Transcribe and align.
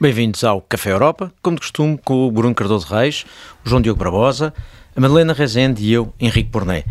Bem-vindos 0.00 0.44
ao 0.44 0.60
Café 0.60 0.92
Europa, 0.92 1.32
como 1.42 1.56
de 1.56 1.62
costume, 1.62 1.98
com 1.98 2.28
o 2.28 2.30
Bruno 2.30 2.54
Cardoso 2.54 2.86
Reis, 2.86 3.26
o 3.66 3.68
João 3.68 3.82
Diogo 3.82 3.98
Barbosa, 3.98 4.54
a 4.94 5.00
Madalena 5.00 5.32
Rezende 5.32 5.82
e 5.82 5.92
eu, 5.92 6.14
Henrique 6.20 6.50
Porné. 6.50 6.84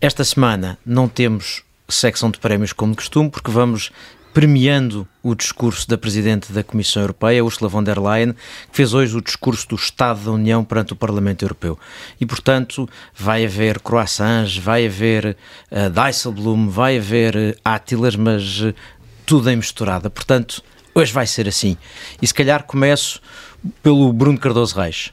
Esta 0.00 0.24
semana 0.24 0.78
não 0.84 1.06
temos 1.06 1.62
secção 1.86 2.30
de 2.30 2.38
prémios 2.38 2.72
como 2.72 2.92
de 2.92 2.96
costume, 2.96 3.28
porque 3.28 3.50
vamos 3.50 3.92
premiando 4.32 5.06
o 5.22 5.34
discurso 5.34 5.86
da 5.86 5.98
Presidente 5.98 6.54
da 6.54 6.64
Comissão 6.64 7.02
Europeia, 7.02 7.44
Ursula 7.44 7.68
von 7.68 7.82
der 7.82 7.98
Leyen, 7.98 8.32
que 8.32 8.38
fez 8.72 8.94
hoje 8.94 9.14
o 9.14 9.20
discurso 9.20 9.68
do 9.68 9.76
Estado 9.76 10.20
da 10.24 10.30
União 10.30 10.64
perante 10.64 10.94
o 10.94 10.96
Parlamento 10.96 11.44
Europeu. 11.44 11.78
E, 12.18 12.24
portanto, 12.24 12.88
vai 13.14 13.44
haver 13.44 13.78
croissants, 13.78 14.56
vai 14.56 14.86
haver 14.86 15.36
uh, 15.70 15.90
Dijsselbloem, 15.90 16.66
vai 16.70 16.96
haver 16.96 17.36
uh, 17.36 17.60
Átilas, 17.62 18.16
mas 18.16 18.62
uh, 18.62 18.74
tudo 19.26 19.50
em 19.50 19.56
misturada. 19.56 20.08
Portanto, 20.08 20.62
hoje 20.94 21.12
vai 21.12 21.26
ser 21.26 21.48
assim. 21.48 21.76
E 22.20 22.26
se 22.26 22.34
calhar 22.34 22.64
começo 22.64 23.20
pelo 23.82 24.12
Bruno 24.12 24.38
Cardoso 24.38 24.78
Reis. 24.78 25.12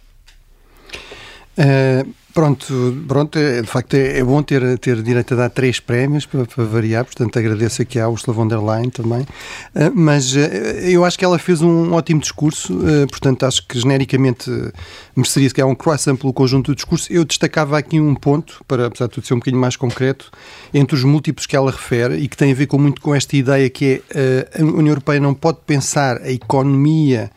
Uh, 1.58 2.14
Pronto, 2.34 3.04
pronto 3.08 3.38
é, 3.38 3.62
de 3.62 3.68
facto 3.68 3.94
é, 3.96 4.20
é, 4.20 4.24
bom 4.24 4.42
ter, 4.42 4.78
ter 4.80 5.02
direito 5.02 5.34
a 5.34 5.38
dar 5.38 5.50
três 5.50 5.82
prémios 5.82 6.26
para, 6.26 6.46
para, 6.46 6.64
variar, 6.64 7.04
portanto 7.04 7.38
agradeço 7.38 7.82
aqui 7.82 8.00
à 8.00 8.08
Ursula 8.08 8.34
von 8.34 8.48
der 8.48 8.60
Leyen 8.60 8.90
também, 8.90 9.22
uh, 9.22 9.92
mas 9.94 10.34
uh, 10.34 10.40
eu 10.40 11.04
acho 11.04 11.20
que 11.20 11.26
ela 11.26 11.38
fez 11.38 11.62
um 11.62 11.92
ótimo 11.92 12.22
discurso, 12.22 12.74
uh, 12.74 13.06
portanto 13.10 13.46
acho 13.46 13.68
que 13.68 13.78
genericamente 13.78 14.50
mereceria 15.14 15.50
se 15.50 15.56
calhar 15.56 15.70
um 15.70 15.76
croissant 15.76 16.16
pelo 16.16 16.32
conjunto 16.32 16.72
do 16.72 16.76
discurso. 16.76 17.12
Eu 17.12 17.26
destacava 17.26 17.78
aqui 17.78 18.00
um 18.00 18.16
ponto, 18.16 18.64
para 18.66 18.86
apesar 18.86 19.08
de 19.08 19.14
tudo 19.14 19.28
ser 19.28 19.34
um 19.34 19.40
bocadinho 19.40 19.62
mais 19.62 19.76
concreto, 19.76 20.32
entre 20.74 20.96
os 20.96 21.04
múltiplos 21.04 21.46
que 21.46 21.56
ela 21.56 21.70
refere 21.70 22.16
e 22.16 22.30
que 22.30 22.38
tem 22.38 22.52
a 22.52 22.56
ver 22.56 22.68
com, 22.68 22.78
muito 22.78 23.02
com 23.02 23.14
esta 23.14 23.36
ideia 23.36 23.70
que 23.70 24.02
é 24.16 24.48
a 24.58 24.64
União 24.64 24.88
Europeia 24.88 25.20
não 25.20 25.34
pode 25.34 25.58
pensar 25.66 26.18
a 26.22 26.32
economia 26.32 27.30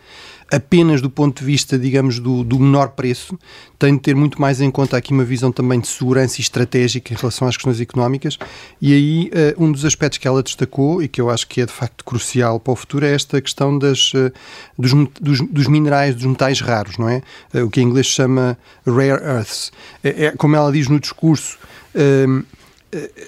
apenas 0.50 1.00
do 1.00 1.11
ponto 1.11 1.41
de 1.41 1.45
vista, 1.45 1.78
digamos, 1.78 2.19
do, 2.19 2.45
do, 2.45 2.59
menor 2.59 2.91
preço, 2.91 3.39
tem 3.78 3.95
de 3.95 4.00
ter 4.00 4.14
muito 4.14 4.41
mais 4.41 4.61
em 4.61 4.70
conta 4.70 4.97
aqui 4.97 5.12
uma 5.12 5.25
visão 5.25 5.50
também 5.50 5.81
de 5.81 5.89
segurança 5.89 6.41
estratégica 6.41 7.12
em 7.12 7.17
relação 7.17 7.48
às 7.48 7.56
questões 7.56 7.81
económicas. 7.81 8.39
E 8.81 8.92
aí, 8.92 9.31
uh, 9.59 9.65
um 9.65 9.70
dos 9.70 9.84
aspectos 9.84 10.19
que 10.19 10.28
ela 10.28 10.42
destacou 10.42 11.03
e 11.03 11.09
que 11.09 11.20
eu 11.20 11.31
acho 11.31 11.47
que 11.47 11.61
é 11.61 11.67
de 11.67 11.72
facto 11.72 12.05
crucial 12.05 12.61
para 12.61 12.72
o 12.72 12.77
futuro 12.77 13.05
é 13.05 13.15
esta 13.15 13.41
questão 13.41 13.78
das, 13.78 14.12
uh, 14.15 14.33
dos, 14.78 14.92
dos, 15.20 15.41
dos, 15.41 15.67
minerais, 15.67 16.15
dos 16.15 16.25
metais 16.25 16.61
raros, 16.61 16.98
não 16.98 17.09
é? 17.09 17.22
Uh, 17.53 17.65
o 17.65 17.70
que 17.70 17.81
em 17.81 17.84
inglês 17.84 18.06
chama 18.06 18.59
rare 18.87 19.22
earths. 19.22 19.72
É, 20.03 20.27
é 20.27 20.31
como 20.33 20.56
ela 20.56 20.70
diz 20.72 20.89
no 20.89 21.00
discurso 21.00 21.59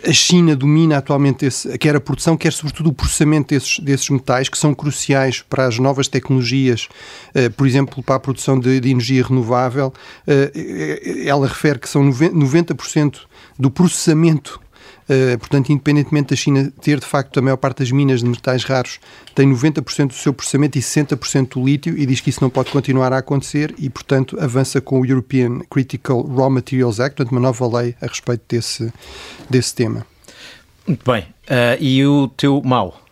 a 0.05 0.13
China 0.13 0.55
domina 0.55 0.99
atualmente 0.99 1.47
esse, 1.47 1.77
quer 1.79 1.97
a 1.97 2.01
produção, 2.01 2.37
quer 2.37 2.53
sobretudo 2.53 2.91
o 2.91 2.93
processamento 2.93 3.55
desses, 3.55 3.79
desses 3.81 4.09
metais 4.09 4.49
que 4.49 4.57
são 4.57 4.75
cruciais 4.75 5.43
para 5.43 5.67
as 5.67 5.79
novas 5.79 6.09
tecnologias, 6.09 6.89
uh, 7.35 7.51
por 7.53 7.67
exemplo, 7.67 8.03
para 8.03 8.17
a 8.17 8.21
produção 8.21 8.59
de, 8.59 8.81
de 8.81 8.91
energia 8.91 9.25
renovável. 9.25 9.93
Uh, 10.27 11.27
ela 11.27 11.47
refere 11.47 11.79
que 11.79 11.89
são 11.89 12.09
90% 12.09 13.21
do 13.59 13.71
processamento 13.71 14.61
portanto, 15.39 15.71
independentemente 15.71 16.31
da 16.31 16.37
China 16.37 16.73
ter 16.81 16.99
de 16.99 17.07
facto 17.07 17.39
a 17.39 17.43
maior 17.43 17.57
parte 17.57 17.79
das 17.79 17.91
minas 17.91 18.21
de 18.21 18.27
metais 18.27 18.65
raros, 18.65 18.99
tem 19.35 19.49
90% 19.53 20.09
do 20.09 20.15
seu 20.15 20.33
processamento 20.33 20.79
e 20.79 20.81
60% 20.81 21.55
do 21.55 21.65
lítio 21.65 21.97
e 21.97 22.05
diz 22.07 22.21
que 22.21 22.31
isso 22.31 22.43
não 22.43 22.51
pode 22.51 22.71
continuar 22.71 23.13
a 23.13 23.19
acontecer 23.19 23.75
e, 23.79 23.89
portanto, 23.89 24.37
avança 24.41 24.81
com 24.81 25.01
o 25.01 25.07
European 25.07 25.61
Critical 25.71 26.23
Raw 26.23 26.51
Materials 26.51 27.01
Act, 27.01 27.17
portanto, 27.17 27.33
uma 27.33 27.41
nova 27.41 27.81
lei 27.81 27.95
a 28.01 28.07
respeito 28.07 28.43
desse, 28.49 28.93
desse 29.49 29.75
tema. 29.75 30.07
Muito 30.87 31.11
bem. 31.11 31.23
Uh, 31.23 31.77
e 31.81 32.07
o 32.07 32.29
teu 32.29 32.63
mal? 32.65 33.03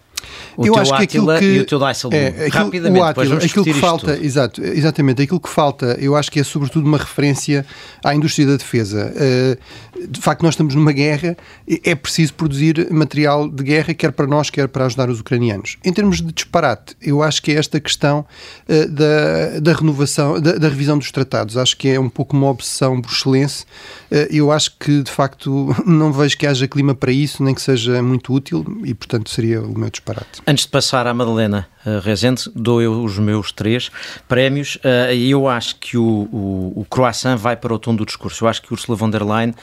O 0.56 0.66
eu 0.66 0.76
acho 0.76 0.96
que 0.96 1.02
aquilo 1.02 1.38
que 1.38 1.44
e 1.44 1.60
o 1.60 1.66
teu 1.66 1.78
Dijsselbloem. 1.78 2.24
É, 2.24 2.28
aquilo, 2.46 2.64
Rapidamente, 2.64 3.00
o 3.00 3.04
Attila, 3.04 3.36
aquilo 3.36 3.64
que 3.64 3.74
falta, 3.74 4.18
exato, 4.22 4.62
exatamente, 4.62 5.22
aquilo 5.22 5.40
que 5.40 5.48
falta, 5.48 5.98
eu 6.00 6.14
acho 6.14 6.30
que 6.30 6.40
é 6.40 6.44
sobretudo 6.44 6.86
uma 6.86 6.98
referência 6.98 7.66
à 8.02 8.14
indústria 8.14 8.46
da 8.46 8.56
defesa. 8.56 9.12
Uh, 9.14 9.93
de 10.08 10.20
facto, 10.20 10.42
nós 10.42 10.54
estamos 10.54 10.74
numa 10.74 10.92
guerra, 10.92 11.36
é 11.66 11.94
preciso 11.94 12.34
produzir 12.34 12.88
material 12.90 13.48
de 13.48 13.62
guerra, 13.62 13.94
quer 13.94 14.12
para 14.12 14.26
nós, 14.26 14.50
quer 14.50 14.68
para 14.68 14.86
ajudar 14.86 15.08
os 15.08 15.20
ucranianos. 15.20 15.76
Em 15.84 15.92
termos 15.92 16.20
de 16.20 16.32
disparate, 16.32 16.96
eu 17.00 17.22
acho 17.22 17.42
que 17.42 17.52
é 17.52 17.54
esta 17.54 17.80
questão 17.80 18.26
uh, 18.68 18.88
da, 18.88 19.60
da 19.60 19.72
renovação, 19.72 20.40
da, 20.40 20.52
da, 20.52 20.68
revisão 20.68 20.98
dos 20.98 21.10
tratados. 21.10 21.56
Acho 21.56 21.76
que 21.76 21.88
é 21.88 21.98
um 21.98 22.08
pouco 22.08 22.36
uma 22.36 22.48
obsessão 22.48 23.00
bruxelense. 23.00 23.64
Uh, 24.10 24.26
eu 24.30 24.50
acho 24.50 24.76
que, 24.78 25.02
de 25.02 25.10
facto, 25.10 25.74
não 25.86 26.12
vejo 26.12 26.36
que 26.36 26.46
haja 26.46 26.66
clima 26.66 26.94
para 26.94 27.12
isso, 27.12 27.42
nem 27.42 27.54
que 27.54 27.62
seja 27.62 28.02
muito 28.02 28.32
útil, 28.32 28.64
e, 28.84 28.94
portanto, 28.94 29.30
seria 29.30 29.62
o 29.62 29.78
meu 29.78 29.90
disparate. 29.90 30.42
Antes 30.46 30.64
de 30.64 30.70
passar 30.70 31.06
à 31.06 31.14
Madalena 31.14 31.68
uh, 31.86 32.00
Rezende, 32.00 32.50
dou 32.54 32.80
eu 32.80 33.02
os 33.02 33.18
meus 33.18 33.52
três 33.52 33.90
prémios 34.28 34.76
uh, 34.76 35.12
eu 35.12 35.48
acho 35.48 35.76
que 35.76 35.96
o, 35.96 36.28
o, 36.32 36.72
o 36.80 36.86
croissant 36.88 37.36
vai 37.36 37.56
para 37.56 37.74
o 37.74 37.78
tom 37.78 37.94
do 37.94 38.04
discurso. 38.04 38.44
Eu 38.44 38.48
acho 38.48 38.62
que 38.62 38.72
Ursula 38.72 38.96
von 38.96 39.10
der 39.10 39.22
Leyen 39.22 39.54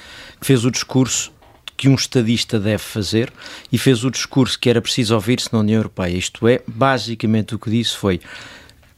fez 0.41 0.65
o 0.65 0.71
discurso 0.71 1.31
que 1.77 1.89
um 1.89 1.95
estadista 1.95 2.59
deve 2.59 2.83
fazer 2.83 3.33
e 3.71 3.77
fez 3.77 4.03
o 4.03 4.11
discurso 4.11 4.59
que 4.59 4.69
era 4.69 4.81
preciso 4.81 5.15
ouvir-se 5.15 5.51
na 5.51 5.59
União 5.59 5.77
Europeia. 5.77 6.15
Isto 6.15 6.47
é, 6.47 6.61
basicamente 6.67 7.55
o 7.55 7.59
que 7.59 7.71
disse 7.71 7.97
foi 7.97 8.21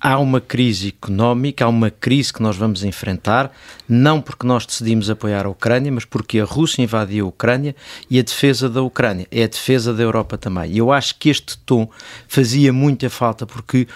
há 0.04 0.20
uma 0.20 0.42
crise 0.42 0.90
económica, 0.90 1.64
há 1.64 1.70
uma 1.70 1.90
crise 1.90 2.34
que 2.34 2.42
nós 2.42 2.58
vamos 2.58 2.84
enfrentar, 2.84 3.56
não 3.88 4.20
porque 4.20 4.46
nós 4.46 4.66
decidimos 4.66 5.10
apoiar 5.10 5.46
a 5.46 5.50
Ucrânia, 5.50 5.90
mas 5.90 6.04
porque 6.04 6.42
a 6.42 6.44
Rússia 6.44 6.84
invadiu 6.84 7.26
a 7.26 7.30
Ucrânia 7.30 7.74
e 8.10 8.20
a 8.20 8.22
defesa 8.22 8.70
da 8.70 8.82
Ucrânia 8.82 9.26
é 9.32 9.46
a 9.46 9.48
defesa 9.48 9.94
da 9.94 10.04
Europa 10.04 10.38
também. 10.38 10.74
E 10.74 10.78
eu 10.78 10.92
acho 10.92 11.18
que 11.18 11.30
este 11.30 11.58
tom 11.60 11.90
fazia 12.28 12.74
muita 12.74 13.10
falta 13.10 13.46
porque 13.46 13.88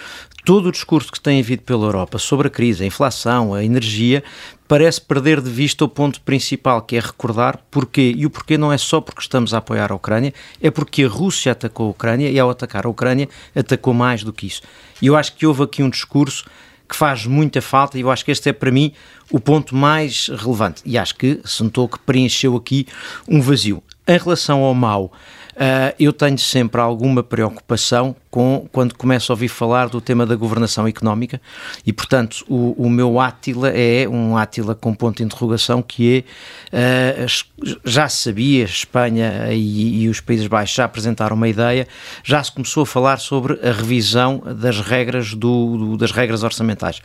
todo 0.47 0.67
o 0.67 0.71
discurso 0.71 1.11
que 1.11 1.19
tem 1.19 1.41
havido 1.41 1.63
pela 1.63 1.87
Europa 1.87 2.17
sobre 2.17 2.47
a 2.47 2.49
crise, 2.49 2.81
a 2.81 2.87
inflação, 2.87 3.53
a 3.53 3.65
energia, 3.65 4.23
parece 4.65 5.01
perder 5.01 5.41
de 5.41 5.49
vista 5.49 5.83
o 5.83 5.89
ponto 5.89 6.21
principal, 6.21 6.83
que 6.83 6.95
é 6.95 7.01
recordar 7.01 7.59
porquê. 7.69 8.13
E 8.15 8.25
o 8.25 8.29
porquê 8.29 8.57
não 8.57 8.71
é 8.71 8.77
só 8.77 9.01
porque 9.01 9.19
estamos 9.19 9.53
a 9.53 9.57
apoiar 9.57 9.91
a 9.91 9.95
Ucrânia, 9.95 10.33
é 10.61 10.71
porque 10.71 11.03
a 11.03 11.09
Rússia 11.09 11.51
atacou 11.51 11.87
a 11.87 11.89
Ucrânia 11.89 12.29
e, 12.29 12.39
ao 12.39 12.49
atacar 12.49 12.85
a 12.85 12.89
Ucrânia, 12.89 13.27
atacou 13.53 13.93
mais 13.93 14.23
do 14.23 14.31
que 14.31 14.47
isso. 14.47 14.61
E 15.01 15.07
eu 15.07 15.17
acho 15.17 15.35
que 15.35 15.45
houve 15.45 15.63
aqui 15.63 15.83
um 15.83 15.89
discurso 15.89 16.45
que 16.87 16.95
faz 16.95 17.25
muita 17.25 17.61
falta 17.61 17.97
e 17.97 18.01
eu 18.01 18.09
acho 18.09 18.23
que 18.23 18.31
este 18.31 18.47
é 18.47 18.53
para 18.53 18.71
mim 18.71 18.93
o 19.29 19.41
ponto 19.41 19.75
mais 19.75 20.29
relevante. 20.29 20.81
E 20.85 20.97
acho 20.97 21.13
que 21.15 21.41
se 21.43 21.61
notou 21.61 21.89
que 21.89 21.99
preencheu 21.99 22.55
aqui 22.55 22.87
um 23.27 23.41
vazio. 23.41 23.83
Em 24.07 24.17
relação 24.17 24.61
ao 24.61 24.73
mal, 24.73 25.11
Uh, 25.57 25.89
eu 25.99 26.13
tenho 26.13 26.37
sempre 26.37 26.79
alguma 26.79 27.23
preocupação 27.23 28.15
com 28.29 28.69
quando 28.71 28.93
começo 28.93 29.31
a 29.31 29.33
ouvir 29.33 29.47
falar 29.47 29.89
do 29.89 29.99
tema 29.99 30.23
da 30.23 30.35
governação 30.35 30.87
económica 30.87 31.41
e, 31.83 31.91
portanto, 31.91 32.45
o, 32.47 32.75
o 32.77 32.87
meu 32.87 33.19
Átila 33.19 33.69
é 33.69 34.07
um 34.07 34.37
Átila 34.37 34.75
com 34.75 34.93
ponto 34.93 35.17
de 35.17 35.23
interrogação 35.23 35.81
que 35.81 36.23
é, 36.71 37.25
uh, 37.25 37.79
já 37.83 38.07
sabia, 38.07 38.65
Espanha 38.65 39.51
e, 39.51 40.03
e, 40.03 40.09
os 40.09 40.21
Países 40.21 40.45
Baixos 40.45 40.75
já 40.75 40.85
apresentaram 40.85 41.35
uma 41.35 41.49
ideia, 41.49 41.87
já 42.23 42.43
se 42.43 42.51
começou 42.51 42.83
a 42.83 42.85
falar 42.85 43.17
sobre 43.17 43.53
a 43.67 43.71
revisão 43.71 44.43
das 44.55 44.79
regras, 44.79 45.33
do, 45.33 45.75
do 45.75 45.97
das 45.97 46.11
regras 46.11 46.43
orçamentais. 46.43 47.01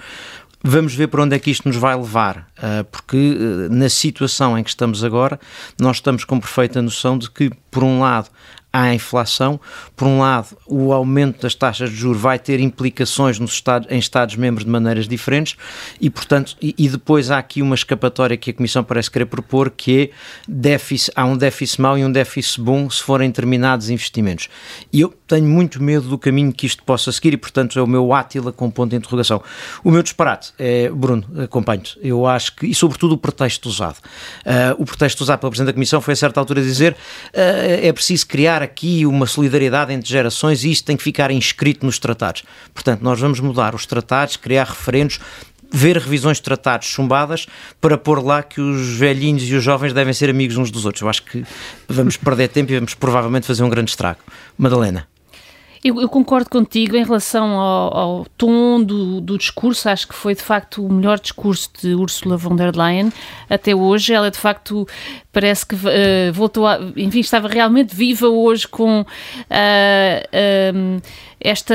Vamos 0.65 0.95
ver 0.95 1.09
para 1.09 1.23
onde 1.23 1.35
é 1.35 1.39
que 1.39 1.51
isto 1.51 1.67
nos 1.67 1.77
vai 1.77 1.97
levar, 1.97 2.49
ah, 2.57 2.85
porque 2.91 3.17
ah, 3.17 3.69
na 3.69 3.89
situação 3.89 4.57
em 4.57 4.63
que 4.63 4.71
estamos 4.71 5.03
agora, 5.03 5.41
nós 5.81 5.97
estamos 5.97 6.25
com 6.25 6.39
perfeita 6.39 6.81
noção 6.81 7.19
de 7.19 7.29
que, 7.29 7.51
por 7.71 7.83
um 7.83 8.01
lado, 8.01 8.31
à 8.73 8.95
inflação. 8.95 9.61
Por 9.95 10.07
um 10.07 10.21
lado, 10.21 10.57
o 10.67 10.93
aumento 10.93 11.43
das 11.43 11.55
taxas 11.55 11.91
de 11.91 11.97
juros 11.97 12.21
vai 12.21 12.39
ter 12.39 12.59
implicações 12.61 13.39
nos 13.39 13.53
estados, 13.53 13.91
em 13.91 13.99
Estados-membros 13.99 14.65
de 14.65 14.71
maneiras 14.71 15.07
diferentes 15.07 15.57
e, 16.01 16.09
portanto, 16.09 16.57
e, 16.61 16.75
e, 16.79 16.89
depois 16.89 17.31
há 17.31 17.39
aqui 17.39 17.61
uma 17.61 17.75
escapatória 17.75 18.37
que 18.37 18.51
a 18.51 18.55
Comissão 18.55 18.83
parece 18.83 19.11
querer 19.11 19.27
propor, 19.27 19.71
que 19.71 20.03
é 20.03 20.11
déficit, 20.49 21.13
há 21.15 21.25
um 21.25 21.37
déficit 21.37 21.81
mau 21.81 21.99
e 21.99 22.05
um 22.05 22.11
déficit 22.11 22.61
bom 22.61 22.89
se 22.89 23.03
forem 23.03 23.29
determinados 23.29 23.91
investimentos. 23.91 24.49
E 24.93 25.01
eu 25.01 25.13
tenho 25.27 25.47
muito 25.47 25.83
medo 25.83 26.09
do 26.09 26.19
caminho 26.19 26.53
que 26.53 26.67
isto 26.67 26.83
possa 26.83 27.13
seguir 27.13 27.35
e, 27.35 27.37
portanto, 27.37 27.79
é 27.79 27.83
o 27.83 27.87
meu 27.87 28.13
átila 28.13 28.53
com 28.53 28.71
ponto 28.71 28.91
de 28.91 28.97
interrogação. 28.97 29.43
O 29.85 29.91
meu 29.91 30.03
disparate 30.03 30.53
é, 30.59 30.89
Bruno, 30.91 31.25
acompanho-te, 31.43 31.99
eu 32.03 32.27
acho 32.27 32.57
que, 32.57 32.67
e 32.67 32.75
sobretudo 32.75 33.13
o 33.13 33.19
pretexto 33.19 33.69
usado. 33.69 33.99
Uh, 33.99 34.83
o 34.83 34.85
pretexto 34.85 35.23
usado 35.23 35.41
pela 35.41 35.51
Presidente 35.51 35.67
da 35.67 35.73
Comissão 35.75 36.01
foi 36.01 36.13
a 36.13 36.17
certa 36.17 36.41
altura 36.41 36.63
dizer 36.63 36.93
uh, 36.93 36.97
é 37.35 37.93
preciso 37.93 38.27
criar 38.27 38.62
aqui 38.63 39.05
uma 39.05 39.27
solidariedade 39.27 39.93
entre 39.93 40.09
gerações 40.09 40.65
e 40.65 40.71
isto 40.71 40.85
tem 40.85 40.97
que 40.97 41.03
ficar 41.03 41.31
inscrito 41.31 41.85
nos 41.85 41.99
tratados. 41.99 42.43
Portanto, 42.73 43.03
nós 43.03 43.21
vamos 43.21 43.41
mudar 43.41 43.75
os 43.75 43.87
tratados, 43.87 44.37
criar 44.37 44.65
referendos, 44.65 45.19
ver 45.73 45.97
revisões 45.97 46.37
de 46.37 46.43
tratados 46.43 46.87
chumbadas 46.87 47.47
para 47.81 47.97
pôr 47.97 48.23
lá 48.25 48.43
que 48.43 48.61
os 48.61 48.97
velhinhos 48.97 49.43
e 49.45 49.55
os 49.55 49.65
jovens 49.65 49.93
devem 49.93 50.13
ser 50.13 50.29
amigos 50.29 50.57
uns 50.57 50.71
dos 50.71 50.85
outros. 50.85 51.03
Eu 51.03 51.09
acho 51.09 51.23
que 51.23 51.45
vamos 51.89 52.17
perder 52.17 52.49
tempo 52.49 52.71
e 52.73 52.75
vamos 52.77 52.95
provavelmente 52.95 53.47
fazer 53.47 53.65
um 53.65 53.71
grande 53.71 53.91
estrago. 53.91 54.21
Madalena. 54.59 55.09
Eu, 55.85 56.01
eu, 56.01 56.09
concordo 56.09 56.49
contigo 56.49 56.95
em 56.95 57.03
relação 57.03 57.59
ao, 57.59 57.97
ao 57.97 58.27
tom 58.39 58.81
do, 58.85 59.21
do, 59.21 59.37
discurso. 59.37 59.89
Acho 59.89 60.07
que 60.07 60.15
foi 60.15 60.33
de 60.33 60.41
facto 60.41 60.87
o 60.87 60.93
melhor 60.93 61.19
discurso 61.19 61.69
de 61.81 61.93
Ursula 61.93 62.37
von 62.37 62.55
der 62.55 62.77
Leyen 62.77 63.13
até 63.51 63.75
hoje. 63.75 64.13
Ela 64.13 64.31
de 64.31 64.39
facto 64.39 64.87
parece 65.33 65.67
que 65.67 65.75
uh, 65.75 66.33
voltou 66.33 66.67
a, 66.67 66.79
enfim, 66.95 67.21
estava 67.21 67.49
realmente 67.49 67.97
viva 67.97 68.29
hoje 68.29 68.69
com 68.69 69.01
uh, 69.01 69.05
uh, 69.05 71.03
esta 71.41 71.75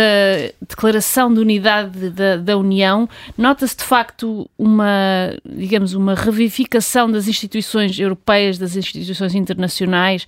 declaração 0.62 1.34
de 1.34 1.42
unidade 1.42 2.10
da, 2.12 2.38
da 2.38 2.56
União. 2.56 3.10
Nota-se 3.38 3.76
de 3.76 3.84
facto 3.84 4.50
uma, 4.58 5.34
digamos, 5.46 5.94
uma 5.94 6.16
revivificação 6.16 7.12
das 7.12 7.28
instituições 7.28 8.00
europeias, 8.00 8.58
das 8.58 8.78
instituições 8.78 9.36
internacionais, 9.36 10.26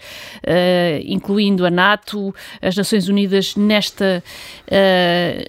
incluindo 1.05 1.65
a 1.65 1.69
NATO, 1.69 2.35
as 2.61 2.75
Nações 2.75 3.07
Unidas, 3.07 3.55
nesta, 3.55 4.21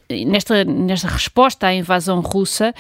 nesta, 0.09 0.65
nesta 0.65 1.09
resposta 1.09 1.67
à 1.67 1.75
invasão 1.75 2.21
russa. 2.21 2.73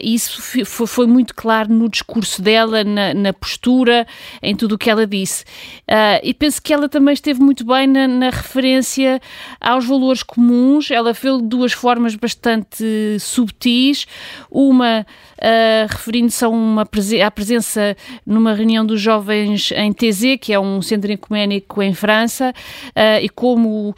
isso 0.00 0.64
foi, 0.64 0.86
foi 0.86 1.06
muito 1.08 1.34
claro 1.34 1.74
no 1.74 1.88
discurso 1.88 2.40
dela, 2.40 2.84
na, 2.84 3.12
na 3.14 3.32
postura, 3.32 4.06
em 4.42 4.54
tudo 4.54 4.74
o 4.74 4.78
que 4.78 4.90
ela 4.90 5.06
disse. 5.06 5.44
Uh, 5.88 6.20
e 6.22 6.34
penso 6.34 6.60
que 6.62 6.72
ela 6.72 6.88
também 6.88 7.14
esteve 7.14 7.40
muito 7.40 7.64
bem 7.64 7.86
na, 7.86 8.06
na 8.06 8.30
referência 8.30 9.20
aos 9.60 9.86
valores 9.86 10.22
comuns. 10.22 10.90
Ela 10.90 11.14
fez 11.14 11.38
de 11.38 11.44
duas 11.44 11.72
formas 11.72 12.14
bastante 12.14 13.18
subtis. 13.18 14.06
Uma 14.50 15.06
uh, 15.38 15.86
referindo-se 15.88 16.44
a 16.44 16.48
uma 16.48 16.82
à 16.82 17.30
presença 17.30 17.96
numa 18.26 18.52
reunião 18.52 18.84
dos 18.84 19.00
jovens 19.00 19.72
em 19.72 19.92
TZ, 19.92 20.38
que 20.40 20.52
é 20.52 20.60
um 20.60 20.80
centro 20.82 21.10
ecuménico 21.10 21.82
em 21.82 21.94
França, 21.94 22.52
uh, 22.88 23.22
e 23.22 23.28
como, 23.28 23.94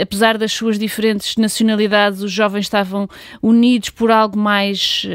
apesar 0.00 0.38
das 0.38 0.52
suas 0.52 0.78
diferentes 0.78 1.36
nacionalidades, 1.36 2.22
os 2.22 2.32
jovens 2.32 2.62
estavam 2.62 3.08
unidos 3.42 3.90
por 3.90 4.10
algo 4.10 4.38
mais 4.38 5.06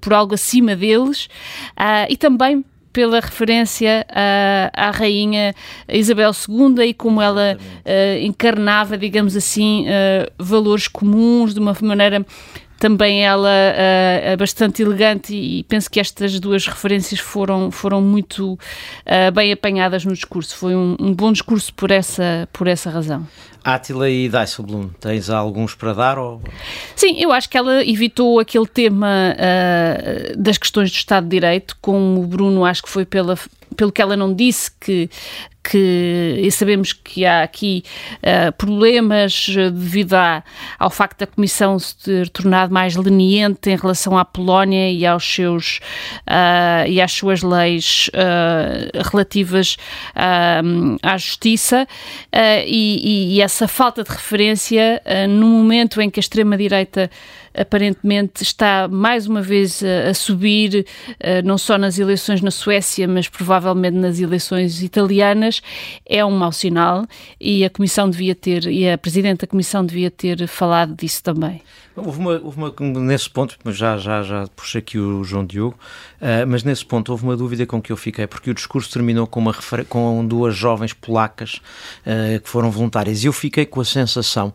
por 0.00 0.12
algo 0.12 0.34
acima 0.34 0.74
deles 0.74 1.26
uh, 1.78 2.06
e 2.08 2.16
também 2.16 2.64
pela 2.96 3.20
referência 3.20 4.06
à, 4.08 4.70
à 4.72 4.90
rainha 4.90 5.54
Isabel 5.86 6.30
II 6.30 6.82
e 6.88 6.94
como 6.94 7.20
ela 7.20 7.58
uh, 7.58 8.24
encarnava, 8.24 8.96
digamos 8.96 9.36
assim, 9.36 9.84
uh, 9.84 10.32
valores 10.42 10.88
comuns 10.88 11.52
de 11.52 11.60
uma 11.60 11.76
maneira 11.82 12.24
também 12.78 13.24
ela 13.24 13.48
uh, 13.48 14.36
bastante 14.36 14.82
elegante 14.82 15.34
e, 15.34 15.62
penso 15.64 15.90
que 15.90 15.98
estas 15.98 16.38
duas 16.38 16.66
referências 16.66 17.20
foram, 17.20 17.70
foram 17.70 18.00
muito 18.00 18.52
uh, 18.54 19.32
bem 19.34 19.52
apanhadas 19.52 20.04
no 20.04 20.12
discurso. 20.12 20.56
Foi 20.56 20.74
um, 20.74 20.96
um, 21.00 21.14
bom 21.14 21.32
discurso 21.32 21.72
por 21.74 21.90
essa, 21.90 22.48
por 22.52 22.66
essa 22.66 22.90
razão. 22.90 23.26
Átila 23.64 24.08
e 24.08 24.28
Dijsselbloem, 24.28 24.90
tens 25.00 25.28
alguns 25.28 25.74
para 25.74 25.92
dar? 25.92 26.18
Ou... 26.18 26.40
Sim, 26.94 27.16
eu 27.18 27.32
acho 27.32 27.48
que 27.48 27.58
ela 27.58 27.84
evitou 27.84 28.38
aquele 28.38 28.66
tema 28.66 29.34
uh, 29.34 30.40
das 30.40 30.56
questões 30.56 30.90
do 30.90 30.94
Estado 30.94 31.24
de 31.24 31.30
Direito, 31.30 31.76
com 31.80 32.16
o 32.16 32.26
Bruno 32.26 32.64
acho 32.64 32.82
que 32.82 32.88
foi 32.88 33.04
pela, 33.04 33.36
pelo 33.74 33.92
que 33.92 34.02
ela 34.02 34.16
não 34.16 34.34
disse, 34.34 34.70
que, 34.80 35.08
que 35.62 36.48
sabemos 36.52 36.92
que 36.92 37.24
há 37.24 37.42
aqui 37.42 37.82
uh, 38.18 38.52
problemas 38.52 39.46
devido 39.48 40.14
à, 40.14 40.44
ao 40.78 40.90
facto 40.90 41.20
da 41.20 41.26
Comissão 41.26 41.78
se 41.78 41.96
ter 41.96 42.28
tornado 42.28 42.72
mais 42.72 42.94
leniente 42.94 43.70
em 43.70 43.76
relação 43.76 44.16
à 44.16 44.24
Polónia 44.24 44.90
e 44.90 45.04
aos 45.04 45.24
seus 45.24 45.80
uh, 46.28 46.88
e 46.88 47.00
às 47.00 47.12
suas 47.12 47.42
leis 47.42 48.08
uh, 48.08 49.10
relativas 49.10 49.76
à 50.14 51.16
justiça 51.16 51.86
e, 52.66 53.36
e, 53.36 53.40
essa 53.40 53.66
falta 53.68 54.02
de 54.02 54.10
referência 54.10 55.02
no 55.28 55.46
momento 55.46 56.00
em 56.00 56.10
que 56.10 56.18
a 56.18 56.22
extrema-direita 56.22 57.10
aparentemente 57.56 58.42
está 58.42 58.88
mais 58.88 59.26
uma 59.26 59.42
vez 59.42 59.82
a, 59.82 60.10
a 60.10 60.14
subir, 60.14 60.86
uh, 61.10 61.44
não 61.44 61.56
só 61.58 61.78
nas 61.78 61.98
eleições 61.98 62.40
na 62.40 62.50
Suécia, 62.50 63.08
mas 63.08 63.28
provavelmente 63.28 63.96
nas 63.96 64.20
eleições 64.20 64.82
italianas, 64.82 65.62
é 66.04 66.24
um 66.24 66.30
mau 66.30 66.52
sinal 66.52 67.06
e 67.40 67.64
a 67.64 67.70
Comissão 67.70 68.08
devia 68.08 68.34
ter, 68.34 68.66
e 68.66 68.88
a 68.88 68.98
Presidente 68.98 69.40
da 69.40 69.46
Comissão 69.46 69.84
devia 69.84 70.10
ter 70.10 70.46
falado 70.46 70.94
disso 70.94 71.22
também. 71.22 71.62
Houve 71.96 72.18
uma, 72.18 72.32
houve 72.32 72.58
uma 72.60 73.00
nesse 73.00 73.30
ponto, 73.30 73.56
já, 73.72 73.96
já, 73.96 74.22
já 74.22 74.46
puxei 74.54 74.80
aqui 74.80 74.98
o 74.98 75.24
João 75.24 75.46
Diogo, 75.46 75.78
uh, 76.20 76.46
mas 76.46 76.62
nesse 76.62 76.84
ponto 76.84 77.10
houve 77.10 77.24
uma 77.24 77.36
dúvida 77.36 77.64
com 77.64 77.80
que 77.80 77.90
eu 77.90 77.96
fiquei, 77.96 78.26
porque 78.26 78.50
o 78.50 78.54
discurso 78.54 78.92
terminou 78.92 79.26
com, 79.26 79.40
uma, 79.40 79.54
com 79.88 80.26
duas 80.26 80.54
jovens 80.54 80.92
polacas 80.92 81.54
uh, 82.04 82.38
que 82.40 82.48
foram 82.48 82.70
voluntárias 82.70 83.24
e 83.24 83.26
eu 83.26 83.32
fiquei 83.32 83.64
com 83.64 83.80
a 83.80 83.84
sensação 83.84 84.52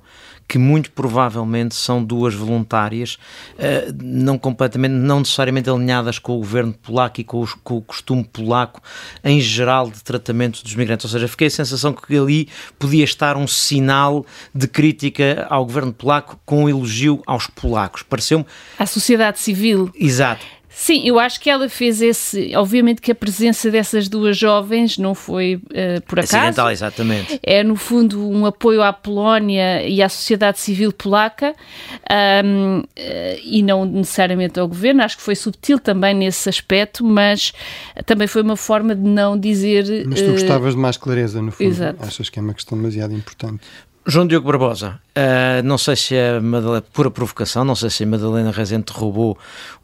que 0.52 0.58
muito 0.58 0.92
provavelmente 0.92 1.74
são 1.74 2.04
duas 2.04 2.34
voluntárias, 2.34 3.18
uh, 3.54 3.96
não 4.04 4.38
completamente, 4.38 4.92
não 4.92 5.20
necessariamente 5.20 5.70
alinhadas 5.70 6.20
com 6.20 6.34
o 6.34 6.40
governo 6.40 6.74
polaco 6.74 7.22
e 7.22 7.24
com, 7.24 7.40
os, 7.40 7.54
com, 7.54 7.78
o 7.78 7.82
costume 7.82 8.22
polaco 8.22 8.82
em 9.24 9.40
geral 9.40 9.90
de 9.90 10.04
tratamento 10.04 10.62
dos 10.62 10.76
migrantes. 10.76 11.06
Ou 11.06 11.10
seja, 11.10 11.26
fiquei 11.30 11.48
a 11.48 11.52
sensação 11.52 11.94
que 11.94 12.18
ali 12.18 12.50
podia 12.78 13.06
estar 13.06 13.38
um 13.38 13.48
sinal 13.48 14.26
de 14.54 14.68
crítica 14.68 15.48
ao 15.50 15.64
governo 15.64 15.94
polaco 15.94 16.38
com 16.46 16.66
um 16.66 16.70
elogio 16.70 17.24
aos 17.26 17.48
polacos. 17.48 18.04
Pareceu-me. 18.04 18.46
À 18.78 18.86
sociedade 18.86 19.40
civil. 19.40 19.90
Exato. 19.96 20.46
Sim, 20.74 21.06
eu 21.06 21.20
acho 21.20 21.40
que 21.40 21.50
ela 21.50 21.68
fez 21.68 22.02
esse. 22.02 22.56
Obviamente 22.56 23.02
que 23.02 23.12
a 23.12 23.16
presença 23.16 23.70
dessas 23.70 24.08
duas 24.08 24.38
jovens 24.38 24.98
não 24.98 25.14
foi 25.14 25.56
uh, 25.56 26.02
por 26.08 26.20
acaso. 26.20 26.38
Acidental, 26.38 26.72
exatamente. 26.72 27.40
É, 27.44 27.62
no 27.62 27.76
fundo, 27.76 28.28
um 28.28 28.46
apoio 28.46 28.82
à 28.82 28.94
Polónia 28.94 29.86
e 29.86 30.02
à 30.02 30.08
sociedade 30.08 30.60
civil 30.60 30.94
polaca 30.94 31.54
um, 32.46 32.84
eh, 32.96 33.40
e 33.44 33.62
não 33.62 33.84
necessariamente 33.84 34.60
ao 34.60 34.68
governo. 34.68 35.04
Acho 35.04 35.18
que 35.18 35.24
foi 35.24 35.36
subtil 35.36 35.78
também 35.78 36.14
nesse 36.14 36.48
aspecto, 36.48 37.04
mas 37.04 37.52
também 38.06 38.28
foi 38.28 38.42
uma 38.42 38.56
forma 38.56 38.96
de 38.96 39.02
não 39.02 39.38
dizer. 39.38 40.06
Mas 40.08 40.22
tu 40.22 40.30
uh, 40.30 40.32
gostavas 40.32 40.74
de 40.74 40.80
mais 40.80 40.96
clareza, 40.96 41.42
no 41.42 41.52
fundo. 41.52 41.68
Exato. 41.68 42.04
Achas 42.04 42.30
que 42.30 42.40
é 42.40 42.42
uma 42.42 42.54
questão 42.54 42.78
demasiado 42.78 43.14
importante. 43.14 43.62
João 44.06 44.26
Diogo 44.26 44.48
Barbosa, 44.48 45.00
uh, 45.16 45.64
não 45.64 45.78
sei 45.78 45.96
se 45.96 46.16
é 46.16 46.40
Madalena, 46.40 46.82
pura 46.82 47.12
provocação, 47.12 47.64
não 47.64 47.76
sei 47.76 47.90
se 47.92 48.04
a 48.04 48.08
Madalena 48.08 48.52
Rezende 48.52 48.92
roubou 48.92 49.38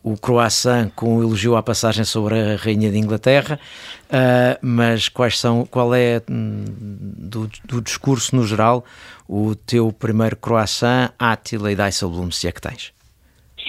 o 0.04 0.18
croissant 0.18 0.90
com 0.96 1.18
o 1.18 1.22
elogio 1.22 1.56
à 1.56 1.62
passagem 1.62 2.04
sobre 2.04 2.40
a 2.40 2.56
Rainha 2.56 2.90
de 2.90 2.98
Inglaterra, 2.98 3.60
uh, 4.06 4.58
mas 4.60 5.08
quais 5.08 5.40
são, 5.40 5.68
qual 5.68 5.94
é 5.94 6.20
hum, 6.28 6.66
do, 6.68 7.48
do, 7.66 7.80
discurso 7.80 8.36
no 8.36 8.46
geral 8.46 8.84
o 9.30 9.54
teu 9.54 9.94
primeiro 9.94 10.36
croissant, 10.36 11.12
Átila 11.20 11.72
e 11.72 11.76
Dijsselbloem, 11.76 12.32
se 12.32 12.48
é 12.48 12.52
que 12.52 12.62
tens? 12.62 12.92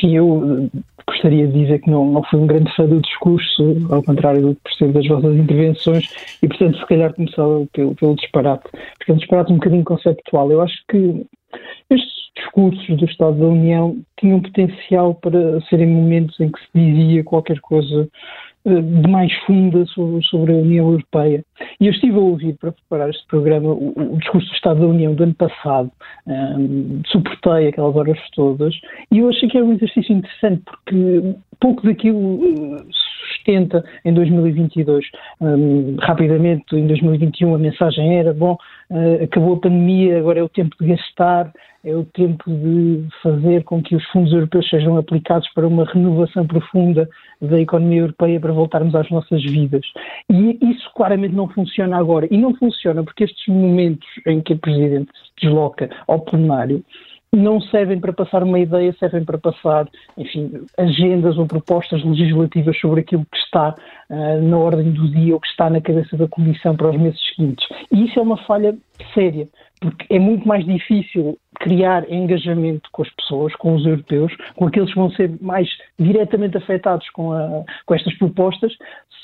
Sim, 0.01 0.17
eu 0.17 0.71
gostaria 1.09 1.47
de 1.47 1.53
dizer 1.53 1.81
que 1.81 1.91
não, 1.91 2.05
não 2.13 2.23
fui 2.25 2.39
um 2.39 2.47
grande 2.47 2.75
fã 2.75 2.87
do 2.87 3.01
discurso, 3.01 3.77
ao 3.91 4.03
contrário 4.03 4.43
do 4.43 4.55
que 4.55 4.61
percebo 4.63 4.93
das 4.93 5.07
vossas 5.09 5.37
intervenções, 5.37 6.09
e 6.43 6.49
portanto, 6.49 6.79
se 6.79 6.87
calhar 6.87 7.15
começava 7.15 7.67
pelo, 7.73 7.95
pelo 7.95 8.15
disparate, 8.15 8.65
porque 8.99 9.11
é 9.11 9.15
um 9.15 9.19
disparate 9.19 9.53
um 9.53 9.57
bocadinho 9.57 9.85
conceptual. 9.85 10.51
Eu 10.51 10.61
acho 10.61 10.77
que 10.89 11.27
estes 11.91 12.13
discursos 12.37 12.97
do 12.97 13.05
Estado 13.05 13.39
da 13.39 13.47
União 13.47 13.97
tinham 14.21 14.41
potencial 14.41 15.15
para 15.15 15.61
serem 15.63 15.89
momentos 15.89 16.39
em 16.41 16.51
que 16.51 16.61
se 16.61 16.69
dizia 16.75 17.25
qualquer 17.25 17.61
coisa 17.61 18.09
de 18.69 19.11
mais 19.11 19.33
funda 19.45 19.85
sobre, 19.87 20.23
sobre, 20.25 20.53
a 20.53 20.57
União 20.57 20.91
Europeia. 20.91 21.45
E 21.81 21.87
eu 21.87 21.93
estive 21.93 22.17
a 22.17 22.21
ouvir, 22.21 22.57
para 22.59 22.73
preparar 22.73 23.11
este 23.11 23.27
programa, 23.27 23.71
o, 23.71 23.93
o 23.97 24.19
discurso 24.19 24.49
do 24.49 24.55
Estado 24.55 24.81
da 24.81 24.87
União 24.87 25.15
do 25.15 25.23
ano 25.25 25.35
passado, 25.35 25.91
um, 26.27 27.01
suportei 27.07 27.69
aquelas 27.69 27.97
horas 27.97 28.19
todas, 28.35 28.75
e 29.11 29.19
eu 29.19 29.29
achei 29.29 29.49
que 29.49 29.57
era 29.57 29.67
um 29.67 29.73
exercício 29.73 30.15
interessante, 30.15 30.63
porque 30.65 31.35
pouco 31.61 31.87
daquilo 31.87 32.41
uh, 33.49 33.59
sustenta 33.59 33.85
em 34.05 34.13
2022. 34.13 35.05
Um, 35.41 35.97
rapidamente, 36.01 36.77
em 36.77 36.87
2021, 36.87 37.55
a 37.55 37.59
mensagem 37.59 38.19
era: 38.19 38.33
bom, 38.33 38.57
uh, 38.91 39.25
acabou 39.25 39.55
a 39.55 39.61
pandemia, 39.61 40.19
agora 40.19 40.41
é 40.41 40.43
o 40.43 40.49
tempo 40.49 40.77
de 40.81 40.89
gastar, 40.89 41.53
é 41.85 41.95
o 41.95 42.05
tempo 42.05 42.45
de 42.51 43.07
fazer 43.23 43.65
com 43.65 43.83
que 43.83 43.97
os 43.97 44.05
fundos 44.07 44.33
europeus 44.33 44.69
sejam 44.69 44.97
aplicados 44.97 45.49
para 45.55 45.67
uma 45.67 45.85
renovação 45.85 46.47
profunda 46.47 47.09
da 47.41 47.61
economia 47.61 48.01
europeia 48.01 48.41
para 48.41 48.53
voltarmos 48.53 48.95
às 48.95 49.09
nossas 49.11 49.43
vidas. 49.43 49.85
E 50.31 50.59
isso 50.61 50.91
claramente 50.95 51.35
não 51.35 51.49
funciona 51.49 51.97
agora. 51.97 52.27
E 52.31 52.37
não 52.37 52.55
funciona 52.55 53.03
porque 53.03 53.25
estes 53.25 53.47
momentos 53.47 54.09
em 54.27 54.41
que 54.41 54.53
o 54.53 54.59
Presidente 54.59 55.11
se 55.15 55.47
desloca 55.47 55.89
ao 56.07 56.21
plenário 56.21 56.85
não 57.33 57.61
servem 57.61 58.01
para 58.01 58.13
passar 58.13 58.43
uma 58.43 58.59
ideia, 58.59 58.95
servem 58.99 59.25
para 59.25 59.39
passar, 59.39 59.87
enfim, 60.17 60.51
agendas 60.79 61.37
ou 61.37 61.47
propostas 61.47 62.03
legislativas 62.05 62.79
sobre 62.79 63.01
aquilo 63.01 63.27
que 63.31 63.39
está 63.39 63.75
uh, 64.11 64.43
na 64.43 64.57
ordem 64.57 64.91
do 64.91 65.09
dia 65.11 65.35
ou 65.35 65.41
que 65.41 65.49
está 65.49 65.69
na 65.69 65.81
cabeça 65.81 66.17
da 66.17 66.27
Comissão 66.29 66.75
para 66.77 66.91
os 66.91 66.97
meses 66.97 67.21
seguintes. 67.29 67.67
E 67.93 68.05
isso 68.07 68.19
é 68.19 68.23
uma 68.23 68.39
falha 68.45 68.77
séria, 69.13 69.49
porque 69.81 70.07
é 70.15 70.19
muito 70.19 70.47
mais 70.49 70.65
difícil 70.65 71.39
criar 71.61 72.11
engajamento 72.11 72.89
com 72.93 73.03
as 73.03 73.11
pessoas, 73.11 73.55
com 73.57 73.75
os 73.75 73.85
europeus, 73.85 74.35
com 74.57 74.67
aqueles 74.67 74.91
que 74.91 74.99
vão 74.99 75.11
ser 75.11 75.31
mais 75.41 75.69
diretamente 75.99 76.57
afetados 76.57 77.09
com, 77.11 77.33
a, 77.33 77.65
com 77.87 77.95
estas 77.95 78.15
propostas, 78.15 78.73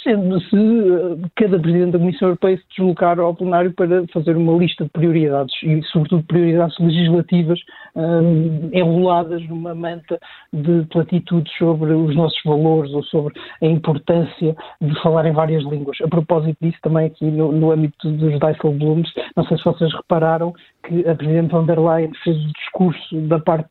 sendo 0.04 0.38
se 0.42 0.56
eh, 0.56 1.28
cada 1.34 1.58
Presidente 1.58 1.92
da 1.92 1.98
Comissão 1.98 2.28
Europeia 2.28 2.58
se 2.58 2.64
deslocar 2.76 3.18
ao 3.18 3.34
plenário 3.34 3.72
para 3.72 4.06
fazer 4.12 4.36
uma 4.36 4.56
lista 4.58 4.84
de 4.84 4.90
prioridades 4.90 5.54
e, 5.62 5.82
sobretudo, 5.84 6.22
prioridades 6.24 6.78
legislativas 6.78 7.58
um, 7.96 8.68
enroladas 8.72 9.42
numa 9.48 9.74
manta 9.74 10.20
de 10.52 10.84
platitudes 10.90 11.50
sobre 11.56 11.92
os 11.92 12.14
nossos 12.14 12.40
valores 12.44 12.92
ou 12.92 13.02
sobre 13.04 13.32
a 13.62 13.66
importância 13.66 14.54
de 14.80 15.02
falar 15.02 15.26
em 15.26 15.32
várias 15.32 15.64
línguas. 15.64 15.96
A 16.02 16.08
propósito 16.08 16.56
disso, 16.60 16.78
também 16.82 17.06
aqui 17.06 17.24
no, 17.24 17.50
no 17.50 17.72
âmbito 17.72 18.10
dos 18.10 18.38
Dijsselbloems, 18.38 19.10
não 19.36 19.44
sei 19.46 19.58
se 19.58 19.64
vocês 19.64 19.92
repararam 19.92 20.52
que 20.84 21.08
a 21.08 21.14
Presidente 21.14 21.50
von 21.50 21.66
der 21.66 21.78
Leyen 21.78 22.12
fez 22.22 22.36
o 22.36 22.52
discurso 22.52 23.20
da 23.22 23.38
parte 23.38 23.68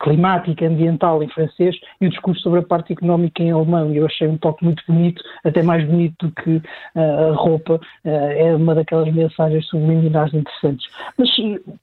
climática, 0.00 0.66
ambiental 0.66 1.22
em 1.22 1.28
francês 1.28 1.76
e 2.00 2.06
o 2.06 2.10
discurso 2.10 2.42
sobre 2.42 2.60
a 2.60 2.62
parte 2.62 2.92
económica 2.92 3.42
em 3.42 3.50
alemão. 3.50 3.90
E 3.92 3.96
eu 3.98 4.06
achei 4.06 4.28
um 4.28 4.36
toque 4.36 4.64
muito 4.64 4.82
bonito, 4.86 5.22
até 5.44 5.62
mais 5.62 5.86
bonito 5.86 6.26
do 6.26 6.32
que 6.32 6.56
uh, 6.56 7.32
a 7.32 7.34
roupa. 7.34 7.80
Uh, 8.04 8.08
é 8.08 8.54
uma 8.54 8.74
daquelas 8.74 9.12
mensagens 9.12 9.66
subliminares 9.66 10.34
interessantes. 10.34 10.86
Mas 11.16 11.30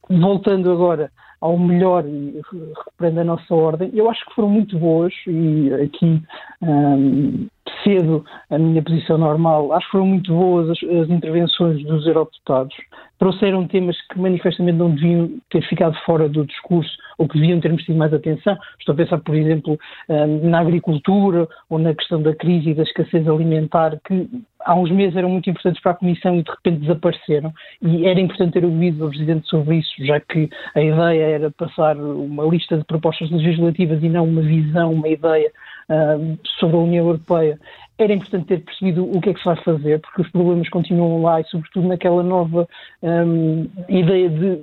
voltando 0.10 0.72
agora 0.72 1.12
ao 1.42 1.58
melhor 1.58 2.06
e 2.06 2.42
recuperando 2.52 3.20
a 3.20 3.24
nossa 3.24 3.56
ordem, 3.56 3.92
eu 3.94 4.10
acho 4.10 4.26
que 4.26 4.36
foram 4.36 4.50
muito 4.50 4.78
boas 4.78 5.14
e 5.26 5.72
aqui 5.74 6.22
um, 6.62 7.48
cedo 7.84 8.26
a 8.50 8.58
minha 8.58 8.82
posição 8.84 9.18
normal, 9.18 9.72
acho 9.74 9.86
que 9.86 9.92
foram 9.92 10.08
muito 10.08 10.34
boas 10.34 10.70
as, 10.70 10.78
as 10.84 11.10
intervenções 11.10 11.84
dos 11.86 12.06
eurodeputados. 12.06 12.76
Trouxeram 13.18 13.68
temas 13.68 13.96
que 14.08 14.20
manifestamente 14.20 14.78
não 14.78 14.92
deviam 14.92 15.30
ter 15.50 15.62
ficado 15.68 15.96
fora 16.06 16.28
do 16.28 16.46
discurso 16.46 16.92
ou 17.18 17.28
que 17.28 17.40
deviam 17.40 17.60
ter 17.60 17.70
merecido 17.70 17.98
mais 17.98 18.14
atenção. 18.14 18.58
Estou 18.80 18.94
a 18.94 18.98
pensar, 18.98 19.20
por 19.20 19.36
exemplo, 19.36 19.78
hum, 20.08 20.50
na 20.50 20.60
agricultura 20.60 21.48
ou 21.70 21.78
na 21.80 21.94
questão 21.94 22.22
da 22.22 22.34
crise 22.34 22.70
e 22.70 22.74
da 22.74 22.84
escassez 22.84 23.28
alimentar, 23.28 24.00
que 24.06 24.28
há 24.62 24.76
uns 24.76 24.92
meses 24.92 25.16
eram 25.16 25.30
muito 25.30 25.50
importantes 25.50 25.82
para 25.82 25.94
a 25.94 25.96
Comissão 25.96 26.38
e 26.38 26.44
de 26.44 26.50
repente 26.50 26.82
desapareceram. 26.82 27.54
E 27.82 28.06
era 28.06 28.20
importante 28.20 28.54
ter 28.54 28.66
ouvido 28.66 29.06
o 29.06 29.10
Presidente 29.10 29.48
sobre 29.48 29.78
isso, 29.78 29.92
já 30.00 30.20
que 30.20 30.50
a 30.76 30.82
ideia 30.82 31.24
era 31.24 31.52
passar 31.52 31.98
uma 31.98 32.44
lista 32.46 32.78
de 32.78 32.84
propostas 32.84 33.32
legislativas 33.32 34.04
e 34.04 34.10
não 34.10 34.26
uma 34.26 34.42
visão, 34.42 34.94
uma 34.94 35.08
ideia 35.08 35.52
uh, 35.90 36.40
sobre 36.60 36.76
a 36.76 36.80
União 36.80 37.06
Europeia. 37.06 37.60
Era 37.98 38.14
importante 38.14 38.48
ter 38.48 38.64
percebido 38.64 39.04
o 39.06 39.20
que 39.22 39.30
é 39.30 39.34
que 39.34 39.40
se 39.40 39.46
vai 39.46 39.58
fazer, 39.58 40.00
porque 40.00 40.22
os 40.22 40.32
problemas 40.32 40.70
continuam 40.70 41.22
lá 41.22 41.42
e, 41.42 41.46
sobretudo, 41.46 41.88
naquela 41.88 42.24
nova 42.24 42.68
um, 43.02 43.68
ideia 43.90 44.30
de 44.30 44.62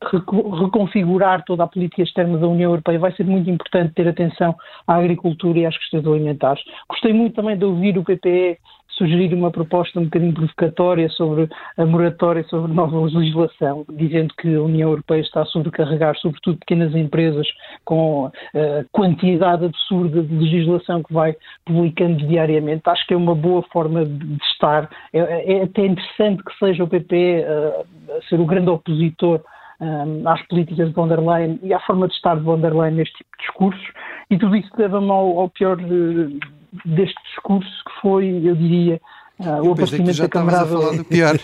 reconfigurar 0.00 1.44
toda 1.44 1.64
a 1.64 1.66
política 1.66 2.02
externa 2.02 2.38
da 2.38 2.46
União 2.46 2.70
Europeia, 2.70 3.00
vai 3.00 3.12
ser 3.12 3.24
muito 3.24 3.50
importante 3.50 3.94
ter 3.94 4.06
atenção 4.06 4.54
à 4.86 4.94
agricultura 4.94 5.58
e 5.58 5.66
às 5.66 5.76
questões 5.76 6.06
alimentares. 6.06 6.62
Gostei 6.88 7.12
muito 7.12 7.34
também 7.34 7.58
de 7.58 7.64
ouvir 7.64 7.98
o 7.98 8.04
PPE 8.04 8.58
sugerir 8.98 9.32
uma 9.32 9.50
proposta 9.50 9.98
um 9.98 10.04
bocadinho 10.04 10.34
provocatória 10.34 11.08
sobre 11.10 11.48
a 11.76 11.86
moratória 11.86 12.44
sobre 12.44 12.72
nova 12.72 12.98
legislação, 13.00 13.86
dizendo 13.90 14.34
que 14.36 14.54
a 14.54 14.62
União 14.62 14.90
Europeia 14.90 15.20
está 15.20 15.42
a 15.42 15.46
sobrecarregar, 15.46 16.16
sobretudo, 16.18 16.58
pequenas 16.58 16.94
empresas 16.94 17.46
com 17.84 18.26
a 18.26 18.28
uh, 18.28 18.86
quantidade 18.92 19.64
absurda 19.64 20.22
de 20.22 20.34
legislação 20.34 21.02
que 21.02 21.12
vai 21.12 21.34
publicando 21.64 22.26
diariamente. 22.26 22.82
Acho 22.86 23.06
que 23.06 23.14
é 23.14 23.16
uma 23.16 23.34
boa 23.34 23.62
forma 23.72 24.04
de, 24.04 24.36
estar. 24.52 24.90
É, 25.12 25.18
é, 25.54 25.62
até 25.62 25.86
interessante 25.86 26.42
que 26.42 26.58
seja 26.58 26.84
o 26.84 26.88
PP 26.88 27.16
uh, 27.16 27.86
eh, 28.08 28.18
a 28.18 28.28
ser 28.28 28.40
o 28.40 28.46
grande 28.46 28.70
opositor 28.70 29.40
um, 29.80 30.28
às 30.28 30.42
políticas 30.48 30.88
de 30.88 30.94
von 30.94 31.08
der 31.08 31.20
Leyen 31.20 31.58
e 31.62 31.72
à 31.72 31.80
forma 31.80 32.08
de 32.08 32.14
estar 32.14 32.36
de 32.36 32.42
von 32.42 32.60
der 32.60 32.74
Leyen 32.74 32.96
neste 32.96 33.16
tipo 33.16 33.30
de 33.36 33.44
discursos, 33.44 33.92
e 34.30 34.38
tudo 34.38 34.56
isso 34.56 34.70
leva-me 34.76 35.10
ao, 35.10 35.40
ao 35.40 35.50
pior 35.50 35.78
uh, 35.80 36.38
deste 36.84 37.22
discurso, 37.24 37.84
que 37.84 38.00
foi, 38.00 38.26
eu 38.44 38.54
diria, 38.54 39.00
ah, 39.40 39.62
o 39.62 39.72
aparecimento 39.72 40.18
da 40.18 40.28
camarada. 40.28 40.64
A 40.64 40.66
falar 40.66 40.96
do 40.96 41.04
pior. 41.04 41.38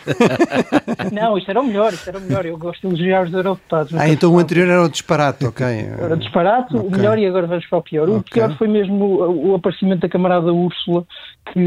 não, 1.12 1.38
isto 1.38 1.48
era 1.48 1.60
o 1.60 1.64
melhor, 1.64 1.92
isto 1.92 2.08
era 2.08 2.18
o 2.18 2.20
melhor. 2.20 2.44
Eu 2.44 2.58
gosto 2.58 2.80
de 2.80 2.86
elogiar 2.88 3.24
os 3.24 3.32
eurodeputados. 3.32 3.94
Ah, 3.94 4.08
então 4.08 4.34
o 4.34 4.38
anterior 4.38 4.68
era 4.68 4.82
o 4.82 4.88
disparate, 4.88 5.46
ok. 5.46 5.64
Era 5.64 6.14
o 6.14 6.16
disparate, 6.16 6.76
okay. 6.76 6.88
o 6.88 6.90
melhor 6.90 7.18
e 7.18 7.26
agora 7.26 7.46
vamos 7.46 7.64
para 7.66 7.78
o 7.78 7.82
pior. 7.82 8.08
O 8.08 8.16
okay. 8.16 8.42
pior 8.42 8.58
foi 8.58 8.66
mesmo 8.66 9.04
o, 9.04 9.50
o, 9.50 9.54
aparecimento 9.54 10.00
da 10.00 10.08
camarada 10.08 10.52
Úrsula, 10.52 11.06
que, 11.52 11.60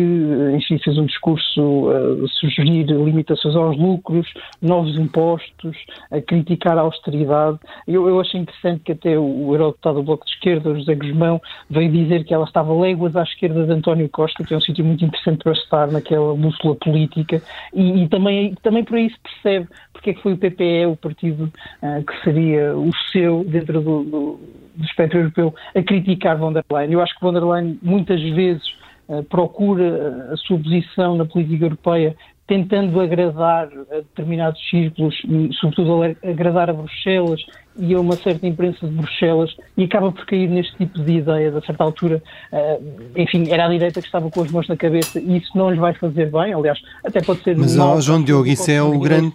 enfim, 0.54 0.78
fez 0.84 0.98
um 0.98 1.06
discurso 1.06 1.90
a 1.92 2.28
sugerir 2.40 2.88
limitações 2.88 3.56
aos 3.56 3.78
lucros, 3.78 4.28
novos 4.62 4.98
impostos, 4.98 5.78
a 6.12 6.20
criticar 6.20 6.78
a 6.78 6.82
austeridade. 6.82 7.58
Eu, 7.88 8.10
eu 8.10 8.20
achei 8.20 8.42
interessante 8.42 8.82
que 8.84 8.92
até 8.92 9.18
o 9.18 9.54
eurodeputado 9.54 9.98
do 9.98 10.04
Bloco 10.04 10.26
de 10.26 10.32
Esquerda, 10.32 10.76
José 10.76 10.94
Guzmão, 10.94 11.42
veio 11.70 11.90
dizer 11.90 12.26
que 12.26 12.34
ela 12.34 12.44
estava 12.44 12.74
léguas 12.78 13.16
à 13.16 13.24
esquerda 13.24 13.66
de 13.66 13.72
António 13.72 14.10
Costa, 14.10 14.44
que 14.44 14.54
é 14.54 14.58
um 14.58 14.62
sítio 14.62 14.84
muito 14.84 15.06
interessante 15.06 15.44
para 15.44 15.54
estar 15.54 15.88
naquele 15.88 16.17
aquela 16.18 16.36
bússola 16.36 16.76
política 16.76 17.42
e, 17.74 18.04
e, 18.04 18.10
também, 18.10 18.56
também 18.64 18.84
por 18.84 18.98
aí 18.98 19.10
se 19.10 19.20
percebe 19.20 19.68
porque 19.94 20.12
é 20.12 20.14
que 20.14 20.22
foi 20.22 20.34
o 20.34 20.38
PPE, 20.38 20.86
o 20.88 20.96
partido 20.96 21.52
uh, 21.82 22.04
que 22.04 22.24
seria 22.24 22.76
o 22.76 22.92
seu 23.12 23.44
dentro 23.44 23.82
do, 23.82 24.04
do, 24.04 24.40
do 24.76 24.84
espectro 24.84 25.20
europeu, 25.20 25.54
a 25.76 25.82
criticar 25.82 26.38
von 26.38 26.54
der 26.54 26.64
Leyen. 26.72 26.92
Eu 26.92 27.02
acho 27.02 27.16
que 27.16 27.22
von 27.22 27.34
der 27.34 27.44
Leyen 27.44 27.80
muitas 27.82 28.22
vezes 28.22 28.64
uh, 29.08 29.24
procura 29.24 30.32
a 30.32 30.38
sua 30.38 30.60
posição 30.60 31.16
na 31.16 31.26
política 31.26 31.66
europeia 31.66 32.16
tentando 32.48 33.00
agradar 33.02 33.70
a 33.92 33.96
determinados 33.96 34.60
círculos 34.70 35.16
e, 35.26 35.50
sobretudo, 35.60 36.04
agradar 36.24 36.70
a 36.70 36.74
Bruxelas 36.74 37.42
e 37.78 37.94
a 37.94 38.00
uma 38.00 38.16
certa 38.16 38.48
imprensa 38.48 38.88
de 38.88 38.94
Bruxelas 38.94 39.56
e 39.76 39.84
acaba 39.84 40.12
por 40.12 40.26
cair 40.26 40.50
neste 40.50 40.76
tipo 40.78 41.00
de 41.00 41.18
ideia, 41.18 41.56
a 41.56 41.62
certa 41.62 41.84
altura, 41.84 42.24
uh, 42.52 42.84
enfim, 43.16 43.50
era 43.50 43.66
a 43.66 43.70
direita 43.70 44.00
que 44.00 44.08
estava 44.08 44.32
com 44.32 44.42
as 44.42 44.50
mãos 44.50 44.68
na 44.68 44.78
cabeça 44.78 45.20
e 45.20 45.38
isso 45.38 45.56
não 45.56 45.70
lhes 45.70 45.80
vai 45.80 45.94
fazer 45.94 46.32
bem, 46.32 46.54
aliás, 46.54 46.80
até 47.04 47.22
pode 47.22 47.44
ser... 47.44 47.56
Mas, 47.58 47.78
ó, 47.78 48.00
João 48.00 48.24
Diogo, 48.24 48.48
isso 48.48 48.72
é 48.72 48.82
o 48.82 48.98
grande... 48.98 49.34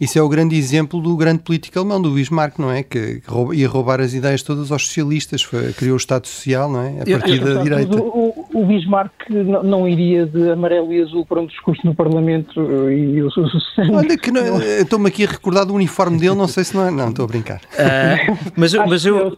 Isso 0.00 0.18
é 0.18 0.22
o 0.22 0.28
grande 0.28 0.56
exemplo 0.56 1.00
do 1.00 1.16
grande 1.16 1.38
político 1.38 1.78
alemão, 1.78 2.02
do 2.02 2.10
Bismarck, 2.10 2.58
não 2.58 2.70
é? 2.70 2.82
Que 2.82 3.22
ia 3.52 3.68
roubar 3.68 4.00
as 4.00 4.12
ideias 4.12 4.42
todas 4.42 4.72
aos 4.72 4.88
socialistas, 4.88 5.42
foi, 5.42 5.72
criou 5.72 5.94
o 5.94 5.96
Estado 5.96 6.26
Social, 6.26 6.68
não 6.68 6.82
é? 6.82 7.00
A 7.00 7.18
partir 7.18 7.38
da 7.38 7.62
direita. 7.62 7.96
O, 7.96 8.43
o, 8.54 8.64
Bismarck 8.64 9.12
não, 9.28 9.62
não, 9.62 9.88
iria 9.88 10.24
de 10.24 10.50
amarelo 10.50 10.92
e 10.92 11.02
azul 11.02 11.26
para 11.26 11.40
um 11.40 11.46
discurso 11.46 11.84
no 11.84 11.94
Parlamento 11.94 12.60
e 12.90 13.22
o 13.22 13.28
Olha 13.92 14.16
que 14.16 14.30
estou-me 14.80 15.08
aqui 15.08 15.24
a 15.24 15.30
recordar 15.30 15.66
do 15.66 15.74
uniforme 15.74 16.18
dele, 16.18 16.34
não 16.34 16.48
sei 16.48 16.64
se 16.64 16.74
não 16.74 16.86
é. 16.86 16.90
Não, 16.90 17.10
estou 17.10 17.24
a 17.24 17.28
brincar. 17.28 17.60
Uh, 17.72 18.38
mas, 18.56 18.72
mas 18.74 19.04
eu. 19.04 19.36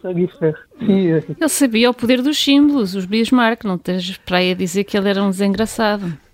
Ele 0.79 1.49
sabia 1.49 1.89
o 1.89 1.93
poder 1.93 2.21
dos 2.21 2.37
símbolos, 2.37 2.95
os 2.95 3.05
Bismarck, 3.05 3.63
não 3.63 3.77
tens 3.77 4.17
para 4.17 4.37
aí 4.37 4.51
a 4.51 4.55
dizer 4.55 4.83
que 4.83 4.97
ele 4.97 5.09
era 5.09 5.21
um 5.23 5.29
desengraçado. 5.29 6.26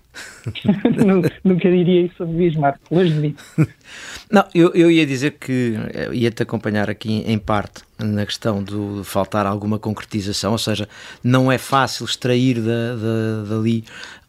Nunca 1.44 1.70
diria 1.70 2.02
isso 2.02 2.16
sobre 2.18 2.36
Bismarck, 2.36 2.78
longe 2.90 3.12
de 3.12 3.20
mim. 3.20 3.36
Não, 4.30 4.44
eu, 4.54 4.72
eu 4.74 4.90
ia 4.90 5.06
dizer 5.06 5.32
que 5.32 5.74
eh, 5.92 6.10
ia-te 6.12 6.42
acompanhar 6.42 6.88
aqui 6.90 7.22
em 7.26 7.38
parte 7.38 7.82
na 7.98 8.24
questão 8.26 8.62
de 8.62 9.04
faltar 9.04 9.46
alguma 9.46 9.78
concretização, 9.78 10.52
ou 10.52 10.58
seja, 10.58 10.88
não 11.22 11.50
é 11.50 11.58
fácil 11.58 12.04
extrair 12.04 12.60
da, 12.60 12.96
da, 12.96 13.42
dali 13.48 13.84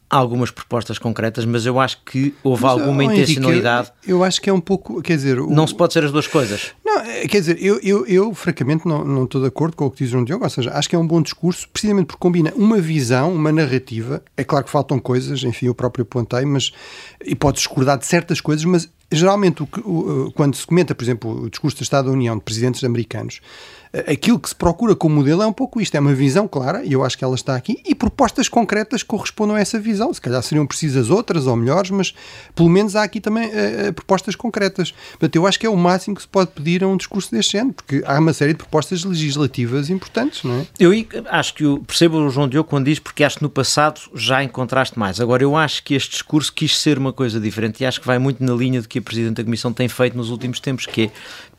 algumas 0.10 0.52
propostas 0.52 1.00
concretas, 1.00 1.46
mas 1.46 1.66
eu 1.66 1.80
acho 1.80 2.02
que 2.04 2.34
houve 2.44 2.64
mas, 2.64 2.72
alguma 2.72 3.04
oh, 3.04 3.12
intencionalidade. 3.12 3.88
Henrique, 3.88 4.12
eu, 4.12 4.18
eu, 4.18 4.24
acho 4.24 4.42
que 4.42 4.50
é 4.50 4.54
um 4.54 4.60
pouco, 4.60 5.02
quer 5.02 5.16
dizer... 5.16 5.40
O... 5.40 5.50
Não 5.50 5.66
se 5.66 5.76
pode 5.76 5.94
ser 5.94 6.04
as 6.04 6.12
duas 6.12 6.28
coisas. 6.28 6.74
Não, 6.86 7.00
é, 7.00 7.28
quer 7.28 7.40
dizer, 7.40 7.58
eu, 7.62 7.80
eu, 7.82 8.06
eu 8.06 8.34
francamente 8.34 8.88
não, 8.88 9.04
não 9.04 9.24
estou 9.26 9.42
de 9.42 9.48
acordo 9.48 9.76
com 9.76 9.86
o 9.86 9.92
que 9.92 9.98
diz 9.98 10.10
o 10.10 10.12
João 10.12 10.24
Diogo, 10.24 10.44
ou 10.44 10.50
seja, 10.50 10.72
acho 10.74 10.88
que 10.88 10.96
é 10.96 11.00
um 11.00 11.08
bom 11.08 11.22
discurso, 11.22 11.68
precisamente 11.70 12.08
porque 12.08 12.20
combina 12.20 12.54
uma 12.56 12.80
visão, 12.80 13.34
uma 13.34 13.52
narrativa, 13.52 14.24
é 14.38 14.44
claro 14.44 14.66
que 14.66 14.72
faltam 14.72 15.00
coisas, 15.00 15.44
enfim, 15.44 15.68
eu 15.68 15.76
próprio 15.76 16.04
apontei, 16.04 16.46
mas, 16.46 16.72
e 17.26 17.36
pode 17.36 17.58
discordar 17.58 17.98
de 17.98 18.06
certas 18.06 18.40
coisas, 18.40 18.64
mas 18.66 18.90
geralmente 19.12 19.64
o, 19.64 19.68
o, 19.86 20.32
quando 20.32 20.56
se 20.56 20.66
comenta, 20.66 20.94
por 20.96 21.04
exemplo, 21.04 21.44
o 21.44 21.50
discurso 21.50 21.78
do 21.78 21.84
Estado 21.84 22.06
da 22.06 22.12
União 22.12 22.38
de 22.38 22.44
presidentes 22.44 22.84
americanos, 22.84 23.42
aquilo 24.08 24.40
que 24.40 24.50
se 24.50 24.56
procura 24.56 24.96
como 24.96 25.16
modelo 25.16 25.42
é 25.42 25.48
um 25.48 25.54
pouco 25.54 25.80
isto, 25.80 25.96
é 25.96 26.00
uma 26.00 26.14
visão 26.14 26.48
clara, 26.48 26.84
e 26.84 26.94
eu 26.94 27.04
acho 27.04 27.18
que 27.18 27.24
ela 27.24 27.36
está 27.36 27.56
aqui, 27.56 27.82
e 27.86 27.96
propostas 27.96 28.50
concretas 28.50 29.02
que 29.02 29.08
correspondam 29.08 29.56
a 29.56 29.60
essa 29.60 29.80
visão. 29.80 30.14
Se 30.14 30.20
calhar 30.20 30.42
seriam 30.44 30.66
precisas 30.66 31.10
outras 31.10 31.48
ou 31.48 31.56
melhores, 31.56 31.92
mas 31.92 32.14
pelo 32.54 32.70
menos 32.70 32.96
há 32.96 33.04
aqui 33.04 33.22
também 33.22 33.48
uh, 33.48 33.94
propostas 33.94 34.36
concretas. 34.36 34.94
Portanto, 35.12 35.36
eu 35.36 35.48
acho 35.48 35.60
que 35.60 35.66
é 35.66 35.70
o 35.70 35.78
máximo 35.78 36.16
que 36.16 36.22
se 36.22 36.28
pode 36.28 36.52
pedir 36.52 36.84
a 36.84 36.88
um 36.88 36.98
discurso 36.98 37.32
deste 37.32 37.54
género, 37.54 37.74
porque 37.74 38.04
há 38.06 38.20
uma 38.20 38.34
série 38.34 38.52
de 38.52 38.58
propostas 38.58 39.04
legislativas 39.04 39.90
importantes, 39.90 40.44
não 40.44 40.60
é? 40.60 40.68
Eu 40.80 40.92
acho 41.30 41.54
que 41.54 41.64
eu 41.64 41.84
percebo 41.86 42.18
o 42.18 42.30
João 42.30 42.48
Diogo 42.48 42.70
quando 42.70 42.86
diz, 42.86 43.00
porque 43.00 43.24
acho 43.24 43.38
que 43.38 43.44
no 43.44 43.50
passado 43.50 44.02
já 44.14 44.44
encontraste 44.44 45.00
mais. 45.00 45.22
Agora, 45.22 45.44
eu 45.44 45.56
acho 45.56 45.84
que 45.84 45.94
este 45.94 46.12
discurso 46.12 46.52
quis 46.52 46.78
ser 46.78 46.98
uma 46.98 47.14
coisa 47.14 47.40
diferente 47.40 47.82
e 47.82 47.86
acho 47.86 48.02
que 48.02 48.08
vai 48.08 48.20
muito 48.20 48.44
na 48.44 48.54
linha 48.54 48.82
do 48.82 48.88
que 48.88 48.95
a 49.00 49.02
Presidente 49.02 49.36
da 49.36 49.44
Comissão 49.44 49.72
tem 49.72 49.88
feito 49.88 50.18
nos 50.18 50.30
últimos 50.30 50.60
tempos, 50.60 50.86
que 50.86 51.04
é 51.04 51.12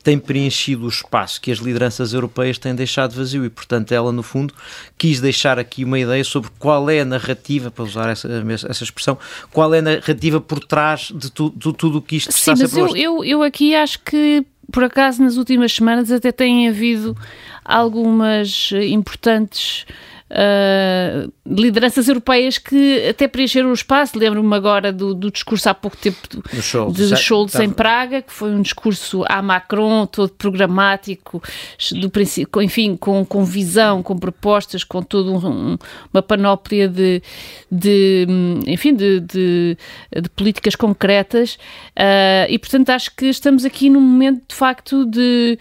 tem 0.03 0.17
preenchido 0.17 0.85
o 0.85 0.87
espaço 0.87 1.41
que 1.41 1.51
as 1.51 1.57
lideranças 1.57 2.13
europeias 2.13 2.57
têm 2.57 2.73
deixado 2.73 3.13
vazio 3.13 3.43
e, 3.43 3.49
portanto, 3.49 3.91
ela, 3.91 4.09
no 4.09 4.23
fundo, 4.23 4.53
quis 4.97 5.19
deixar 5.19 5.59
aqui 5.59 5.83
uma 5.83 5.99
ideia 5.99 6.23
sobre 6.23 6.49
qual 6.57 6.89
é 6.89 7.01
a 7.01 7.05
narrativa, 7.05 7.69
para 7.69 7.83
usar 7.83 8.09
essa, 8.09 8.29
essa 8.69 8.83
expressão, 8.85 9.17
qual 9.51 9.73
é 9.73 9.79
a 9.79 9.81
narrativa 9.81 10.39
por 10.39 10.63
trás 10.63 11.11
de, 11.13 11.29
tu, 11.29 11.51
de 11.53 11.73
tudo 11.73 11.97
o 11.97 12.01
que 12.01 12.15
isto 12.15 12.31
Sim, 12.31 12.37
está 12.39 12.53
a 12.53 12.55
ser 12.55 12.63
mas 12.63 12.73
eu, 12.73 12.95
eu, 12.95 13.23
eu 13.25 13.43
aqui 13.43 13.75
acho 13.75 13.99
que 13.99 14.45
por 14.71 14.83
acaso, 14.83 15.23
nas 15.23 15.37
últimas 15.37 15.73
semanas 15.73 16.11
até 16.11 16.31
têm 16.31 16.67
havido 16.67 17.15
algumas 17.63 18.71
importantes 18.73 19.85
uh, 20.31 21.31
lideranças 21.45 22.07
europeias 22.07 22.57
que 22.57 23.07
até 23.07 23.27
preencheram 23.27 23.69
o 23.69 23.73
espaço. 23.73 24.17
Lembro-me 24.17 24.55
agora 24.55 24.91
do, 24.91 25.13
do, 25.13 25.31
discurso 25.31 25.69
há 25.69 25.73
pouco 25.73 25.97
tempo 25.97 26.17
do, 26.29 26.91
de 26.91 27.15
Scholz 27.15 27.55
em 27.55 27.69
Praga, 27.69 28.21
que 28.21 28.31
foi 28.31 28.51
um 28.51 28.61
discurso 28.61 29.23
à 29.27 29.41
Macron, 29.41 30.05
todo 30.05 30.29
programático, 30.31 31.41
do 31.93 32.09
princípio, 32.09 32.61
enfim, 32.61 32.95
com, 32.95 33.25
com 33.25 33.43
visão, 33.43 34.03
com 34.03 34.17
propostas, 34.17 34.83
com 34.83 35.01
toda 35.01 35.31
um, 35.31 35.77
uma 36.13 36.21
panóplia 36.21 36.87
de, 36.87 37.21
de 37.71 38.27
enfim, 38.65 38.93
de, 38.93 39.19
de, 39.19 39.77
de, 40.21 40.29
políticas 40.35 40.75
concretas. 40.75 41.55
Uh, 41.97 42.49
e, 42.49 42.59
portanto, 42.59 42.89
acho 42.89 43.15
que 43.15 43.27
estamos 43.27 43.65
aqui 43.65 43.89
num 43.89 44.01
momento, 44.01 44.43
de 44.47 44.55
facto, 44.55 45.05
de, 45.05 45.57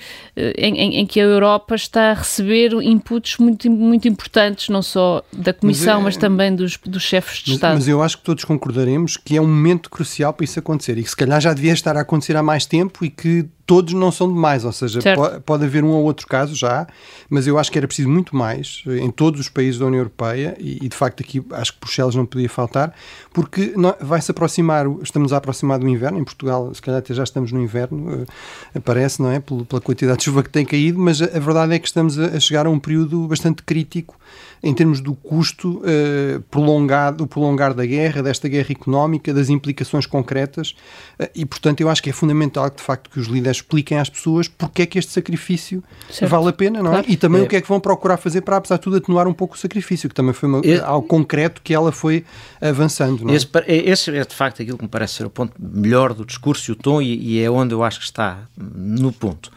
em, 0.58 0.76
em, 0.76 0.96
em 1.00 1.06
que 1.06 1.20
a 1.20 1.24
Europa 1.24 1.74
está 1.74 2.10
a 2.10 2.14
receber 2.14 2.72
inputs 2.82 3.38
muito, 3.38 3.70
muito 3.70 4.08
importantes 4.08 4.55
não 4.68 4.82
só 4.82 5.22
da 5.32 5.52
Comissão, 5.52 6.00
mas, 6.00 6.00
é, 6.00 6.04
mas 6.04 6.16
também 6.16 6.54
dos, 6.54 6.78
dos 6.84 7.02
chefes 7.02 7.38
de 7.38 7.50
mas, 7.50 7.56
Estado. 7.56 7.74
Mas 7.74 7.88
eu 7.88 8.02
acho 8.02 8.18
que 8.18 8.24
todos 8.24 8.44
concordaremos 8.44 9.16
que 9.16 9.36
é 9.36 9.40
um 9.40 9.46
momento 9.46 9.90
crucial 9.90 10.32
para 10.32 10.44
isso 10.44 10.58
acontecer 10.58 10.98
e 10.98 11.02
que 11.02 11.10
se 11.10 11.16
calhar 11.16 11.40
já 11.40 11.52
devia 11.52 11.72
estar 11.72 11.96
a 11.96 12.00
acontecer 12.00 12.36
há 12.36 12.42
mais 12.42 12.66
tempo 12.66 13.04
e 13.04 13.10
que 13.10 13.46
todos 13.66 13.92
não 13.92 14.12
são 14.12 14.32
demais, 14.32 14.64
ou 14.64 14.70
seja, 14.70 15.00
pode, 15.14 15.40
pode, 15.40 15.64
haver 15.64 15.82
um 15.82 15.88
ou 15.88 16.04
outro 16.04 16.26
caso 16.28 16.54
já, 16.54 16.86
mas 17.28 17.48
eu 17.48 17.58
acho 17.58 17.70
que 17.70 17.76
era 17.76 17.86
preciso 17.86 18.08
muito 18.08 18.34
mais 18.34 18.84
em 18.86 19.10
todos 19.10 19.40
os 19.40 19.48
países 19.48 19.78
da 19.78 19.86
União 19.86 19.98
Europeia 19.98 20.56
e, 20.60 20.78
e 20.84 20.88
de 20.88 20.96
facto 20.96 21.20
aqui 21.20 21.44
acho 21.50 21.72
que 21.72 21.80
Bruxelas 21.80 22.14
não 22.14 22.24
podia 22.24 22.48
faltar, 22.48 22.94
porque 23.34 23.74
vai-se 24.00 24.30
aproximar, 24.30 24.86
estamos 25.02 25.32
a 25.32 25.38
aproximar 25.38 25.80
do 25.80 25.88
inverno, 25.88 26.18
em 26.18 26.24
Portugal 26.24 26.72
se 26.72 26.80
calhar 26.80 27.00
até 27.00 27.12
já 27.12 27.24
estamos 27.24 27.50
no 27.50 27.60
inverno, 27.60 28.22
uh, 28.22 28.80
parece, 28.82 29.20
não 29.20 29.32
é, 29.32 29.40
pela, 29.40 29.80
quantidade 29.80 30.18
de 30.18 30.24
chuva 30.24 30.44
que 30.44 30.50
tem 30.50 30.64
caído, 30.64 31.00
mas 31.00 31.20
a, 31.20 31.24
a 31.24 31.40
verdade 31.40 31.74
é 31.74 31.78
que 31.80 31.88
estamos 31.88 32.16
a, 32.20 32.26
a 32.26 32.40
chegar 32.40 32.66
a 32.66 32.70
um 32.70 32.78
período 32.78 33.26
bastante 33.26 33.64
crítico 33.64 34.16
em 34.62 34.74
termos 34.74 35.00
do 35.00 35.14
custo 35.14 35.78
uh, 35.80 36.40
prolongado, 36.50 37.24
o 37.24 37.26
prolongar 37.26 37.74
da 37.74 37.84
guerra, 37.84 38.22
desta 38.22 38.48
guerra 38.48 38.70
económica, 38.70 39.32
das 39.32 39.48
implicações 39.48 40.06
concretas, 40.06 40.74
uh, 41.20 41.28
e 41.34 41.44
portanto 41.44 41.80
eu 41.80 41.88
acho 41.88 42.02
que 42.02 42.10
é 42.10 42.12
fundamental 42.12 42.70
que 42.70 42.78
de 42.78 42.82
facto 42.82 43.10
que 43.10 43.20
os 43.20 43.26
líderes 43.26 43.58
expliquem 43.58 43.98
às 43.98 44.08
pessoas 44.08 44.48
porque 44.48 44.82
é 44.82 44.86
que 44.86 44.98
este 44.98 45.12
sacrifício 45.12 45.82
certo. 46.10 46.30
vale 46.30 46.48
a 46.48 46.52
pena, 46.52 46.82
não 46.82 46.90
é? 46.90 46.94
Claro. 46.94 47.06
E 47.08 47.16
também 47.16 47.42
é. 47.42 47.44
o 47.44 47.48
que 47.48 47.56
é 47.56 47.60
que 47.60 47.68
vão 47.68 47.80
procurar 47.80 48.16
fazer 48.16 48.40
para, 48.40 48.56
apesar 48.56 48.76
de 48.76 48.82
tudo, 48.82 48.96
atenuar 48.96 49.28
um 49.28 49.34
pouco 49.34 49.54
o 49.54 49.58
sacrifício, 49.58 50.08
que 50.08 50.14
também 50.14 50.32
foi 50.32 50.48
uma, 50.48 50.60
é. 50.64 50.78
algo 50.80 51.06
concreto 51.06 51.60
que 51.62 51.74
ela 51.74 51.92
foi 51.92 52.24
avançando. 52.60 53.24
Não 53.24 53.32
é? 53.32 53.36
Esse, 53.36 53.48
esse, 53.66 54.16
é 54.16 54.24
de 54.24 54.34
facto 54.34 54.62
aquilo 54.62 54.78
que 54.78 54.84
me 54.84 54.90
parece 54.90 55.14
ser 55.14 55.26
o 55.26 55.30
ponto 55.30 55.52
melhor 55.58 56.14
do 56.14 56.24
discurso 56.24 56.70
e 56.70 56.72
o 56.72 56.76
tom, 56.76 57.00
e, 57.00 57.16
e 57.16 57.42
é 57.42 57.50
onde 57.50 57.74
eu 57.74 57.82
acho 57.82 57.98
que 57.98 58.04
está 58.04 58.38
no 58.56 59.12
ponto. 59.12 59.50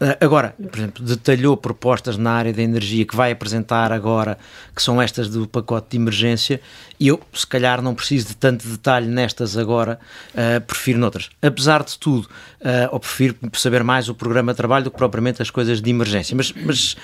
Ah, 0.00 0.16
agora, 0.18 0.54
por 0.58 0.78
exemplo, 0.78 1.04
detalhou 1.04 1.56
propostas 1.58 2.16
na 2.16 2.32
área 2.32 2.54
da 2.54 2.62
energia 2.62 3.04
que 3.04 3.14
vai 3.14 3.30
apresentar 3.30 3.92
agora, 3.92 4.38
que 4.74 4.82
são 4.82 5.00
estas 5.00 5.28
do 5.28 5.46
pacote 5.46 5.88
de 5.90 5.96
emergência, 5.98 6.58
e 6.98 7.08
eu, 7.08 7.20
se 7.34 7.46
calhar, 7.46 7.82
não 7.82 7.94
preciso 7.94 8.28
de 8.28 8.36
tanto 8.36 8.66
detalhe 8.66 9.06
nestas 9.06 9.58
agora, 9.58 9.98
uh, 10.32 10.60
prefiro 10.62 10.98
noutras. 10.98 11.28
Apesar 11.42 11.84
de 11.84 11.98
tudo, 11.98 12.24
uh, 12.60 12.88
ou 12.92 13.00
prefiro 13.00 13.36
saber 13.52 13.84
mais 13.84 14.08
o 14.08 14.14
programa 14.14 14.52
de 14.52 14.56
trabalho 14.56 14.84
do 14.84 14.90
que 14.90 14.96
propriamente 14.96 15.42
as 15.42 15.50
coisas 15.50 15.82
de 15.82 15.90
emergência. 15.90 16.34
Mas, 16.34 16.52
mas 16.52 16.92
uh, 16.92 16.98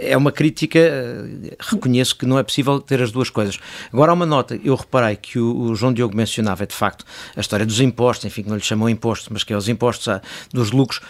é 0.00 0.16
uma 0.16 0.32
crítica, 0.32 0.80
reconheço 1.60 2.16
que 2.16 2.24
não 2.24 2.38
é 2.38 2.42
possível 2.42 2.80
ter 2.80 3.02
as 3.02 3.12
duas 3.12 3.28
coisas. 3.28 3.58
Agora, 3.92 4.10
há 4.10 4.14
uma 4.14 4.26
nota, 4.26 4.58
eu 4.64 4.74
reparei 4.74 5.16
que 5.16 5.38
o, 5.38 5.54
o 5.54 5.74
João 5.74 5.92
Diogo 5.92 6.16
mencionava, 6.16 6.62
é 6.62 6.66
de 6.66 6.74
facto, 6.74 7.04
a 7.36 7.40
história 7.40 7.66
dos 7.66 7.80
impostos, 7.80 8.24
enfim, 8.24 8.42
que 8.42 8.48
não 8.48 8.56
lhe 8.56 8.62
chamam 8.62 8.88
impostos, 8.88 9.28
mas 9.30 9.44
que 9.44 9.52
é 9.52 9.56
os 9.56 9.68
impostos 9.68 10.20
dos 10.52 10.70
lucros 10.70 11.00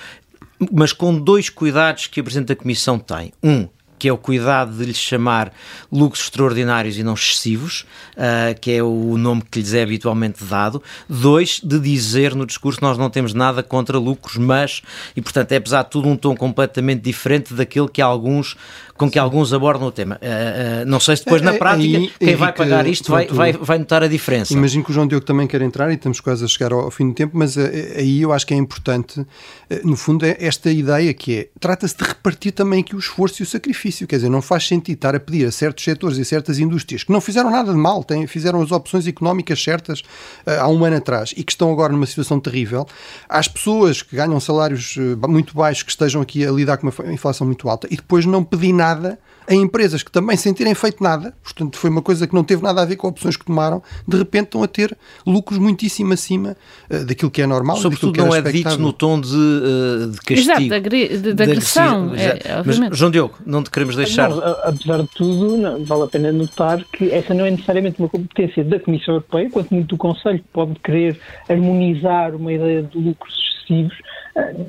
mas 0.71 0.92
com 0.92 1.19
dois 1.19 1.49
cuidados 1.49 2.07
que 2.07 2.21
a 2.21 2.23
Presidente 2.23 2.49
da 2.49 2.57
Comissão 2.57 2.99
tem. 2.99 3.33
Um, 3.42 3.69
que 4.02 4.09
é 4.09 4.12
o 4.12 4.18
cuidado 4.18 4.76
de 4.76 4.85
lhes 4.85 4.97
chamar 4.97 5.52
lucros 5.92 6.25
extraordinários 6.25 6.99
e 6.99 7.04
não 7.04 7.14
excessivos, 7.14 7.87
uh, 8.16 8.61
que 8.61 8.73
é 8.73 8.82
o 8.82 9.16
nome 9.16 9.44
que 9.49 9.61
lhes 9.61 9.75
é 9.75 9.82
habitualmente 9.85 10.42
dado. 10.42 10.82
Dois, 11.09 11.61
de 11.62 11.78
dizer 11.78 12.35
no 12.35 12.44
discurso 12.44 12.80
nós 12.82 12.99
não 12.99 13.09
temos 13.09 13.32
nada 13.32 13.62
contra 13.62 13.97
lucros, 14.00 14.38
mas, 14.38 14.82
e 15.14 15.23
portanto 15.23 15.52
é 15.52 15.56
apesar 15.59 15.85
de 15.85 15.90
tudo 15.90 16.09
um 16.09 16.16
tom 16.16 16.35
completamente 16.35 17.00
diferente 17.00 17.54
daquele 17.54 17.87
que 17.87 18.02
alguns 18.02 18.56
com 18.97 19.11
que 19.11 19.18
alguns 19.18 19.52
abordam 19.52 19.88
o 19.88 19.92
tema. 19.92 20.16
Uh, 20.23 20.82
uh, 20.82 20.86
não 20.86 21.00
sei 21.00 21.17
se 21.17 21.25
depois 21.25 21.43
na 21.43 21.54
prática 21.54 21.99
aí, 21.99 22.12
quem 22.19 22.36
vai 22.36 22.52
pagar 22.52 22.86
isto 22.86 23.10
vai, 23.10 23.26
vai, 23.26 23.52
vai 23.52 23.78
notar 23.78 24.02
a 24.02 24.06
diferença. 24.06 24.52
Imagino 24.52 24.84
que 24.84 24.91
o 24.91 24.95
João 24.95 25.06
Diogo 25.06 25.25
também 25.25 25.47
quer 25.47 25.62
entrar 25.62 25.91
e 25.91 25.95
estamos 25.95 26.21
quase 26.21 26.45
a 26.45 26.49
chegar 26.49 26.73
ao, 26.73 26.80
ao 26.80 26.91
fim 26.91 27.08
do 27.08 27.15
tempo, 27.15 27.36
mas 27.36 27.56
uh, 27.56 27.60
aí 27.97 28.23
eu 28.23 28.32
acho 28.32 28.47
que 28.47 28.54
é 28.54 28.56
importante, 28.56 29.25
no 29.82 29.97
fundo, 29.97 30.25
é 30.25 30.36
esta 30.38 30.71
ideia 30.71 31.12
que 31.15 31.36
é, 31.36 31.49
trata-se 31.58 31.97
de 31.97 32.04
repartir 32.04 32.52
também 32.52 32.80
aqui 32.80 32.95
o 32.95 32.99
esforço 32.99 33.43
e 33.43 33.45
o 33.45 33.47
sacrifício, 33.47 33.92
quer 34.07 34.17
dizer, 34.17 34.28
não 34.28 34.43
faz 34.43 34.67
sentido 34.67 34.97
estar 34.97 35.15
a 35.15 35.21
pedir 35.21 35.47
a 35.47 35.52
certos 35.52 35.85
setores 35.85 36.19
e 36.19 36.25
certas 36.25 36.59
indústrias 36.59 37.05
que 37.05 37.13
não 37.13 37.21
fizeram 37.21 37.50
nada 37.50 37.73
de 37.73 37.78
mal, 37.78 38.02
têm, 38.02 38.26
fizeram 38.26 38.61
as 38.63 38.73
opções 38.73 39.07
económicas 39.07 39.63
certas 39.63 40.02
há 40.47 40.69
um 40.69 40.85
ano 40.85 40.97
atrás 40.97 41.35
e 41.37 41.43
que 41.45 41.52
estão 41.52 41.71
agora 41.71 41.93
numa 41.93 42.07
situação 42.07 42.41
terrível, 42.41 42.87
às 43.28 43.49
pessoas 43.49 44.02
que 44.02 44.17
ganham 44.17 44.39
salários 44.41 44.97
muito 45.28 45.55
baixos, 45.55 45.83
que 45.83 45.91
estejam 45.91 46.21
aqui 46.21 46.47
a 46.47 46.50
lidar 46.50 46.76
com 46.76 46.89
uma 46.89 47.13
inflação 47.13 47.47
muito 47.47 47.69
alta 47.69 47.87
e 47.91 47.97
depois 47.97 48.26
não 48.26 48.43
pedir 48.43 48.73
nada 48.73 49.19
a 49.49 49.55
empresas 49.55 50.02
que 50.02 50.11
também 50.11 50.37
sem 50.37 50.52
terem 50.55 50.75
feito 50.75 51.02
nada, 51.02 51.35
portanto 51.43 51.76
foi 51.76 51.91
uma 51.91 52.02
coisa 52.02 52.26
que 52.26 52.35
não 52.35 52.45
teve 52.45 52.63
nada 52.63 52.83
a 52.83 52.85
ver 52.85 52.97
com 52.97 53.09
opções 53.09 53.37
que 53.37 53.45
tomaram, 53.45 53.83
de 54.07 54.17
repente 54.17 54.45
estão 54.45 54.63
a 54.63 54.69
ter 54.69 54.97
lucros 55.26 55.59
muitíssimo 55.59 56.13
acima 56.13 56.57
uh, 56.91 57.05
daquilo 57.05 57.31
que 57.31 57.43
é 57.43 57.47
normal. 57.47 57.76
Sobretudo 57.76 58.17
não 58.17 58.35
é 58.35 58.41
dito 58.43 58.78
no 58.78 58.93
tom 58.93 59.21
de, 59.21 59.35
uh, 59.35 60.11
de 60.11 60.19
castigo. 60.19 60.52
Exato, 60.52 60.89
de, 60.89 61.19
de, 61.19 61.35
de 61.35 61.43
agressão. 61.43 62.15
É, 62.15 62.63
Mas, 62.65 62.99
João 62.99 63.11
Diogo, 63.11 63.39
não 63.45 63.63
te 63.63 63.71
queremos 63.71 63.97
deixar... 63.97 64.31
Não, 64.31 64.39
apesar 64.65 65.02
de 65.02 65.09
tudo, 65.09 65.57
não, 65.57 65.85
vale 65.85 66.02
a 66.05 66.07
pena 66.07 66.33
notar 66.33 66.85
que 66.93 67.11
essa 67.11 67.35
não 67.35 67.45
é 67.45 67.50
necessariamente 67.50 67.99
uma 67.99 68.09
competência 68.09 68.65
da 68.65 68.78
Comissão 68.78 69.15
Europeia, 69.15 69.50
quanto 69.50 69.75
muito 69.75 69.89
do 69.89 69.97
Conselho, 69.97 70.39
que 70.39 70.49
pode 70.52 70.75
querer 70.81 71.19
harmonizar 71.49 72.35
uma 72.35 72.52
ideia 72.52 72.83
de 72.83 72.99
lucros 72.99 73.35
excessivos, 73.63 73.97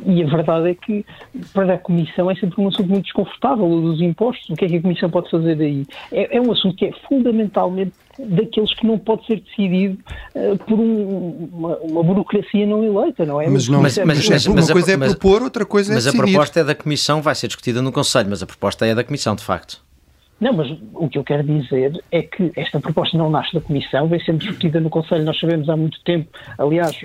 e 0.06 0.23
a 0.23 0.28
verdade 0.28 0.69
é 0.69 0.76
que 0.76 1.06
para 1.54 1.76
a 1.76 1.78
Comissão 1.78 2.30
é 2.30 2.36
sempre 2.36 2.62
um 2.62 2.67
assunto 2.67 2.89
muito 2.89 3.06
desconfortável, 3.06 3.65
o 3.65 3.82
dos 3.82 4.02
impostos. 4.02 4.49
O 4.49 4.56
que 4.56 4.65
é 4.65 4.67
que 4.67 4.78
a 4.78 4.82
Comissão 4.82 5.10
pode 5.10 5.30
fazer 5.30 5.60
aí? 5.60 5.86
É, 6.12 6.38
é 6.38 6.41
um 6.41 6.52
assunto 6.52 6.76
que 6.76 6.86
é 6.86 6.91
fundamentalmente 7.08 7.93
daqueles 8.19 8.73
que 8.76 8.86
não 8.86 8.99
pode 8.99 9.26
ser 9.26 9.39
decidido 9.39 9.97
uh, 10.36 10.58
por 10.65 10.80
um, 10.80 11.49
uma, 11.52 11.78
uma, 11.78 12.04
burocracia 12.04 12.65
não 12.65 12.84
eleita, 12.84 13.26
não 13.26 13.41
é? 13.41 13.47
Mas, 13.47 13.67
não, 13.67 13.82
mas, 13.82 13.97
mas, 13.99 14.30
mas 14.30 14.45
uma 14.45 14.67
coisa 14.67 14.93
é 14.93 14.97
propor, 14.97 15.41
outra 15.41 15.65
coisa 15.65 15.91
é 15.91 15.95
Mas 15.95 16.06
decidir. 16.06 16.21
a 16.21 16.26
proposta 16.26 16.60
é 16.60 16.63
da 16.63 16.76
Comissão, 16.76 17.21
vai 17.21 17.34
ser 17.34 17.47
discutida 17.47 17.82
no 17.82 17.91
Conselho, 17.91 18.30
mas 18.30 18.43
a 18.43 18.45
proposta 18.45 18.86
é 18.86 18.93
da 18.93 19.04
Comissão, 19.04 19.36
de 19.36 19.43
facto. 19.43 19.82
Não, 20.44 20.52
mas 20.52 20.70
o 20.94 21.08
que 21.08 21.18
eu 21.18 21.24
quero 21.24 21.42
dizer 21.42 22.04
é 22.12 22.22
que 22.22 22.52
esta 22.58 22.78
proposta 22.78 23.18
não 23.18 23.30
nasce 23.30 23.54
da 23.54 23.62
Comissão, 23.62 24.10
vem 24.10 24.20
sendo 24.26 24.40
discutida 24.40 24.82
no 24.82 24.90
Conselho, 24.90 25.24
nós 25.24 25.40
sabemos 25.40 25.70
há 25.70 25.78
muito 25.78 25.98
tempo, 26.04 26.30
aliás, 26.58 27.00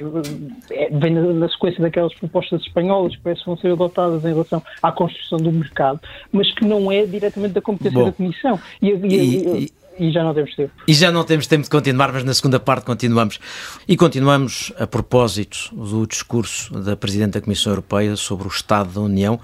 é, 0.72 0.90
vem 0.90 1.14
na, 1.14 1.20
na, 1.20 1.48
sequência 1.48 1.80
daquelas 1.80 2.12
propostas 2.14 2.62
espanholas 2.62 3.14
que 3.14 3.22
parece 3.22 3.42
que 3.42 3.46
vão 3.46 3.56
ser 3.56 3.70
adotadas 3.70 4.24
em 4.24 4.28
relação 4.28 4.60
à 4.82 4.90
construção 4.90 5.38
do 5.38 5.52
mercado, 5.52 6.00
mas 6.32 6.52
que 6.52 6.64
não 6.64 6.90
é 6.90 7.06
diretamente 7.06 7.54
da 7.54 7.60
competência 7.60 8.00
Bom, 8.00 8.06
da 8.06 8.12
Comissão. 8.12 8.58
E, 8.82 8.88
e, 8.88 9.66
e, 9.66 9.72
e 10.00 10.10
já 10.10 10.24
não 10.24 10.34
temos 10.34 10.56
tempo. 10.56 10.72
E 10.88 10.92
já 10.92 11.12
não 11.12 11.22
temos 11.22 11.46
tempo 11.46 11.62
de 11.62 11.70
continuar, 11.70 12.12
mas 12.12 12.24
na 12.24 12.34
segunda 12.34 12.58
parte 12.58 12.86
continuamos. 12.86 13.38
E 13.86 13.96
continuamos 13.96 14.72
a 14.80 14.86
propósito 14.86 15.72
do 15.72 16.08
discurso 16.08 16.72
da 16.80 16.96
Presidente 16.96 17.34
da 17.34 17.40
Comissão 17.40 17.70
Europeia 17.70 18.16
sobre 18.16 18.48
o 18.48 18.50
Estado 18.50 18.94
da 18.94 19.00
União 19.00 19.38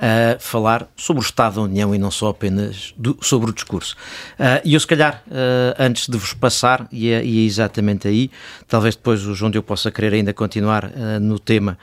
a 0.00 0.38
falar 0.38 0.88
sobre 0.96 1.20
o 1.20 1.24
Estado 1.24 1.56
da 1.56 1.62
União 1.62 1.92
e 1.92 1.98
não 1.98 2.10
só 2.10 2.28
apenas 2.28 2.94
do, 2.96 3.18
sobre 3.20 3.50
o 3.50 3.52
discurso. 3.52 3.96
Uh, 4.38 4.62
e 4.64 4.74
eu, 4.74 4.80
se 4.80 4.86
calhar, 4.86 5.24
uh, 5.26 5.74
antes 5.76 6.08
de 6.08 6.16
vos 6.16 6.32
passar, 6.32 6.86
e 6.92 7.10
é, 7.10 7.24
e 7.24 7.40
é, 7.40 7.44
exatamente 7.44 8.06
aí, 8.06 8.30
talvez 8.68 8.94
depois 8.94 9.26
o 9.26 9.34
João 9.34 9.50
Diogo 9.50 9.66
possa 9.66 9.90
querer 9.90 10.14
ainda 10.14 10.32
continuar 10.32 10.84
uh, 10.84 11.18
no 11.20 11.38
tema, 11.38 11.76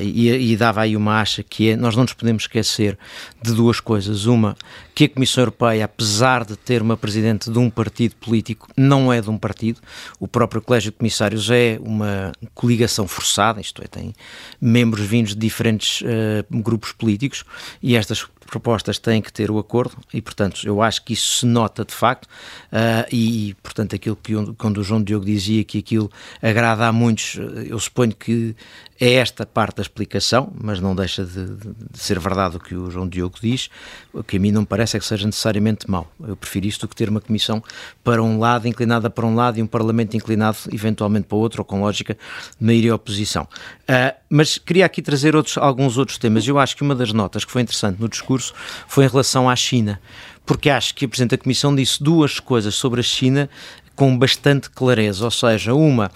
e, 0.00 0.52
e, 0.52 0.56
dava 0.56 0.82
aí 0.82 0.96
uma 0.96 1.20
acha 1.20 1.42
que 1.42 1.70
é, 1.70 1.76
nós 1.76 1.96
não 1.96 2.04
nos 2.04 2.12
podemos 2.12 2.44
esquecer 2.44 2.96
de 3.42 3.52
duas 3.52 3.80
coisas. 3.80 4.26
Uma, 4.26 4.56
que 4.94 5.04
a 5.04 5.08
Comissão 5.08 5.42
Europeia, 5.42 5.84
apesar 5.84 6.44
de 6.44 6.56
ter 6.56 6.82
uma 6.82 6.96
presidente 6.96 7.50
de 7.50 7.58
um 7.58 7.68
partido 7.68 8.14
político, 8.16 8.68
não 8.76 9.12
é 9.12 9.20
de 9.20 9.28
um 9.28 9.36
partido. 9.36 9.80
O 10.20 10.28
próprio 10.28 10.62
Colégio 10.62 10.90
de 10.90 10.98
Comissários 10.98 11.50
é 11.50 11.78
uma 11.80 12.32
coligação 12.54 13.06
forçada, 13.08 13.60
isto 13.60 13.82
é, 13.82 13.86
tem 13.86 14.14
membros 14.60 15.04
vindos 15.04 15.34
de 15.34 15.40
diferentes 15.40 16.02
grupos 16.50 16.92
políticos 16.92 17.44
e 17.82 17.96
estas 17.96 18.26
propostas 18.46 18.98
têm 18.98 19.20
que 19.20 19.32
ter 19.32 19.50
o 19.50 19.58
acordo 19.58 19.96
e, 20.12 20.22
portanto, 20.22 20.60
eu 20.64 20.80
acho 20.82 21.04
que 21.04 21.12
isso 21.12 21.40
se 21.40 21.46
nota 21.46 21.84
de 21.84 21.94
facto 21.94 22.24
uh, 22.24 23.06
e, 23.12 23.54
portanto, 23.62 23.94
aquilo 23.94 24.16
que 24.16 24.32
quando 24.58 24.78
o 24.78 24.84
João 24.84 25.02
Diogo 25.02 25.24
dizia 25.24 25.64
que 25.64 25.78
aquilo 25.78 26.10
agrada 26.42 26.86
a 26.86 26.92
muitos, 26.92 27.38
eu 27.68 27.78
suponho 27.78 28.14
que 28.14 28.54
é 29.00 29.14
esta 29.14 29.44
parte 29.44 29.76
da 29.76 29.82
explicação, 29.82 30.52
mas 30.58 30.80
não 30.80 30.94
deixa 30.94 31.24
de, 31.24 31.46
de, 31.46 31.74
ser 31.94 32.18
verdade 32.18 32.56
o 32.56 32.60
que 32.60 32.74
o 32.74 32.90
João 32.90 33.06
Diogo 33.06 33.36
diz, 33.40 33.68
o 34.12 34.22
que 34.22 34.36
a 34.36 34.40
mim 34.40 34.50
não 34.50 34.62
me 34.62 34.66
parece 34.66 34.96
é 34.96 35.00
que 35.00 35.06
seja 35.06 35.26
necessariamente 35.26 35.90
mau. 35.90 36.10
Eu 36.20 36.34
prefiro 36.36 36.66
isto 36.66 36.86
do 36.86 36.88
que 36.88 36.96
ter 36.96 37.08
uma 37.08 37.20
comissão 37.20 37.62
para 38.02 38.22
um 38.22 38.38
lado, 38.38 38.66
inclinada 38.66 39.10
para 39.10 39.26
um 39.26 39.34
lado, 39.34 39.58
e 39.58 39.62
um 39.62 39.66
Parlamento 39.66 40.16
inclinado 40.16 40.58
eventualmente 40.72 41.26
para 41.26 41.36
o 41.36 41.40
outro, 41.40 41.60
ou 41.60 41.64
com 41.64 41.80
lógica 41.80 42.14
de 42.14 42.66
maioria 42.66 42.94
oposição. 42.94 43.46
Uh, 43.82 44.16
mas 44.30 44.58
queria 44.58 44.86
aqui 44.86 45.02
trazer 45.02 45.36
outros, 45.36 45.58
alguns 45.58 45.98
outros 45.98 46.18
temas. 46.18 46.46
Eu 46.46 46.58
acho 46.58 46.76
que 46.76 46.82
uma 46.82 46.94
das 46.94 47.12
notas 47.12 47.44
que 47.44 47.52
foi 47.52 47.62
interessante 47.62 48.00
no 48.00 48.08
discurso 48.36 48.54
foi 48.86 49.04
em 49.04 49.08
relação 49.08 49.48
à 49.48 49.56
China, 49.56 50.00
porque 50.44 50.70
acho 50.70 50.94
que 50.94 51.04
a 51.04 51.08
Presidente 51.08 51.30
da 51.30 51.38
Comissão 51.42 51.74
disse 51.74 52.02
duas 52.02 52.38
coisas 52.38 52.74
sobre 52.74 53.00
a 53.00 53.02
China 53.02 53.48
com 53.94 54.16
bastante 54.16 54.70
clareza, 54.70 55.24
ou 55.24 55.30
seja, 55.30 55.74
uma 55.74 56.10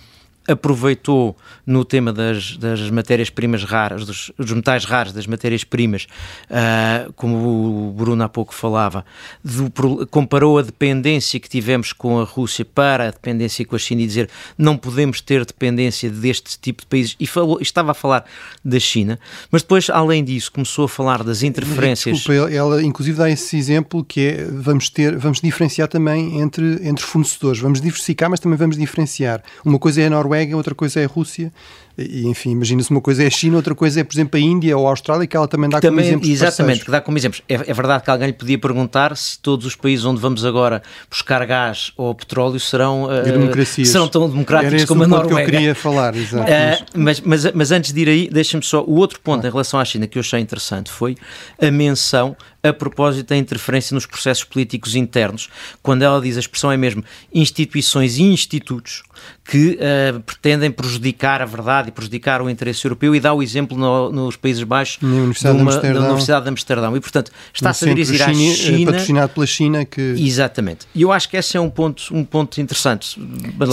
aproveitou 0.50 1.36
no 1.66 1.84
tema 1.84 2.12
das, 2.12 2.56
das 2.56 2.90
matérias-primas 2.90 3.64
raras, 3.64 4.04
dos, 4.04 4.32
dos, 4.36 4.52
metais 4.52 4.84
raros, 4.84 5.12
das 5.12 5.26
matérias-primas, 5.26 6.06
uh, 6.50 7.12
como 7.14 7.88
o 7.88 7.92
Bruno 7.92 8.22
há 8.24 8.28
pouco 8.28 8.54
falava, 8.54 9.04
do, 9.44 9.70
comparou 10.08 10.58
a 10.58 10.62
dependência 10.62 11.38
que 11.38 11.48
tivemos 11.48 11.92
com 11.92 12.20
a 12.20 12.24
Rússia 12.24 12.64
para 12.64 13.08
a 13.08 13.10
dependência 13.10 13.64
com 13.64 13.76
a 13.76 13.78
China 13.78 14.02
e 14.02 14.06
dizer 14.06 14.28
não 14.58 14.76
podemos 14.76 15.20
ter 15.20 15.44
dependência 15.44 16.10
deste 16.10 16.58
tipo 16.58 16.82
de 16.82 16.88
países 16.88 17.16
e 17.20 17.26
falou, 17.26 17.58
estava 17.60 17.92
a 17.92 17.94
falar 17.94 18.24
da 18.64 18.78
China, 18.80 19.18
mas 19.50 19.62
depois, 19.62 19.88
além 19.90 20.24
disso, 20.24 20.50
começou 20.50 20.86
a 20.86 20.88
falar 20.88 21.22
das 21.22 21.42
interferências. 21.42 22.16
Desculpa, 22.16 22.50
ela 22.52 22.82
inclusive 22.82 23.16
dá 23.16 23.30
esse 23.30 23.56
exemplo 23.56 24.04
que 24.04 24.20
é 24.20 24.44
vamos 24.44 24.88
ter, 24.90 25.16
vamos 25.16 25.40
diferenciar 25.40 25.88
também 25.88 26.40
entre, 26.40 26.80
entre 26.86 27.04
fornecedores, 27.04 27.60
vamos 27.60 27.80
diversificar, 27.80 28.28
mas 28.28 28.40
também 28.40 28.58
vamos 28.58 28.76
diferenciar. 28.76 29.42
Uma 29.64 29.78
coisa 29.78 30.02
é 30.02 30.06
a 30.06 30.10
Noruega 30.10 30.39
Noruega, 30.40 30.56
outra 30.56 30.74
coisa 30.74 31.00
é 31.00 31.04
a 31.04 31.08
Rússia, 31.08 31.52
e, 31.98 32.26
enfim, 32.26 32.52
imagina-se 32.52 32.90
uma 32.90 33.00
coisa 33.00 33.22
é 33.22 33.26
a 33.26 33.30
China, 33.30 33.56
outra 33.56 33.74
coisa 33.74 34.00
é, 34.00 34.04
por 34.04 34.14
exemplo, 34.14 34.38
a 34.38 34.40
Índia 34.40 34.76
ou 34.76 34.86
a 34.86 34.90
Austrália, 34.90 35.26
que 35.26 35.36
ela 35.36 35.48
também 35.48 35.68
dá 35.68 35.80
também, 35.80 35.96
como 35.96 36.08
exemplos 36.08 36.28
Exatamente, 36.28 36.84
que 36.84 36.90
dá 36.90 37.00
como 37.00 37.18
exemplos. 37.18 37.42
É, 37.48 37.54
é, 37.54 37.74
verdade 37.74 38.04
que 38.04 38.10
alguém 38.10 38.28
lhe 38.28 38.32
podia 38.32 38.58
perguntar 38.58 39.16
se 39.16 39.38
todos 39.38 39.66
os 39.66 39.74
países 39.74 40.04
onde 40.04 40.20
vamos 40.20 40.44
agora 40.44 40.82
buscar 41.10 41.44
gás 41.46 41.92
ou 41.96 42.14
petróleo 42.14 42.58
serão, 42.58 43.04
uh, 43.04 43.84
serão 43.84 44.08
tão 44.08 44.28
democráticos 44.28 44.84
como 44.84 45.04
a 45.04 45.06
Noruega. 45.06 45.34
que 45.34 45.42
eu 45.42 45.46
queria 45.46 45.74
falar, 45.74 46.14
exato. 46.14 46.50
Uh, 46.50 46.86
mas, 46.94 47.20
mas, 47.20 47.52
mas 47.52 47.72
antes 47.72 47.92
de 47.92 48.00
ir 48.00 48.08
aí, 48.08 48.30
deixa-me 48.30 48.62
só, 48.62 48.82
o 48.82 48.94
outro 48.96 49.20
ponto 49.20 49.44
ah. 49.44 49.48
em 49.48 49.50
relação 49.50 49.78
à 49.78 49.84
China 49.84 50.06
que 50.06 50.18
eu 50.18 50.20
achei 50.20 50.40
interessante 50.40 50.90
foi 50.90 51.16
a 51.60 51.70
menção 51.70 52.36
a 52.62 52.72
propósito 52.72 53.28
da 53.28 53.36
interferência 53.36 53.94
nos 53.94 54.04
processos 54.04 54.44
políticos 54.44 54.94
internos, 54.94 55.48
quando 55.82 56.02
ela 56.02 56.20
diz 56.20 56.36
a 56.36 56.40
expressão 56.40 56.70
é 56.70 56.76
mesmo 56.76 57.02
instituições 57.32 58.18
e 58.18 58.22
institutos 58.22 59.02
que 59.44 59.78
uh, 59.80 60.20
pretendem 60.20 60.70
prejudicar 60.70 61.42
a 61.42 61.46
verdade 61.46 61.79
e 61.88 61.92
prejudicar 61.92 62.42
o 62.42 62.50
interesse 62.50 62.86
europeu 62.86 63.14
e 63.14 63.20
dá 63.20 63.32
o 63.32 63.42
exemplo 63.42 63.76
no, 63.76 64.10
nos 64.10 64.36
Países 64.36 64.62
Baixos 64.62 64.98
da 65.00 65.08
Universidade, 65.08 65.56
de, 65.56 65.62
uma, 65.62 65.72
de 65.72 65.92
da 65.92 66.00
Universidade 66.00 66.44
de 66.44 66.48
Amsterdão. 66.50 66.96
E, 66.96 67.00
portanto, 67.00 67.32
está-se 67.52 67.84
a 67.84 67.88
dirigir 67.88 68.22
à 68.22 68.32
China, 68.32 68.54
China... 68.54 68.92
Patrocinado 68.92 69.32
pela 69.32 69.46
China 69.46 69.84
que... 69.84 70.00
Exatamente. 70.18 70.86
E 70.94 71.02
eu 71.02 71.12
acho 71.12 71.28
que 71.28 71.36
esse 71.36 71.56
é 71.56 71.60
um 71.60 71.70
ponto, 71.70 72.04
um 72.12 72.24
ponto 72.24 72.60
interessante. 72.60 73.18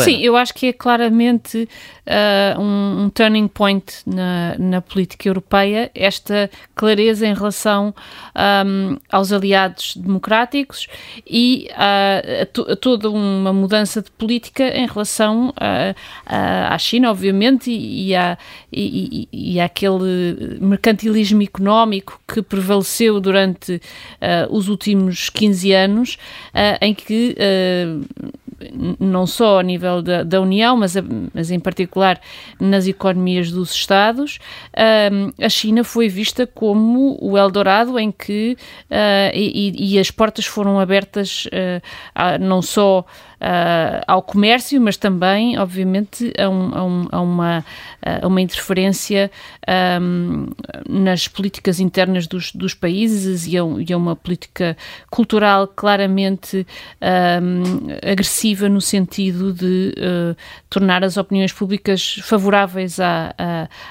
Sim, 0.03 0.21
eu 0.21 0.35
acho 0.35 0.53
que 0.53 0.67
é 0.67 0.73
claramente 0.73 1.67
uh, 2.07 2.61
um, 2.61 3.03
um, 3.03 3.09
turning 3.09 3.47
point 3.47 3.93
na, 4.05 4.55
na 4.57 4.81
política 4.81 5.27
europeia, 5.27 5.91
esta 5.93 6.49
clareza 6.75 7.27
em 7.27 7.33
relação 7.33 7.93
um, 8.65 8.97
aos 9.11 9.31
aliados 9.31 9.95
democráticos 9.97 10.87
e 11.25 11.69
uh, 11.71 12.43
a, 12.43 12.45
to, 12.45 12.71
a, 12.71 12.75
toda 12.75 13.09
uma 13.09 13.53
mudança 13.53 14.01
de 14.01 14.11
política 14.11 14.63
em 14.75 14.87
relação 14.87 15.53
a, 15.57 16.73
à 16.73 16.77
China, 16.77 17.11
obviamente, 17.11 17.69
e, 17.69 17.96
e, 17.97 18.15
a, 18.15 18.37
e, 18.71 19.27
e 19.31 19.59
àquele 19.59 20.57
mercantilismo 20.61 21.41
económico 21.41 22.19
que 22.27 22.41
prevaleceu 22.41 23.19
durante 23.19 23.75
uh, 23.75 24.55
os 24.55 24.69
últimos 24.69 25.29
15 25.29 25.71
anos, 25.73 26.17
em 26.81 26.93
que 26.93 27.35
não 28.99 29.27
só 29.27 29.59
a 29.59 29.63
nível 29.63 30.01
da, 30.01 30.23
da 30.23 30.41
União, 30.41 30.75
mas, 30.75 30.95
mas 31.33 31.51
em 31.51 31.59
particular 31.59 32.19
nas 32.59 32.87
economias 32.87 33.51
dos 33.51 33.71
Estados, 33.71 34.39
a 35.39 35.49
China 35.49 35.83
foi 35.83 36.09
vista 36.09 36.47
como 36.47 37.17
o 37.21 37.37
Eldorado 37.37 37.99
em 37.99 38.11
que 38.11 38.57
uh, 38.89 39.31
e, 39.33 39.93
e, 39.93 39.99
as 39.99 40.11
portas 40.11 40.45
foram 40.45 40.79
abertas 40.79 41.45
uh, 41.45 42.39
não 42.39 42.61
só 42.61 43.05
uh, 43.41 44.03
ao 44.07 44.21
comércio, 44.21 44.79
mas 44.81 44.97
também, 44.97 45.57
obviamente, 45.57 46.33
a, 46.37 46.49
um, 46.49 46.75
a, 46.75 46.83
um, 46.83 47.07
a 47.11 47.21
uma, 47.21 47.65
a 48.21 48.27
uma 48.27 48.41
interferência 48.41 49.31
um, 50.01 50.47
nas 50.87 51.27
políticas 51.27 51.79
internas 51.79 52.27
dos, 52.27 52.51
dos 52.51 52.73
países 52.73 53.47
e 53.47 53.57
a, 53.57 53.61
e 53.87 53.93
a, 53.93 53.97
uma 53.97 54.15
política 54.15 54.77
cultural 55.09 55.67
claramente 55.67 56.65
agressiva 58.03 58.69
no 58.69 58.81
sentido 58.81 59.53
de 59.53 59.93
uh, 59.97 60.35
tornar 60.69 61.03
as 61.03 61.17
opiniões 61.17 61.51
públicas 61.51 62.19
favoráveis 62.23 62.99
a, 62.99 63.33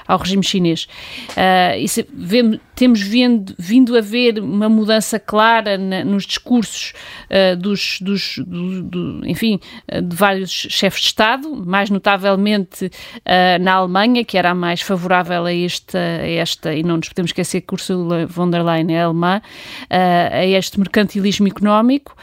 ao 0.07 0.17
regime 0.17 0.43
chinês. 0.43 0.87
Uh, 1.31 1.77
isso, 1.79 2.03
vemos, 2.13 2.59
temos 2.75 3.01
vindo, 3.01 3.55
vindo 3.57 3.97
a 3.97 4.01
ver 4.01 4.39
uma 4.39 4.69
mudança 4.69 5.19
clara 5.19 5.77
na, 5.77 6.03
nos 6.03 6.25
discursos 6.25 6.93
uh, 7.29 7.55
dos, 7.55 7.99
dos 8.01 8.37
do, 8.37 8.83
do, 8.83 9.27
enfim, 9.37 9.59
uh, 9.93 10.01
de 10.01 10.15
vários 10.15 10.49
chefes 10.51 11.01
de 11.01 11.07
Estado, 11.07 11.55
mais 11.55 11.89
notavelmente 11.89 12.85
uh, 12.85 13.61
na 13.61 13.73
Alemanha, 13.73 14.25
que 14.25 14.37
era 14.37 14.51
a 14.51 14.55
mais 14.55 14.81
favorável 14.81 15.45
a 15.45 15.53
esta, 15.53 15.99
a 15.99 16.27
esta 16.27 16.73
e 16.73 16.83
não 16.83 16.97
nos 16.97 17.09
podemos 17.09 17.29
esquecer 17.29 17.61
que 17.61 17.73
Ursula 17.73 18.25
von 18.25 18.49
der 18.49 18.63
Leyen 18.63 18.95
é 18.95 19.03
alemã, 19.03 19.41
a 19.89 20.45
este 20.45 20.79
mercantilismo 20.79 21.47
económico. 21.47 22.15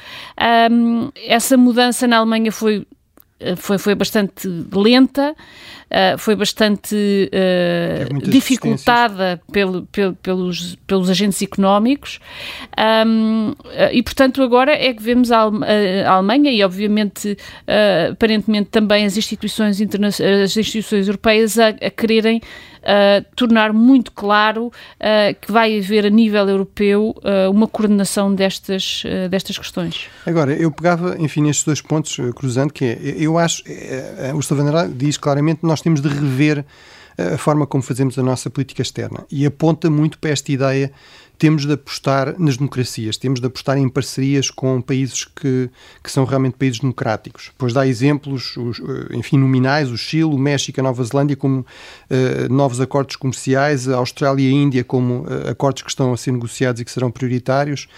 Essa 1.27 1.57
mudança 1.57 2.07
na 2.07 2.18
Alemanha 2.18 2.50
foi 2.50 2.87
foi, 3.57 3.79
foi 3.79 3.94
bastante 3.94 4.48
lenta, 4.72 5.35
uh, 5.90 6.18
foi 6.18 6.36
bastante 6.36 6.94
uh, 6.94 8.30
dificultada 8.30 9.40
pelo, 9.52 9.86
pelo, 9.86 10.14
pelos, 10.16 10.76
pelos 10.86 11.10
agentes 11.10 11.40
económicos. 11.42 12.20
Um, 13.06 13.54
e, 13.92 14.02
portanto, 14.02 14.42
agora 14.42 14.72
é 14.72 14.92
que 14.92 15.02
vemos 15.02 15.30
a, 15.30 15.50
Alemanha 16.06 16.50
e, 16.50 16.62
obviamente, 16.62 17.36
aparentemente 18.10 18.70
também 18.70 19.04
as 19.04 19.16
instituições, 19.16 19.80
as 19.80 20.56
instituições 20.56 21.06
europeias 21.06 21.58
a, 21.58 21.68
a 21.68 21.90
quererem 21.90 22.40
tornar 23.34 23.72
muito 23.72 24.12
claro 24.12 24.70
que 25.40 25.50
vai 25.50 25.78
haver 25.78 26.04
a 26.06 26.10
nível 26.10 26.46
europeu 26.48 27.14
uma 27.50 27.66
coordenação 27.66 28.34
destas, 28.34 29.02
destas 29.30 29.56
questões. 29.56 30.06
Agora, 30.26 30.52
eu 30.52 30.70
pegava, 30.70 31.16
enfim, 31.18 31.42
nestes 31.42 31.64
dois 31.64 31.80
pontos, 31.80 32.16
cruzando, 32.36 32.72
que 32.72 32.84
é, 32.84 32.98
eu 33.18 33.38
acho, 33.38 33.62
o 34.34 34.40
Stavaner 34.40 34.88
diz 34.88 35.16
claramente 35.16 35.60
que 35.60 35.66
nós 35.74 35.82
temos 35.82 36.00
de 36.00 36.08
rever 36.08 36.64
a 37.18 37.37
forma 37.37 37.66
como 37.66 37.82
fazemos 37.82 38.16
a 38.18 38.22
nossa 38.22 38.48
política 38.48 38.82
externa 38.82 39.24
e 39.30 39.44
aponta 39.44 39.90
muito 39.90 40.18
para 40.18 40.30
esta 40.30 40.50
ideia 40.52 40.92
temos 41.37 41.66
de 41.66 41.72
apostar 41.72 42.38
nas 42.38 42.56
democracias, 42.56 43.16
temos 43.16 43.40
de 43.40 43.46
apostar 43.46 43.76
em 43.76 43.88
parcerias 43.88 44.50
com 44.50 44.80
países 44.80 45.24
que, 45.24 45.68
que 46.02 46.10
são 46.10 46.24
realmente 46.24 46.54
países 46.56 46.78
democráticos. 46.78 47.50
Pois 47.58 47.72
dá 47.72 47.87
exemplos, 47.87 48.56
os, 48.56 48.78
eh, 48.78 49.16
enfim, 49.16 49.38
nominais, 49.38 49.90
o 49.90 49.96
Chile, 49.96 50.24
o 50.24 50.38
México, 50.38 50.78
a 50.78 50.82
Nova 50.82 51.02
Zelândia 51.02 51.37
como 51.37 51.60
uh, 51.60 52.52
novos 52.52 52.80
acordos 52.80 53.16
comerciais, 53.16 53.88
a 53.88 53.96
Austrália 53.96 54.48
e 54.48 54.48
a 54.48 54.52
Índia 54.52 54.84
como 54.84 55.22
uh, 55.22 55.50
acordos 55.50 55.82
que 55.82 55.90
estão 55.90 56.12
a 56.12 56.16
ser 56.16 56.30
negociados 56.30 56.80
e 56.80 56.84
que 56.84 56.90
serão 56.90 57.10
prioritários. 57.10 57.88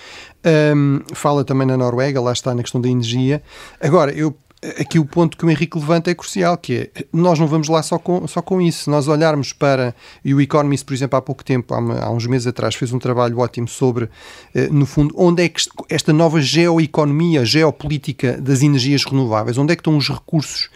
Um, 0.75 1.01
fala 1.12 1.45
também 1.45 1.67
na 1.67 1.77
Noruega, 1.77 2.21
lá 2.21 2.33
está 2.33 2.55
na 2.55 2.62
questão 2.62 2.81
da 2.81 2.89
energia. 2.89 3.43
Agora, 3.81 4.12
eu 4.12 4.35
aqui 4.62 4.99
o 4.99 5.05
ponto 5.05 5.37
que 5.37 5.45
o 5.45 5.51
Henrique 5.51 5.79
levanta 5.79 6.11
é 6.11 6.14
crucial, 6.14 6.57
que 6.57 6.90
é, 6.95 7.05
nós 7.12 7.38
não 7.38 7.47
vamos 7.47 7.69
lá 7.69 7.83
só 7.83 7.99
com, 7.99 8.27
só 8.27 8.40
com 8.40 8.61
isso. 8.61 8.85
Se 8.85 8.90
nós 8.90 9.09
olharmos 9.09 9.53
para, 9.53 9.95
e 10.25 10.35
o 10.35 10.40
Economist, 10.40 10.85
por 10.85 10.95
exemplo, 10.95 11.19
há 11.19 11.23
pouco 11.23 11.45
tempo, 11.45 11.75
há, 11.75 11.79
uma, 11.79 12.01
há 12.01 12.11
uns 12.11 12.27
meses 12.27 12.47
atrás, 12.47 12.75
fez 12.75 12.92
um 12.92 12.99
trabalho 12.99 13.38
ótimo 13.38 13.69
sobre, 13.69 14.09
eh, 14.55 14.69
no 14.69 14.87
fundo, 14.87 15.14
onde 15.16 15.45
é 15.45 15.49
que 15.49 15.61
esta 15.88 16.12
nova 16.12 16.40
geoeconomia, 16.40 17.45
geopolítica 17.45 18.40
das 18.40 18.62
energias 18.62 19.05
renováveis, 19.05 19.59
onde 19.59 19.73
é 19.73 19.77
que 19.77 19.81
estão 19.81 19.97
os 19.97 20.09
recursos 20.09 20.69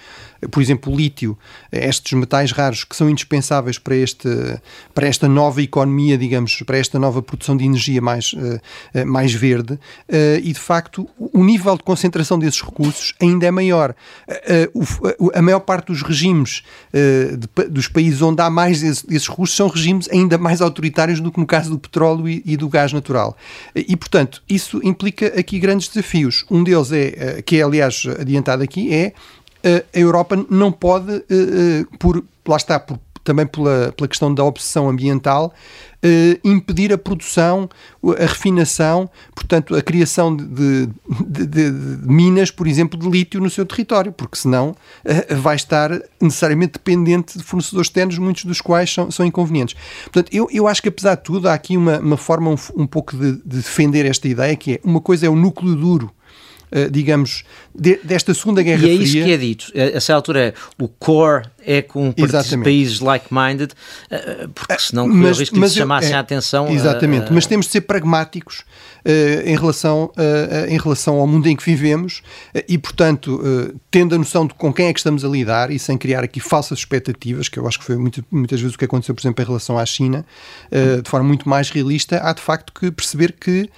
por 0.50 0.62
exemplo, 0.62 0.92
o 0.92 0.96
lítio, 0.96 1.37
estes 1.70 2.12
metais 2.12 2.53
raros 2.53 2.85
que 2.85 2.96
são 2.96 3.09
indispensáveis 3.11 3.79
para, 3.79 3.96
este, 3.96 4.29
para 4.94 5.07
esta 5.07 5.29
nova 5.29 5.62
economia, 5.62 6.16
digamos, 6.16 6.62
para 6.62 6.79
esta 6.79 6.98
nova 6.98 7.22
produção 7.22 7.57
de 7.57 7.64
energia 7.64 8.00
mais, 8.00 8.35
mais 9.07 9.33
verde, 9.33 9.79
e 10.42 10.53
de 10.53 10.59
facto 10.59 11.09
o 11.18 11.44
nível 11.44 11.76
de 11.76 11.83
concentração 11.83 12.38
desses 12.38 12.61
recursos 12.61 13.14
ainda 13.20 13.46
é 13.46 13.50
maior. 13.50 13.94
A 15.35 15.42
maior 15.42 15.61
parte 15.61 15.87
dos 15.87 16.03
regimes 16.03 16.62
dos 17.70 17.88
países 17.88 18.22
onde 18.22 18.40
há 18.40 18.50
mais 18.50 18.83
esses 18.83 19.29
recursos 19.29 19.57
são 19.57 19.68
regimes 19.68 20.09
ainda 20.11 20.38
mais 20.38 20.61
autoritários 20.61 21.20
do 21.20 21.31
que 21.31 21.38
no 21.38 21.46
caso 21.46 21.70
do 21.70 21.79
petróleo 21.79 22.29
e 22.29 22.57
do 22.57 22.68
gás 22.68 22.92
natural. 22.92 23.37
E, 23.74 23.96
portanto, 23.96 24.42
isso 24.48 24.81
implica 24.83 25.26
aqui 25.38 25.59
grandes 25.59 25.88
desafios. 25.88 26.44
Um 26.50 26.62
deles 26.62 26.92
é, 26.92 27.14
eh, 27.16 27.42
que 27.42 27.57
é 27.57 27.62
aliás 27.62 28.07
adiantado 28.18 28.62
aqui, 28.62 28.92
é 28.92 29.00
eh, 29.00 29.12
a 29.64 29.98
Europa 29.98 30.36
não 30.48 30.72
pode, 30.72 31.24
eh, 31.28 31.84
por, 31.98 32.24
lá 32.46 32.56
está, 32.56 32.78
por, 32.80 32.98
também 33.22 33.46
pela, 33.46 33.92
pela 33.96 34.08
questão 34.08 34.32
da 34.34 34.42
obsessão 34.42 34.88
ambiental, 34.88 35.52
eh, 36.02 36.38
impedir 36.42 36.92
a 36.92 36.98
produção, 36.98 37.68
a 38.18 38.26
refinação, 38.26 39.08
portanto, 39.34 39.76
a 39.76 39.82
criação 39.82 40.34
de, 40.34 40.46
de, 40.46 40.88
de, 41.46 41.46
de, 41.46 42.08
minas, 42.08 42.50
por 42.50 42.66
exemplo, 42.66 42.98
de 42.98 43.08
lítio 43.08 43.40
no 43.40 43.50
seu 43.50 43.66
território, 43.66 44.10
porque 44.10 44.38
senão 44.38 44.74
eh, 45.04 45.34
vai 45.34 45.56
estar 45.56 45.90
necessariamente 46.20 46.72
dependente 46.72 47.36
de 47.36 47.44
fornecedores 47.44 47.88
externos, 47.88 48.18
muitos 48.18 48.44
dos 48.44 48.60
quais 48.60 48.92
são, 48.92 49.10
são 49.10 49.26
inconvenientes. 49.26 49.76
Portanto, 50.04 50.30
eu, 50.32 50.48
eu 50.50 50.66
acho 50.66 50.80
que 50.80 50.88
apesar 50.88 51.16
de 51.16 51.22
tudo, 51.22 51.48
há 51.48 51.54
aqui 51.54 51.76
uma, 51.76 51.98
uma 51.98 52.16
forma 52.16 52.50
um, 52.50 52.56
um 52.82 52.86
pouco 52.86 53.16
de, 53.16 53.32
de 53.32 53.56
defender 53.56 54.06
esta 54.06 54.26
ideia, 54.26 54.56
que 54.56 54.74
é 54.74 54.80
uma 54.82 55.00
coisa 55.00 55.26
é 55.26 55.28
o 55.28 55.36
núcleo 55.36 55.76
duro 55.76 56.10
digamos, 56.90 57.44
de, 57.74 57.98
desta 58.02 58.33
Segunda 58.33 58.62
Guerra 58.62 58.80
Fria. 58.80 58.94
E 58.94 58.98
é 58.98 59.02
isso 59.02 59.12
que 59.12 59.33
é 59.33 59.37
dito. 59.37 59.72
A 59.74 59.96
essa 59.96 60.14
altura 60.14 60.40
é 60.40 60.54
o 60.78 60.88
core 60.88 61.44
é 61.64 61.83
com 61.83 62.12
países 62.62 63.00
like-minded, 63.00 63.72
uh, 64.11 64.48
porque 64.50 64.78
senão 64.78 65.06
mas, 65.06 65.37
o 65.37 65.40
risco 65.40 65.61
de 65.61 65.70
chamassem 65.70 66.12
é, 66.12 66.14
a 66.14 66.20
atenção. 66.20 66.68
Exatamente, 66.68 67.30
uh, 67.30 67.35
mas 67.35 67.46
temos 67.46 67.66
de 67.66 67.72
ser 67.72 67.83
pragmáticos 67.83 68.64
em, 69.04 69.56
relação, 69.56 70.10
uh, 70.16 70.68
em 70.68 70.78
relação 70.78 71.16
ao 71.16 71.26
mundo 71.26 71.48
em 71.48 71.56
que 71.56 71.64
vivemos 71.64 72.22
e, 72.68 72.78
portanto, 72.78 73.40
tendo 73.90 74.14
a 74.14 74.18
noção 74.18 74.46
de 74.46 74.54
com 74.54 74.72
quem 74.72 74.86
é 74.86 74.92
que 74.92 74.98
estamos 74.98 75.24
a 75.24 75.28
lidar 75.28 75.70
e 75.70 75.78
sem 75.78 75.96
criar 75.96 76.22
aqui 76.22 76.40
falsas 76.40 76.78
expectativas, 76.78 77.48
que 77.48 77.58
eu 77.58 77.66
acho 77.66 77.78
que 77.78 77.84
foi 77.84 77.96
muito, 77.96 78.24
muitas 78.30 78.60
vezes 78.60 78.74
o 78.74 78.78
que 78.78 78.84
aconteceu, 78.84 79.14
por 79.14 79.20
exemplo, 79.22 79.42
em 79.42 79.46
relação 79.46 79.78
à 79.78 79.86
China, 79.86 80.24
de 81.02 81.08
forma 81.08 81.26
muito 81.26 81.48
mais 81.48 81.70
realista, 81.70 82.20
há 82.22 82.32
de 82.32 82.40
facto 82.40 82.72
que 82.72 82.90
perceber 82.90 83.32
que 83.32 83.68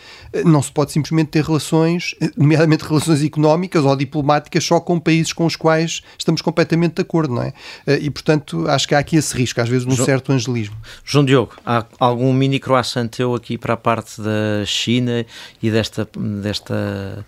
não 0.45 0.63
se 0.63 0.71
pode 0.73 0.93
simplesmente 0.93 1.29
ter 1.29 1.45
relações, 1.45 2.15
nomeadamente 2.37 2.85
relações 2.85 3.23
económicas 3.23 3.85
ou 3.85 3.97
diplomáticas, 3.97 4.65
só 4.65 4.81
com 4.81 4.99
países 4.99 5.33
com 5.33 5.47
os 5.47 5.57
quais 5.57 6.03
estamos 6.19 6.43
completamente 6.43 6.97
de 6.97 7.03
acordo, 7.03 7.35
não 7.35 7.43
é? 7.43 7.53
E, 8.01 8.11
portanto, 8.11 8.69
acho 8.69 8.89
que 8.89 8.95
há 8.95 8.99
aqui 8.99 9.17
esse 9.17 9.37
risco, 9.37 9.61
às 9.61 9.69
vezes, 9.69 9.87
de 9.87 9.93
um 9.93 10.05
certo 10.05 10.33
angelismo. 10.33 10.77
João 11.05 11.25
Diogo, 11.25 11.55
há 11.65 11.85
algum 11.99 12.33
mini 12.33 12.59
croissant 12.59 13.09
teu 13.09 13.35
aqui 13.35 13.59
para 13.59 13.75
a 13.75 13.77
parte 13.77 14.21
da 14.21 14.65
China 14.65 15.12
e 15.63 15.71
desta, 15.71 16.09
desta 16.43 17.25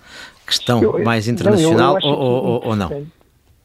questão 0.46 0.82
eu, 0.82 1.04
mais 1.04 1.28
internacional 1.28 1.98
não, 2.00 2.10
ou, 2.10 2.44
ou, 2.44 2.66
ou, 2.66 2.76
não? 2.76 3.06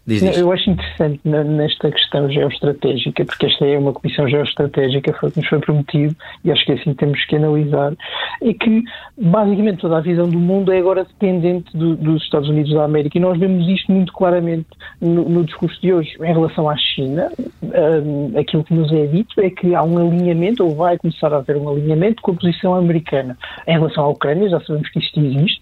Diz, 0.09 0.21
diz. 0.21 0.37
Eu 0.37 0.51
acho 0.51 0.71
interessante 0.71 1.19
nesta 1.23 1.91
questão 1.91 2.27
geoestratégica, 2.31 3.23
porque 3.23 3.45
esta 3.45 3.63
é 3.63 3.77
uma 3.77 3.93
comissão 3.93 4.27
geoestratégica, 4.27 5.13
foi 5.13 5.29
que 5.29 5.39
nos 5.39 5.47
foi 5.47 5.59
prometido, 5.59 6.15
e 6.43 6.51
acho 6.51 6.65
que 6.65 6.71
assim 6.71 6.95
temos 6.95 7.23
que 7.25 7.35
analisar, 7.35 7.93
é 8.41 8.53
que 8.53 8.83
basicamente 9.15 9.81
toda 9.81 9.97
a 9.97 10.01
visão 10.01 10.27
do 10.27 10.39
mundo 10.39 10.73
é 10.73 10.79
agora 10.79 11.03
dependente 11.03 11.77
do, 11.77 11.95
dos 11.95 12.23
Estados 12.23 12.49
Unidos 12.49 12.73
da 12.73 12.85
América, 12.85 13.19
e 13.19 13.21
nós 13.21 13.37
vemos 13.37 13.67
isto 13.67 13.91
muito 13.91 14.11
claramente 14.11 14.65
no, 14.99 15.29
no 15.29 15.43
discurso 15.43 15.79
de 15.79 15.93
hoje. 15.93 16.15
Em 16.19 16.33
relação 16.33 16.67
à 16.67 16.75
China, 16.75 17.31
um, 17.61 18.35
aquilo 18.35 18.63
que 18.63 18.73
nos 18.73 18.91
é 18.91 19.05
dito 19.05 19.39
é 19.39 19.51
que 19.51 19.75
há 19.75 19.83
um 19.83 19.97
alinhamento, 19.99 20.65
ou 20.65 20.75
vai 20.75 20.97
começar 20.97 21.31
a 21.31 21.37
haver 21.37 21.55
um 21.55 21.69
alinhamento 21.69 22.19
com 22.23 22.31
a 22.31 22.33
posição 22.33 22.73
americana. 22.73 23.37
Em 23.67 23.73
relação 23.73 24.05
à 24.05 24.07
Ucrânia, 24.07 24.49
já 24.49 24.59
sabemos 24.61 24.89
que 24.89 24.97
isto 24.97 25.19
existe, 25.19 25.61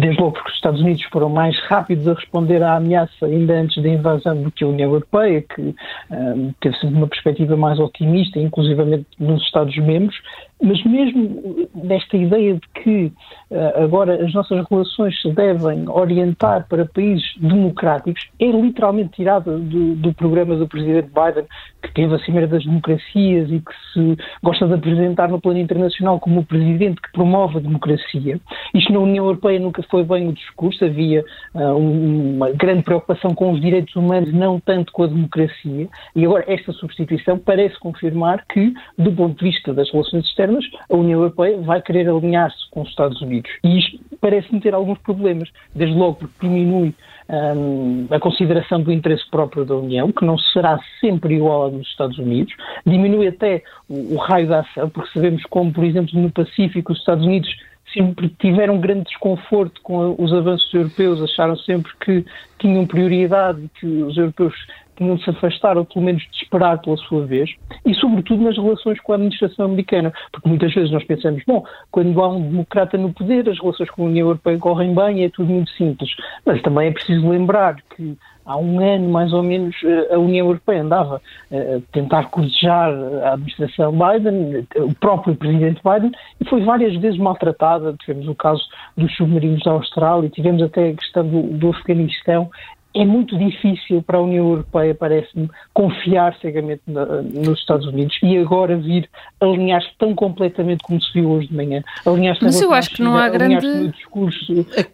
desde 0.00 0.20
logo 0.20 0.32
porque 0.32 0.50
os 0.50 0.56
Estados 0.56 0.80
Unidos 0.80 1.04
foram 1.12 1.28
mais 1.28 1.56
rápidos 1.68 2.08
a 2.08 2.14
responder 2.14 2.60
à 2.60 2.74
ameaça 2.74 3.26
ainda 3.26 3.54
antes 3.54 3.67
antes 3.68 3.82
da 3.82 3.88
invasão 3.88 4.42
do 4.42 4.50
que 4.50 4.64
a 4.64 4.68
União 4.68 4.90
Europeia, 4.90 5.42
que 5.42 5.74
um, 6.10 6.52
teve 6.60 6.76
sempre 6.78 6.96
uma 6.96 7.06
perspectiva 7.06 7.56
mais 7.56 7.78
otimista, 7.78 8.38
inclusivamente 8.38 9.06
nos 9.18 9.42
Estados-membros, 9.42 10.16
mas 10.62 10.82
mesmo 10.84 11.68
nesta 11.74 12.16
ideia 12.16 12.54
de 12.54 12.82
que 12.82 13.12
uh, 13.50 13.82
agora 13.84 14.24
as 14.24 14.32
nossas 14.34 14.64
relações 14.68 15.20
se 15.20 15.30
devem 15.32 15.88
orientar 15.88 16.66
para 16.68 16.84
países 16.84 17.24
democráticos, 17.38 18.28
é 18.40 18.46
literalmente 18.46 19.10
tirada 19.10 19.56
do, 19.56 19.94
do, 19.94 20.12
programa 20.14 20.56
do 20.56 20.66
presidente 20.66 21.08
Biden, 21.08 21.44
que 21.82 21.92
teve 21.94 22.14
a 22.14 22.18
Cimeira 22.20 22.48
das 22.48 22.64
Democracias 22.64 23.50
e 23.50 23.60
que 23.60 23.72
se 23.92 24.16
gosta 24.42 24.66
de 24.66 24.74
apresentar 24.74 25.28
no 25.28 25.40
plano 25.40 25.60
internacional 25.60 26.18
como 26.18 26.40
o 26.40 26.44
presidente 26.44 27.00
que 27.00 27.12
promove 27.12 27.58
a 27.58 27.60
democracia. 27.60 28.40
Isto 28.74 28.92
na 28.92 28.98
União 28.98 29.24
Europeia 29.24 29.60
nunca 29.60 29.82
foi 29.84 30.02
bem 30.02 30.28
o 30.28 30.32
discurso, 30.32 30.84
havia 30.84 31.24
uh, 31.54 31.76
uma 31.76 32.50
grande 32.50 32.82
preocupação 32.82 33.32
com 33.34 33.52
os 33.52 33.60
direitos 33.60 33.94
humanos, 33.94 34.32
não 34.32 34.58
tanto 34.58 34.92
com 34.92 35.04
a 35.04 35.06
democracia, 35.06 35.88
e 36.16 36.24
agora 36.24 36.44
esta 36.48 36.72
substituição 36.72 37.38
parece 37.38 37.78
confirmar 37.78 38.44
que, 38.48 38.74
do 38.96 39.12
ponto 39.12 39.38
de 39.38 39.50
vista 39.50 39.72
das 39.72 39.90
relações 39.90 40.24
externas, 40.24 40.47
externas, 40.48 40.64
a 40.90 40.96
União 40.96 41.20
Europeia 41.20 41.60
vai 41.60 41.82
querer 41.82 42.08
alinhar-se 42.08 42.70
com 42.70 42.82
os 42.82 42.88
Estados 42.88 43.20
Unidos. 43.20 43.50
E 43.62 43.78
isto 43.78 44.00
parece-me 44.20 44.60
ter 44.60 44.74
alguns 44.74 44.98
problemas, 44.98 45.48
desde 45.74 45.96
logo 45.96 46.16
porque 46.16 46.46
diminui 46.46 46.94
um, 47.28 48.06
a 48.10 48.18
consideração 48.18 48.82
do 48.82 48.92
interesse 48.92 49.28
próprio 49.30 49.64
da 49.64 49.76
União, 49.76 50.10
que 50.10 50.24
não 50.24 50.38
será 50.38 50.78
sempre 51.00 51.34
igual 51.34 51.64
ao 51.64 51.70
dos 51.70 51.86
Estados 51.86 52.18
Unidos, 52.18 52.54
diminui 52.86 53.28
até 53.28 53.62
o, 53.88 54.14
o 54.14 54.16
raio 54.16 54.48
da 54.48 54.60
ação, 54.60 54.88
porque 54.88 55.10
sabemos 55.12 55.42
como, 55.44 55.72
por 55.72 55.84
exemplo, 55.84 56.18
no 56.18 56.30
Pacífico, 56.30 56.92
os 56.92 56.98
Estados 56.98 57.24
Unidos 57.24 57.54
sempre 57.92 58.28
tiveram 58.38 58.78
grande 58.78 59.04
desconforto 59.04 59.80
com 59.82 60.14
os 60.18 60.32
avanços 60.32 60.72
europeus, 60.74 61.22
acharam 61.22 61.56
sempre 61.56 61.90
que 62.00 62.24
tinham 62.58 62.86
prioridade 62.86 63.62
e 63.62 63.68
que 63.80 63.86
os 63.86 64.16
europeus 64.16 64.54
tinham 64.98 65.16
de 65.16 65.24
se 65.24 65.30
afastar 65.30 65.78
ou 65.78 65.84
pelo 65.84 66.04
menos 66.04 66.22
de 66.22 66.42
esperar 66.42 66.78
pela 66.82 66.96
sua 66.96 67.24
vez, 67.24 67.50
e 67.86 67.94
sobretudo 67.94 68.42
nas 68.42 68.56
relações 68.56 69.00
com 69.00 69.12
a 69.12 69.14
administração 69.14 69.64
americana, 69.64 70.12
porque 70.32 70.48
muitas 70.48 70.74
vezes 70.74 70.90
nós 70.90 71.04
pensamos, 71.04 71.42
bom, 71.46 71.64
quando 71.90 72.20
há 72.20 72.28
um 72.28 72.42
democrata 72.42 72.98
no 72.98 73.12
poder, 73.12 73.48
as 73.48 73.58
relações 73.58 73.90
com 73.90 74.02
a 74.02 74.06
União 74.06 74.26
Europeia 74.26 74.58
correm 74.58 74.94
bem 74.94 75.20
e 75.20 75.24
é 75.24 75.30
tudo 75.30 75.50
muito 75.50 75.70
simples. 75.72 76.10
Mas 76.44 76.60
também 76.62 76.88
é 76.88 76.92
preciso 76.92 77.28
lembrar 77.28 77.76
que 77.96 78.16
há 78.48 78.56
um 78.56 78.80
ano, 78.80 79.10
mais 79.10 79.32
ou 79.32 79.42
menos, 79.42 79.76
eh, 79.84 80.14
a 80.14 80.18
União 80.18 80.46
Europeia 80.46 80.82
andava 80.82 81.20
eh, 81.50 81.76
a 81.76 81.92
tentar 81.92 82.30
cortejar 82.30 82.90
a 83.22 83.34
administração 83.34 83.92
Biden, 83.92 84.66
o 84.76 84.94
próprio 84.94 85.36
presidente 85.36 85.80
Biden, 85.84 86.10
e 86.40 86.48
foi 86.48 86.64
várias 86.64 86.96
vezes 86.96 87.18
maltratada. 87.18 87.94
Tivemos 88.00 88.26
o 88.26 88.34
caso 88.34 88.62
dos 88.96 89.14
submarinos 89.16 89.62
da 89.62 89.72
Austrália, 89.72 90.30
tivemos 90.30 90.62
até 90.62 90.88
a 90.88 90.94
questão 90.94 91.28
do, 91.28 91.42
do 91.42 91.68
Afeganistão, 91.70 92.50
é 92.94 93.04
muito 93.04 93.38
difícil 93.38 94.02
para 94.02 94.18
a 94.18 94.20
União 94.20 94.48
Europeia, 94.48 94.94
parece-me, 94.94 95.48
confiar 95.74 96.36
cegamente 96.40 96.82
na, 96.86 97.04
nos 97.22 97.60
Estados 97.60 97.86
Unidos 97.86 98.16
e 98.22 98.36
agora 98.38 98.76
vir 98.76 99.08
alinhar-se 99.40 99.88
tão 99.98 100.14
completamente 100.14 100.82
como 100.82 101.00
se 101.00 101.12
viu 101.12 101.30
hoje 101.30 101.48
de 101.48 101.54
manhã. 101.54 101.82
Alinhar-se 102.04 102.42
Mas 102.42 102.60
eu 102.60 102.72
acho 102.72 102.90
que 102.90 103.02
não 103.02 103.16
há 103.16 103.28
grande. 103.28 103.66
No 103.66 103.88
discurso, 103.88 104.66
é 104.76 104.86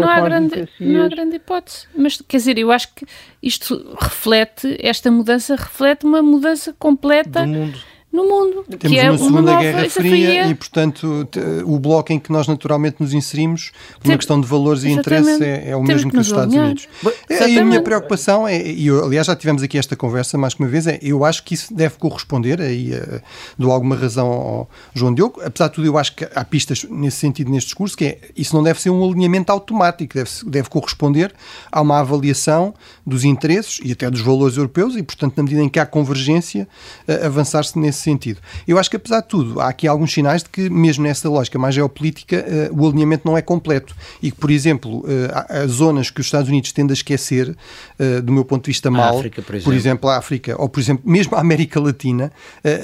não, 0.00 0.08
há 0.08 0.20
grande, 0.20 0.68
não 0.80 1.04
há 1.04 1.08
grande 1.08 1.36
hipótese. 1.36 1.86
Mas 1.96 2.20
quer 2.20 2.36
dizer, 2.36 2.58
eu 2.58 2.70
acho 2.70 2.94
que 2.94 3.04
isto 3.42 3.96
reflete, 4.00 4.76
esta 4.80 5.10
mudança 5.10 5.56
reflete 5.56 6.06
uma 6.06 6.22
mudança 6.22 6.74
completa. 6.78 7.42
Do 7.42 7.48
mundo 7.48 7.89
no 8.12 8.24
mundo. 8.24 8.64
Temos 8.78 8.98
é 8.98 9.08
uma 9.08 9.18
Segunda 9.18 9.52
uma 9.52 9.60
Guerra 9.60 9.88
Fria 9.88 10.46
e, 10.46 10.54
portanto, 10.54 11.28
o 11.64 11.78
bloco 11.78 12.12
em 12.12 12.18
que 12.18 12.32
nós 12.32 12.48
naturalmente 12.48 12.96
nos 12.98 13.14
inserimos, 13.14 13.70
por 14.00 14.08
uma 14.08 14.16
questão 14.16 14.40
de 14.40 14.46
valores 14.46 14.82
e 14.82 14.90
interesses, 14.90 15.40
é, 15.40 15.70
é 15.70 15.76
o 15.76 15.82
mesmo 15.82 16.10
que, 16.10 16.16
que 16.16 16.20
os 16.20 16.26
Estados 16.26 16.52
alinhar. 16.52 16.66
Unidos. 16.66 16.88
É, 17.28 17.48
e 17.48 17.58
a 17.58 17.64
minha 17.64 17.80
preocupação 17.82 18.48
é, 18.48 18.60
e 18.60 18.88
eu, 18.88 19.04
aliás 19.04 19.26
já 19.26 19.36
tivemos 19.36 19.62
aqui 19.62 19.78
esta 19.78 19.94
conversa 19.94 20.36
mais 20.36 20.54
que 20.54 20.62
uma 20.62 20.68
vez, 20.68 20.86
é 20.86 20.98
eu 21.00 21.24
acho 21.24 21.44
que 21.44 21.54
isso 21.54 21.72
deve 21.72 21.96
corresponder, 21.98 22.60
aí 22.60 22.92
uh, 22.92 23.20
dou 23.56 23.70
alguma 23.70 23.94
razão 23.94 24.26
ao 24.26 24.70
João 24.92 25.14
Diogo, 25.14 25.40
apesar 25.44 25.68
de 25.68 25.74
tudo 25.74 25.86
eu 25.86 25.96
acho 25.96 26.16
que 26.16 26.28
há 26.34 26.44
pistas 26.44 26.84
nesse 26.90 27.18
sentido 27.18 27.50
neste 27.50 27.68
discurso, 27.68 27.96
que 27.96 28.04
é, 28.04 28.18
isso 28.36 28.54
não 28.56 28.62
deve 28.62 28.80
ser 28.80 28.90
um 28.90 29.08
alinhamento 29.08 29.52
automático, 29.52 30.14
deve, 30.14 30.30
deve 30.46 30.68
corresponder 30.68 31.32
a 31.70 31.80
uma 31.80 32.00
avaliação 32.00 32.74
dos 33.06 33.24
interesses 33.24 33.80
e 33.84 33.92
até 33.92 34.10
dos 34.10 34.20
valores 34.20 34.56
europeus 34.56 34.96
e, 34.96 35.02
portanto, 35.02 35.36
na 35.36 35.42
medida 35.44 35.62
em 35.62 35.68
que 35.68 35.78
há 35.78 35.86
convergência, 35.86 36.66
uh, 37.08 37.26
avançar-se 37.26 37.78
nesse 37.78 37.99
nesse 38.00 38.02
sentido. 38.02 38.40
Eu 38.66 38.78
acho 38.78 38.88
que, 38.90 38.96
apesar 38.96 39.20
de 39.20 39.28
tudo, 39.28 39.60
há 39.60 39.68
aqui 39.68 39.86
alguns 39.86 40.12
sinais 40.12 40.42
de 40.42 40.48
que, 40.48 40.70
mesmo 40.70 41.04
nessa 41.04 41.28
lógica 41.28 41.58
mais 41.58 41.74
geopolítica, 41.74 42.44
uh, 42.72 42.82
o 42.82 42.88
alinhamento 42.88 43.22
não 43.26 43.36
é 43.36 43.42
completo 43.42 43.94
e 44.22 44.30
que, 44.30 44.36
por 44.36 44.50
exemplo, 44.50 45.00
uh, 45.00 45.06
há, 45.32 45.66
zonas 45.66 46.10
que 46.10 46.20
os 46.20 46.26
Estados 46.26 46.48
Unidos 46.48 46.72
tendem 46.72 46.92
a 46.92 46.94
esquecer, 46.94 47.48
uh, 47.50 48.22
do 48.22 48.32
meu 48.32 48.44
ponto 48.44 48.64
de 48.64 48.70
vista, 48.70 48.90
mal, 48.90 49.18
África, 49.18 49.42
por, 49.42 49.54
exemplo. 49.54 49.72
por 49.72 49.76
exemplo, 49.76 50.10
a 50.10 50.16
África, 50.16 50.60
ou, 50.60 50.68
por 50.68 50.80
exemplo, 50.80 51.02
mesmo 51.04 51.36
a 51.36 51.40
América 51.40 51.78
Latina, 51.80 52.32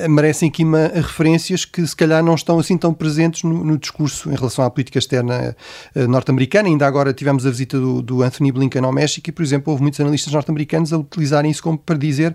merecem 0.09 0.49
aqui 0.49 0.65
uma, 0.65 0.89
referências 0.89 1.65
que, 1.65 1.87
se 1.87 1.97
calhar, 1.97 2.23
não 2.23 2.35
estão 2.35 2.59
assim 2.59 2.77
tão 2.77 2.93
presentes 2.93 3.43
no, 3.43 3.65
no 3.65 3.79
discurso 3.79 4.31
em 4.31 4.35
relação 4.35 4.65
à 4.65 4.71
política 4.71 4.99
externa 4.99 5.57
norte-americana. 6.09 6.69
Ainda 6.69 6.87
agora 6.87 7.13
tivemos 7.13 7.47
a 7.47 7.51
visita 7.51 7.79
do, 7.79 8.03
do 8.03 8.23
Anthony 8.23 8.53
Blinken 8.53 8.85
ao 8.85 8.93
México 8.93 9.29
e, 9.29 9.33
por 9.33 9.43
exemplo, 9.43 9.73
houve 9.73 9.83
muitos 9.83 10.01
analistas 10.01 10.33
norte-americanos 10.33 10.93
a 10.93 10.99
utilizarem 10.99 11.51
isso 11.51 11.63
como 11.63 11.79
para 11.79 11.97
dizer 11.97 12.35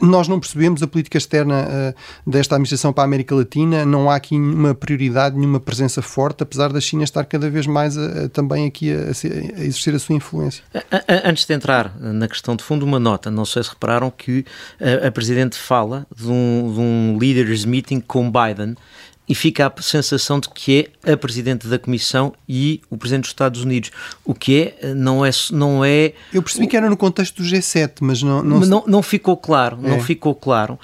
nós 0.00 0.28
não 0.28 0.40
percebemos 0.40 0.82
a 0.82 0.86
política 0.86 1.18
externa 1.18 1.66
uh, 1.66 2.30
desta 2.30 2.54
administração 2.54 2.92
para 2.92 3.04
a 3.04 3.06
América 3.06 3.34
Latina, 3.34 3.84
não 3.84 4.10
há 4.10 4.16
aqui 4.16 4.38
nenhuma 4.38 4.74
prioridade, 4.74 5.36
nenhuma 5.36 5.60
presença 5.60 6.00
forte, 6.00 6.42
apesar 6.42 6.72
da 6.72 6.80
China 6.80 7.04
estar 7.04 7.24
cada 7.24 7.50
vez 7.50 7.66
mais 7.66 7.98
a, 7.98 8.24
a, 8.24 8.28
também 8.28 8.66
aqui 8.66 8.92
a, 8.92 8.96
a, 8.96 9.64
exercer 9.64 9.94
a 9.94 9.98
sua 9.98 10.14
influência. 10.14 10.64
Antes 11.24 11.44
de 11.44 11.54
entrar 11.54 11.94
na 12.00 12.26
questão 12.28 12.56
de 12.56 12.64
fundo, 12.64 12.84
uma 12.84 12.98
nota, 12.98 13.30
não 13.30 13.44
sei 13.44 13.62
se 13.62 13.70
repararam 13.70 14.10
que 14.10 14.44
a, 15.06 15.10
Presidente 15.10 15.56
fala 15.56 16.06
de 16.14 16.26
um, 16.26 16.72
de 16.74 16.80
um 16.80 17.18
leaders 17.18 17.64
meeting 17.64 18.00
com 18.00 18.30
Biden 18.30 18.74
e 19.28 19.34
fica 19.34 19.66
a 19.66 19.82
sensação 19.82 20.38
de 20.38 20.48
que 20.50 20.90
é 21.04 21.12
a 21.12 21.16
Presidente 21.16 21.66
da 21.66 21.78
Comissão 21.78 22.32
e 22.48 22.80
o 22.90 22.96
Presidente 22.96 23.22
dos 23.22 23.30
Estados 23.30 23.62
Unidos, 23.62 23.90
o 24.24 24.34
que 24.34 24.74
é, 24.80 24.94
não 24.94 25.24
é... 25.24 25.30
Não 25.50 25.84
é 25.84 26.12
Eu 26.32 26.42
percebi 26.42 26.66
que 26.66 26.76
era 26.76 26.90
no 26.90 26.96
contexto 26.96 27.42
do 27.42 27.48
G7, 27.48 27.94
mas 28.00 28.22
não... 28.22 28.42
Não, 28.42 28.60
não, 28.60 28.84
não 28.86 29.02
ficou 29.02 29.36
claro, 29.36 29.78
é. 29.82 29.88
não 29.88 30.00
ficou 30.00 30.34
claro, 30.34 30.74
uh, 30.74 30.78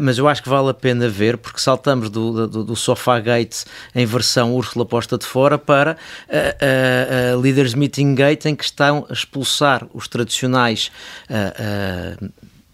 mas 0.00 0.18
eu 0.18 0.26
acho 0.26 0.42
que 0.42 0.48
vale 0.48 0.70
a 0.70 0.74
pena 0.74 1.08
ver, 1.08 1.36
porque 1.36 1.60
saltamos 1.60 2.08
do, 2.08 2.46
do, 2.46 2.64
do 2.64 2.76
Sofá 2.76 3.20
Gate 3.20 3.64
em 3.94 4.06
versão 4.06 4.54
Úrsula 4.54 4.86
posta 4.86 5.18
de 5.18 5.26
fora 5.26 5.58
para 5.58 5.96
a 6.28 7.34
uh, 7.34 7.36
uh, 7.36 7.40
Leaders 7.40 7.74
Meeting 7.74 8.14
Gate, 8.14 8.46
em 8.46 8.54
que 8.54 8.64
estão 8.64 9.06
a 9.08 9.12
expulsar 9.12 9.86
os 9.92 10.08
tradicionais 10.08 10.90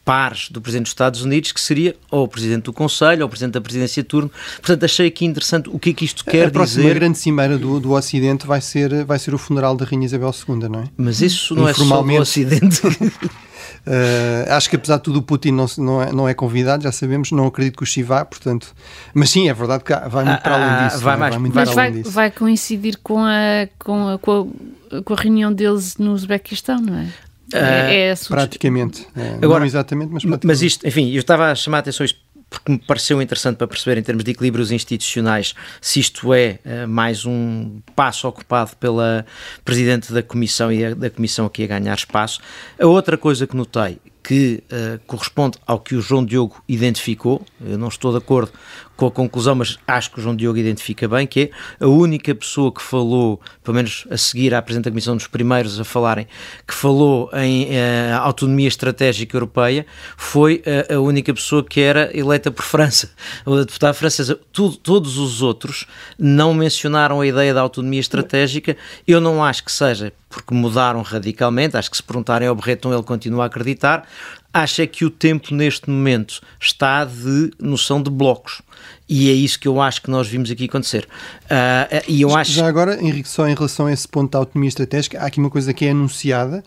pares 0.09 0.49
do 0.51 0.59
Presidente 0.59 0.85
dos 0.85 0.92
Estados 0.92 1.21
Unidos, 1.21 1.53
que 1.53 1.61
seria 1.61 1.94
ou 2.11 2.25
o 2.25 2.29
Presidente 2.29 2.62
do 2.62 2.73
Conselho 2.73 3.21
ou 3.21 3.27
o 3.27 3.29
Presidente 3.29 3.53
da 3.53 3.61
Presidência 3.61 4.03
de 4.03 4.09
turno. 4.09 4.31
Portanto, 4.57 4.85
achei 4.85 5.07
aqui 5.07 5.27
interessante 5.27 5.68
o 5.68 5.79
que 5.79 5.90
é 5.90 5.92
que 5.92 6.03
isto 6.03 6.25
quer 6.25 6.31
dizer. 6.31 6.47
A 6.47 6.51
próxima 6.51 6.83
dizer. 6.85 6.94
grande 6.94 7.18
cimeira 7.18 7.59
do, 7.59 7.79
do 7.79 7.92
Ocidente 7.92 8.47
vai 8.47 8.62
ser, 8.62 9.05
vai 9.05 9.18
ser 9.18 9.35
o 9.35 9.38
funeral 9.38 9.77
da 9.77 9.85
Rainha 9.85 10.07
Isabel 10.07 10.31
II, 10.49 10.66
não 10.71 10.81
é? 10.81 10.85
Mas 10.97 11.21
isso 11.21 11.55
não 11.55 11.68
é 11.68 11.75
só 11.75 12.01
do 12.01 12.14
Ocidente. 12.14 12.87
Uh, 12.87 14.49
acho 14.57 14.71
que 14.71 14.77
apesar 14.77 14.97
de 14.97 15.03
tudo 15.03 15.18
o 15.18 15.23
Putin 15.23 15.51
não, 15.51 15.66
não, 15.77 16.03
é, 16.03 16.11
não 16.11 16.27
é 16.27 16.33
convidado, 16.33 16.85
já 16.85 16.92
sabemos, 16.92 17.31
não 17.31 17.47
acredito 17.47 17.77
que 17.77 17.83
o 17.83 17.87
Xi 17.87 18.03
vá, 18.03 18.25
portanto, 18.25 18.75
mas 19.12 19.29
sim, 19.29 19.51
é 19.51 19.53
verdade 19.53 19.85
que 19.85 19.92
vai 19.92 20.25
muito 20.25 20.40
para 20.40 20.55
além 20.55 20.68
ah, 20.68 20.87
disso. 20.87 21.01
Vai, 21.01 21.16
mais, 21.18 21.35
vai, 21.35 21.38
muito 21.38 21.55
mas 21.55 21.75
vai, 21.75 21.92
disso. 21.92 22.11
vai 22.11 22.31
coincidir 22.31 22.99
com 23.03 23.18
a, 23.18 23.68
com, 23.79 24.09
a, 24.09 24.18
com, 24.18 24.51
a, 24.90 25.03
com 25.03 25.12
a 25.12 25.16
reunião 25.18 25.53
deles 25.53 25.99
no 25.99 26.14
Uzbequistão, 26.14 26.81
não 26.81 26.94
é? 26.94 27.28
É, 27.53 28.11
é 28.11 28.15
praticamente. 28.29 29.07
É, 29.17 29.39
Agora, 29.43 29.61
não 29.61 29.67
exatamente, 29.67 30.13
mas 30.13 30.23
praticamente. 30.23 30.47
Mas 30.47 30.63
isto, 30.63 30.87
enfim, 30.87 31.11
eu 31.13 31.21
estava 31.21 31.51
a 31.51 31.55
chamar 31.55 31.79
a 31.79 31.81
atenção 31.81 32.05
isto 32.05 32.19
porque 32.51 32.73
me 32.73 32.79
pareceu 32.79 33.21
interessante 33.21 33.59
para 33.59 33.67
perceber, 33.67 33.99
em 33.99 34.03
termos 34.03 34.25
de 34.25 34.31
equilíbrios 34.31 34.73
institucionais, 34.73 35.55
se 35.81 36.01
isto 36.01 36.33
é 36.33 36.59
uh, 36.65 36.89
mais 36.89 37.27
um 37.27 37.81
passo 37.95 38.27
ocupado 38.27 38.75
pela 38.77 39.27
Presidente 39.65 40.13
da 40.13 40.23
Comissão 40.23 40.73
e 40.73 40.85
a, 40.85 40.95
da 40.95 41.11
Comissão 41.11 41.47
aqui 41.47 41.65
a 41.65 41.67
ganhar 41.67 41.95
espaço. 41.95 42.41
A 42.81 42.87
outra 42.87 43.19
coisa 43.19 43.47
que 43.47 43.55
notei, 43.55 43.99
que 44.29 44.62
uh, 44.71 45.01
corresponde 45.07 45.57
ao 45.67 45.81
que 45.81 45.95
o 45.95 46.03
João 46.03 46.23
Diogo 46.23 46.62
identificou, 46.69 47.41
eu 47.64 47.79
não 47.79 47.88
estou 47.88 48.12
de 48.12 48.19
acordo 48.19 48.53
com 48.95 49.07
a 49.07 49.11
conclusão, 49.11 49.55
mas 49.55 49.79
acho 49.87 50.11
que 50.11 50.19
o 50.19 50.23
João 50.23 50.37
Diogo 50.37 50.59
identifica 50.59 51.09
bem, 51.09 51.27
que 51.27 51.51
é 51.81 51.85
a 51.85 51.88
única 51.88 52.35
pessoa 52.35 52.71
que 52.71 52.83
falou, 52.83 53.41
pelo 53.64 53.77
menos 53.77 54.07
a 54.11 54.19
seguir 54.19 54.55
à 54.55 54.61
Presidente 54.61 54.85
da 54.85 54.91
Comissão, 54.91 55.17
dos 55.17 55.29
primeiros 55.29 55.81
a 55.81 55.85
falarem, 55.85 56.27
que 56.67 56.75
falou 56.75 57.31
em 57.33 57.69
uh, 57.69 58.19
autonomia 58.21 58.69
estratégica 58.69 59.35
europeia, 59.35 59.87
foi 60.14 60.62
uh, 60.91 60.97
a 60.97 61.01
única 61.01 61.33
pessoa 61.33 61.64
que 61.64 61.81
era 61.81 62.14
eleita 62.14 62.51
por 62.51 62.64
França, 62.64 63.11
a 63.47 63.51
deputada 63.51 63.95
francesa. 63.95 64.38
Tudo, 64.53 64.77
todos 64.77 65.17
os 65.17 65.41
outros 65.41 65.87
não 66.19 66.53
mencionaram 66.53 67.23
a 67.23 67.27
ideia 67.27 67.55
da 67.55 67.62
autonomia 67.62 68.01
estratégica. 68.01 68.77
Eu 69.07 69.23
não 69.23 69.43
acho 69.43 69.64
que 69.64 69.73
seja 69.73 70.12
porque 70.29 70.53
mudaram 70.53 71.01
radicalmente, 71.03 71.77
acho 71.77 71.91
que 71.91 71.97
se 71.97 72.03
perguntarem 72.03 72.47
ao 72.47 72.55
Berreton 72.55 72.93
ele 72.93 73.03
continua 73.03 73.45
a 73.45 73.47
acreditar, 73.47 74.07
acha 74.53 74.87
que 74.87 75.05
o 75.05 75.11
tempo 75.11 75.55
neste 75.55 75.91
momento 75.91 76.41
está 76.61 77.05
de 77.05 77.51
noção 77.61 78.03
de 78.03 78.11
blocos. 78.11 78.63
E 79.09 79.31
é 79.31 79.33
isso 79.33 79.59
que 79.59 79.67
eu 79.67 79.81
acho 79.81 80.03
que 80.03 80.11
nós 80.11 80.29
vimos 80.29 80.51
aqui 80.51 80.65
acontecer. 80.65 81.07
Uh, 81.45 82.03
e 82.07 82.23
eu 82.23 82.35
acho... 82.37 82.53
Já 82.53 82.67
agora, 82.67 83.03
Henrique, 83.03 83.29
só 83.29 83.49
em 83.49 83.55
relação 83.55 83.87
a 83.87 83.93
esse 83.93 84.07
ponto 84.07 84.33
da 84.33 84.39
autonomia 84.39 84.69
estratégica, 84.69 85.21
há 85.21 85.27
aqui 85.27 85.39
uma 85.39 85.51
coisa 85.51 85.73
que 85.73 85.85
é 85.87 85.91
anunciada 85.91 86.63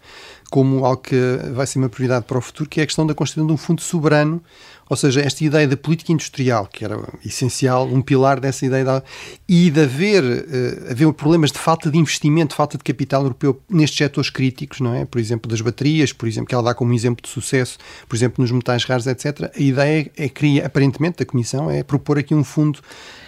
como 0.50 0.84
algo 0.86 1.02
que 1.02 1.16
vai 1.54 1.66
ser 1.66 1.80
uma 1.80 1.88
prioridade 1.88 2.26
para 2.26 2.38
o 2.38 2.42
futuro, 2.42 2.70
que 2.70 2.82
é 2.82 2.84
a 2.84 2.86
questão 2.86 3.08
da 3.08 3.16
constituição 3.16 3.48
de 3.48 3.54
um 3.54 3.58
fundo 3.58 3.82
soberano 3.82 4.44
ou 4.92 4.98
seja, 4.98 5.22
esta 5.22 5.42
ideia 5.42 5.66
da 5.66 5.78
política 5.78 6.12
industrial, 6.12 6.68
que 6.68 6.84
era 6.84 7.00
essencial, 7.26 7.88
um 7.88 8.02
pilar 8.02 8.42
dessa 8.42 8.66
ideia, 8.66 8.84
da, 8.84 9.02
e 9.48 9.70
de 9.70 9.84
haver, 9.84 10.22
uh, 10.22 10.92
haver 10.92 11.14
problemas 11.14 11.50
de 11.50 11.58
falta 11.60 11.90
de 11.90 11.98
investimento, 11.98 12.54
falta 12.54 12.78
de 12.78 12.84
capital 12.84 13.22
europeu 13.22 13.58
nestes 13.70 13.98
setores 13.98 14.30
críticos, 14.30 14.82
não 14.82 14.94
é? 14.94 15.06
Por 15.06 15.18
exemplo, 15.18 15.50
das 15.50 15.62
baterias, 15.62 16.12
por 16.12 16.28
exemplo, 16.28 16.50
que 16.50 16.54
ela 16.54 16.64
dá 16.66 16.74
como 16.74 16.94
exemplo 16.94 17.24
de 17.24 17.30
sucesso, 17.30 17.78
por 18.06 18.18
exemplo, 18.18 18.42
nos 18.42 18.52
metais 18.52 18.84
raros, 18.84 19.08
etc. 19.08 19.50
A 19.56 19.62
ideia 19.62 20.12
é, 20.18 20.26
é 20.26 20.66
aparentemente, 20.66 21.20
da 21.20 21.26
Comissão, 21.26 21.72
é 21.72 21.84
propor 21.84 22.20
aqui 22.20 22.36
um 22.36 22.44
fundo 22.44 22.80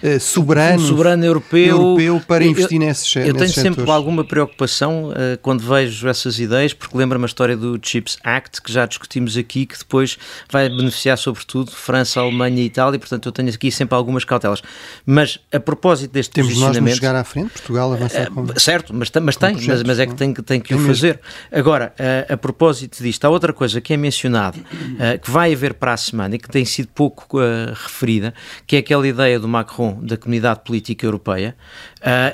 uh, 0.03 0.19
soberano, 0.19 0.83
um 0.83 0.85
soberano 0.85 1.23
europeu, 1.23 1.77
europeu 1.77 2.21
para 2.27 2.43
investir 2.43 2.73
eu, 2.81 2.85
nesses, 2.85 3.15
eu, 3.15 3.27
eu 3.27 3.33
tenho 3.35 3.47
sempre 3.47 3.69
setores. 3.69 3.89
alguma 3.89 4.25
preocupação 4.25 5.11
uh, 5.11 5.37
quando 5.41 5.61
vejo 5.61 6.09
essas 6.09 6.39
ideias, 6.39 6.73
porque 6.73 6.97
lembra-me 6.97 7.23
a 7.23 7.27
história 7.27 7.55
do 7.55 7.79
Chips 7.81 8.17
Act, 8.21 8.61
que 8.61 8.69
já 8.69 8.85
discutimos 8.85 9.37
aqui, 9.37 9.65
que 9.65 9.79
depois 9.79 10.17
vai 10.51 10.67
beneficiar 10.67 11.17
sobretudo 11.17 11.52
tudo, 11.53 11.69
França, 11.69 12.19
Alemanha 12.19 12.63
e 12.63 12.65
Itália, 12.65 12.97
portanto 12.97 13.27
eu 13.27 13.31
tenho 13.31 13.47
aqui 13.49 13.71
sempre 13.71 13.93
algumas 13.93 14.25
cautelas. 14.25 14.63
Mas 15.05 15.39
a 15.53 15.59
propósito 15.59 16.11
deste 16.11 16.31
Temos 16.31 16.53
posicionamento... 16.53 16.95
de 16.95 16.99
chegar 16.99 17.15
à 17.15 17.23
frente, 17.23 17.51
Portugal 17.51 17.93
avançar 17.93 18.31
com... 18.31 18.41
Uh, 18.41 18.59
certo, 18.59 18.91
mas, 18.91 19.11
mas 19.21 19.35
tem, 19.35 19.55
mas, 19.67 19.83
mas, 19.83 19.99
é 19.99 20.07
que 20.07 20.15
tem, 20.15 20.33
tem 20.33 20.59
que 20.59 20.73
o 20.73 20.79
fazer. 20.79 21.19
Agora, 21.51 21.93
uh, 21.99 22.33
a 22.33 22.37
propósito 22.37 23.03
disto, 23.03 23.23
há 23.25 23.29
outra 23.29 23.53
coisa 23.53 23.79
que 23.79 23.93
é 23.93 23.97
mencionado, 23.97 24.57
uh, 24.57 25.19
que 25.21 25.29
vai 25.29 25.53
haver 25.53 25.75
para 25.75 25.93
a 25.93 25.97
semana 25.97 26.33
e 26.33 26.39
que 26.39 26.49
tem 26.49 26.65
sido 26.65 26.87
pouco 26.87 27.37
referida, 27.71 28.33
que 28.65 28.75
é 28.75 28.79
aquela 28.79 29.07
ideia 29.07 29.39
do 29.39 29.47
Macron 29.47 29.99
da 30.01 30.17
Comunidade 30.17 30.61
Política 30.65 31.05
Europeia 31.05 31.55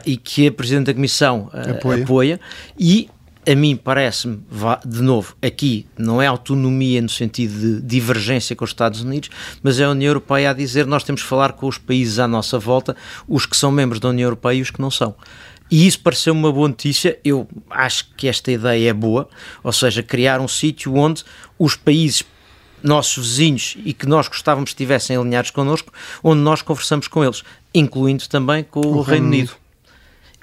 e 0.05 0.15
que 0.15 0.47
a 0.47 0.51
Presidente 0.51 0.85
da 0.85 0.93
Comissão 0.93 1.49
apoia. 1.53 2.03
apoia 2.03 2.39
e 2.77 3.09
a 3.47 3.55
mim 3.55 3.75
parece-me, 3.75 4.43
de 4.85 5.01
novo, 5.01 5.35
aqui 5.41 5.85
não 5.97 6.21
é 6.21 6.27
autonomia 6.27 7.01
no 7.01 7.09
sentido 7.09 7.57
de 7.59 7.81
divergência 7.81 8.55
com 8.55 8.63
os 8.63 8.71
Estados 8.71 9.01
Unidos, 9.01 9.29
mas 9.63 9.79
é 9.79 9.85
a 9.85 9.89
União 9.89 10.09
Europeia 10.09 10.51
a 10.51 10.53
dizer 10.53 10.85
nós 10.85 11.03
temos 11.03 11.23
que 11.23 11.27
falar 11.27 11.53
com 11.53 11.67
os 11.67 11.77
países 11.77 12.19
à 12.19 12.27
nossa 12.27 12.59
volta, 12.59 12.95
os 13.27 13.45
que 13.45 13.55
são 13.55 13.71
membros 13.71 13.99
da 13.99 14.09
União 14.09 14.27
Europeia 14.27 14.57
e 14.57 14.61
os 14.61 14.69
que 14.69 14.81
não 14.81 14.91
são. 14.91 15.15
E 15.71 15.87
isso 15.87 15.99
pareceu 15.99 16.33
uma 16.33 16.51
boa 16.51 16.67
notícia. 16.67 17.19
Eu 17.23 17.47
acho 17.69 18.09
que 18.17 18.27
esta 18.27 18.51
ideia 18.51 18.89
é 18.89 18.93
boa, 18.93 19.29
ou 19.63 19.71
seja, 19.71 20.01
criar 20.01 20.41
um 20.41 20.47
sítio 20.47 20.95
onde 20.95 21.23
os 21.57 21.75
países 21.75 22.23
nossos 22.81 23.27
vizinhos 23.27 23.77
e 23.83 23.93
que 23.93 24.07
nós 24.07 24.27
gostávamos 24.27 24.69
que 24.69 24.75
estivessem 24.75 25.15
alinhados 25.15 25.51
connosco, 25.51 25.91
onde 26.23 26.41
nós 26.41 26.61
conversamos 26.61 27.07
com 27.07 27.23
eles, 27.23 27.43
incluindo 27.73 28.27
também 28.27 28.63
com 28.63 28.81
o, 28.81 28.97
o 28.97 29.01
Reino 29.01 29.27
Unido. 29.27 29.51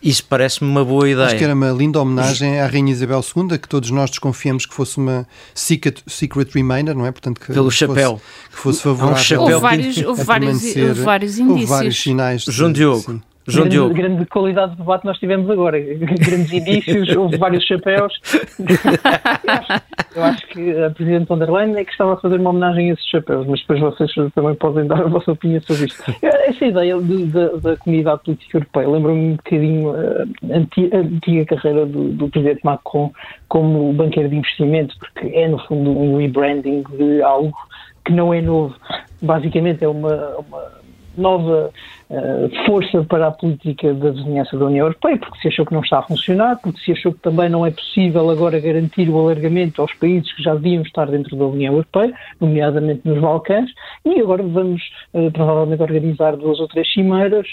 Isso 0.02 0.24
parece-me 0.24 0.70
uma 0.70 0.84
boa 0.84 1.08
ideia. 1.08 1.26
Acho 1.26 1.36
que 1.36 1.44
era 1.44 1.54
uma 1.54 1.70
linda 1.70 2.00
homenagem 2.00 2.60
à 2.60 2.66
Rainha 2.66 2.92
Isabel 2.92 3.24
II, 3.36 3.58
que 3.58 3.68
todos 3.68 3.90
nós 3.90 4.10
desconfiamos 4.10 4.66
que 4.66 4.74
fosse 4.74 4.98
uma 4.98 5.26
secret, 5.54 6.02
secret 6.06 6.50
remainder, 6.52 6.94
não 6.94 7.06
é? 7.06 7.10
Portanto, 7.10 7.40
que 7.40 7.52
Pelo 7.52 7.70
chapéu. 7.70 8.20
Que 8.50 8.56
fosse 8.58 8.82
favorável. 8.82 9.14
Um 9.14 9.18
chapéu 9.18 9.42
houve 9.42 9.60
vários, 9.60 9.96
houve 9.98 10.22
vários, 10.22 10.76
houve 10.76 11.02
vários 11.02 11.38
indícios. 11.38 11.60
Houve 11.60 11.64
vários 11.66 12.02
sinais. 12.02 12.44
João 12.44 12.72
Diogo. 12.72 13.00
Sim. 13.00 13.22
João 13.48 13.68
grande, 13.68 13.94
grande 13.94 14.26
qualidade 14.26 14.72
de 14.72 14.78
debate 14.78 15.04
nós 15.04 15.18
tivemos 15.18 15.48
agora. 15.48 15.78
Grandes 15.80 16.52
indícios, 16.52 17.16
houve 17.16 17.36
vários 17.36 17.64
chapéus. 17.64 18.12
eu, 18.58 19.52
acho, 19.52 19.82
eu, 20.16 20.24
acho, 20.24 20.46
que 20.48 20.82
a 20.82 20.90
Presidente 20.90 21.28
von 21.28 21.38
der 21.38 21.50
Leyen 21.50 21.76
é 21.76 21.84
que 21.84 21.92
estava 21.92 22.14
a 22.14 22.16
fazer 22.16 22.40
uma 22.40 22.50
homenagem 22.50 22.90
a 22.90 22.94
esses 22.94 23.06
chapéus, 23.08 23.46
mas 23.46 23.60
depois 23.60 23.80
vocês 23.80 24.12
também 24.34 24.54
podem 24.56 24.86
dar 24.86 25.00
a 25.00 25.08
vossa 25.08 25.32
opinião 25.32 25.60
sobre 25.62 25.86
isto. 25.86 26.02
Essa 26.22 26.66
ideia 26.66 27.00
de, 27.00 27.26
de, 27.26 27.60
da 27.60 27.76
comunidade 27.76 28.22
política 28.24 28.58
europeia 28.58 28.88
lembra-me 28.88 29.18
um 29.18 29.36
bocadinho 29.36 29.90
a 29.90 30.56
antiga, 30.56 30.96
a 30.96 31.00
antiga 31.00 31.44
carreira 31.56 31.86
do, 31.86 32.08
do 32.08 32.28
Presidente 32.28 32.60
Macron 32.64 33.12
como 33.48 33.92
banqueiro 33.92 34.28
de 34.28 34.36
investimento, 34.36 34.96
porque 34.98 35.28
é, 35.34 35.48
no 35.48 35.58
fundo, 35.66 35.90
um 35.90 36.16
rebranding 36.18 36.82
de 36.96 37.22
algo 37.22 37.56
que 38.04 38.12
não 38.12 38.32
é 38.32 38.40
novo. 38.40 38.74
Basicamente, 39.20 39.84
é 39.84 39.88
uma, 39.88 40.36
uma 40.36 40.75
nova 41.20 41.70
uh, 42.10 42.66
força 42.66 43.04
para 43.04 43.28
a 43.28 43.30
política 43.30 43.92
da 43.94 44.10
vizinhança 44.10 44.56
da 44.56 44.66
União 44.66 44.86
Europeia, 44.86 45.18
porque 45.18 45.38
se 45.40 45.48
achou 45.48 45.66
que 45.66 45.74
não 45.74 45.80
está 45.80 45.98
a 45.98 46.02
funcionar, 46.02 46.56
porque 46.60 46.80
se 46.80 46.92
achou 46.92 47.12
que 47.12 47.20
também 47.20 47.48
não 47.48 47.64
é 47.64 47.70
possível 47.70 48.28
agora 48.30 48.60
garantir 48.60 49.08
o 49.08 49.18
alargamento 49.18 49.82
aos 49.82 49.92
países 49.94 50.32
que 50.32 50.42
já 50.42 50.54
deviam 50.54 50.82
estar 50.82 51.06
dentro 51.06 51.36
da 51.36 51.44
União 51.46 51.72
Europeia, 51.74 52.12
nomeadamente 52.40 53.02
nos 53.04 53.20
Balcãs, 53.20 53.70
e 54.04 54.20
agora 54.20 54.42
vamos 54.42 54.82
uh, 55.14 55.30
provavelmente 55.30 55.82
organizar 55.82 56.36
duas 56.36 56.60
ou 56.60 56.68
três 56.68 56.90
cimeiras, 56.92 57.46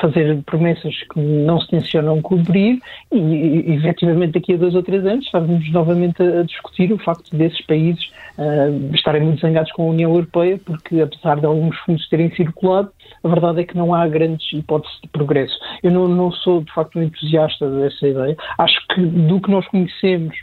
fazer 0.00 0.42
promessas 0.44 0.94
que 1.12 1.20
não 1.20 1.60
se 1.60 1.68
tencionam 1.68 2.20
cumprir 2.22 2.80
e, 3.10 3.18
e, 3.18 3.74
efetivamente 3.74 4.32
daqui 4.32 4.54
a 4.54 4.56
dois 4.56 4.74
ou 4.74 4.82
três 4.82 5.04
anos 5.04 5.24
estávamos 5.24 5.70
novamente 5.72 6.22
a, 6.22 6.40
a 6.40 6.42
discutir 6.42 6.92
o 6.92 6.98
facto 6.98 7.36
desses 7.36 7.60
países 7.66 8.10
uh, 8.38 8.94
estarem 8.94 9.22
muito 9.22 9.40
zangados 9.40 9.72
com 9.72 9.82
a 9.82 9.90
União 9.90 10.12
Europeia, 10.12 10.58
porque 10.64 11.00
apesar 11.00 11.38
de 11.38 11.46
alguns 11.46 11.76
fundos 11.78 12.08
terem 12.08 12.34
circulado, 12.34 12.90
a 13.22 13.28
verdade 13.28 13.60
é 13.60 13.64
que 13.64 13.76
não 13.76 13.94
há 13.94 14.06
grandes 14.06 14.52
hipóteses 14.52 14.98
de 15.02 15.08
progresso. 15.08 15.58
Eu 15.82 15.90
não, 15.90 16.08
não 16.08 16.32
sou, 16.32 16.62
de 16.62 16.72
facto, 16.72 16.98
um 16.98 17.02
entusiasta 17.02 17.68
dessa 17.70 18.06
ideia. 18.06 18.36
Acho 18.58 18.86
que 18.88 19.00
do 19.00 19.40
que 19.40 19.50
nós 19.50 19.66
conhecemos 19.68 20.36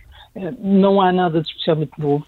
não 0.61 1.01
há 1.01 1.11
nada 1.11 1.41
de 1.41 1.47
especialmente 1.47 1.91
novo. 1.97 2.25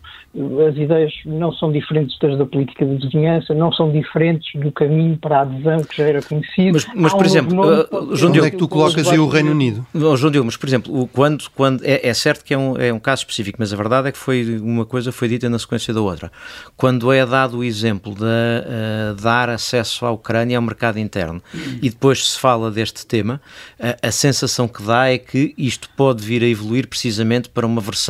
As 0.68 0.78
ideias 0.78 1.14
não 1.26 1.52
são 1.52 1.72
diferentes 1.72 2.18
das 2.20 2.38
da 2.38 2.46
política 2.46 2.86
de 2.86 2.96
vizinhança, 2.96 3.54
não 3.54 3.72
são 3.74 3.92
diferentes 3.92 4.48
do 4.60 4.72
caminho 4.72 5.18
para 5.18 5.40
a 5.40 5.42
adesão 5.42 5.84
que 5.84 5.98
já 5.98 6.06
era 6.06 6.22
conhecido. 6.22 6.74
Mas, 6.74 6.88
mas 6.96 7.14
por 7.14 7.24
um 7.24 7.26
exemplo, 7.26 7.60
uh, 7.60 8.16
João 8.16 8.32
Diogo, 8.32 8.46
onde 8.46 8.48
é 8.48 8.52
que 8.52 8.58
tu 8.58 8.68
colocas 8.68 9.08
aí 9.08 9.20
o 9.20 9.28
Reino 9.28 9.52
Unido? 9.52 9.86
Oh, 9.94 10.16
João 10.16 10.32
Diogo, 10.32 10.46
mas 10.46 10.56
por 10.56 10.68
exemplo, 10.68 11.10
quando, 11.12 11.50
quando 11.54 11.84
é, 11.84 12.08
é, 12.08 12.14
certo 12.14 12.46
que 12.46 12.54
é 12.54 12.58
um, 12.58 12.78
é 12.78 12.94
um 12.94 13.00
caso 13.00 13.24
específico, 13.24 13.58
mas 13.60 13.74
a 13.74 13.76
verdade 13.76 14.08
é 14.08 14.12
que 14.12 14.18
foi 14.18 14.58
uma 14.60 14.86
coisa 14.86 15.12
foi 15.12 15.28
dita 15.28 15.50
na 15.50 15.60
sequência 15.60 15.94
da 15.94 16.02
outra. 16.02 16.32
Quando 16.78 17.12
é 17.12 17.26
dado 17.26 17.58
o 17.58 17.64
exemplo 17.64 18.16
de 18.16 18.24
uh, 18.24 19.16
dar 19.22 19.50
acesso 19.50 20.06
à 20.06 20.12
Ucrânia 20.12 20.58
ao 20.58 20.62
mercado 20.62 20.98
interno 20.98 21.42
e 21.82 21.90
depois 21.90 22.32
se 22.32 22.40
fala 22.40 22.72
deste 22.72 23.06
tema, 23.06 23.42
uh, 23.80 24.08
a 24.08 24.12
sensação 24.12 24.68
que 24.68 24.82
dá 24.82 25.10
é 25.10 25.18
que 25.18 25.54
isto 25.58 25.90
pode 25.96 26.24
vir 26.24 26.42
a 26.44 26.48
evoluir 26.48 26.88
precisamente 26.88 27.50
para 27.50 27.66
uma 27.66 27.82
versão 27.82 28.01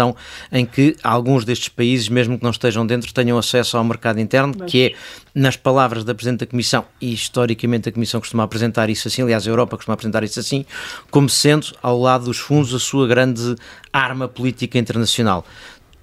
em 0.52 0.66
que 0.66 0.96
alguns 1.04 1.46
destes 1.46 1.70
países, 1.70 2.10
mesmo 2.10 2.38
que 2.38 2.44
não 2.44 2.52
estejam 2.52 2.86
dentro, 2.86 3.14
tenham 3.14 3.38
acesso 3.38 3.78
ao 3.78 3.84
mercado 3.84 4.20
interno, 4.20 4.54
Mas... 4.58 4.72
que 4.72 4.88
é, 4.88 4.96
nas 5.34 5.56
palavras 5.56 6.04
da 6.04 6.14
Presidente 6.14 6.42
da 6.42 6.46
Comissão, 6.46 6.86
e 7.00 7.14
historicamente 7.14 7.90
a 7.90 7.92
Comissão 7.92 8.20
costuma 8.20 8.44
apresentar 8.44 8.90
isso 8.90 9.08
assim, 9.08 9.22
aliás, 9.22 9.48
a 9.48 9.50
Europa 9.50 9.76
costuma 9.78 9.94
apresentar 9.94 10.24
isso 10.24 10.40
assim, 10.40 10.66
como 11.10 11.30
sendo, 11.30 11.68
ao 11.82 12.00
lado 12.00 12.26
dos 12.26 12.38
fundos, 12.38 12.74
a 12.74 12.80
sua 12.80 13.08
grande 13.08 13.56
arma 13.92 14.28
política 14.28 14.78
internacional. 14.78 15.46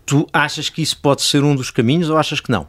Tu 0.05 0.26
achas 0.32 0.68
que 0.68 0.80
isso 0.80 0.99
pode 1.01 1.22
ser 1.22 1.45
um 1.45 1.55
dos 1.55 1.70
caminhos 1.70 2.09
ou 2.09 2.16
achas 2.16 2.41
que 2.41 2.51
não? 2.51 2.66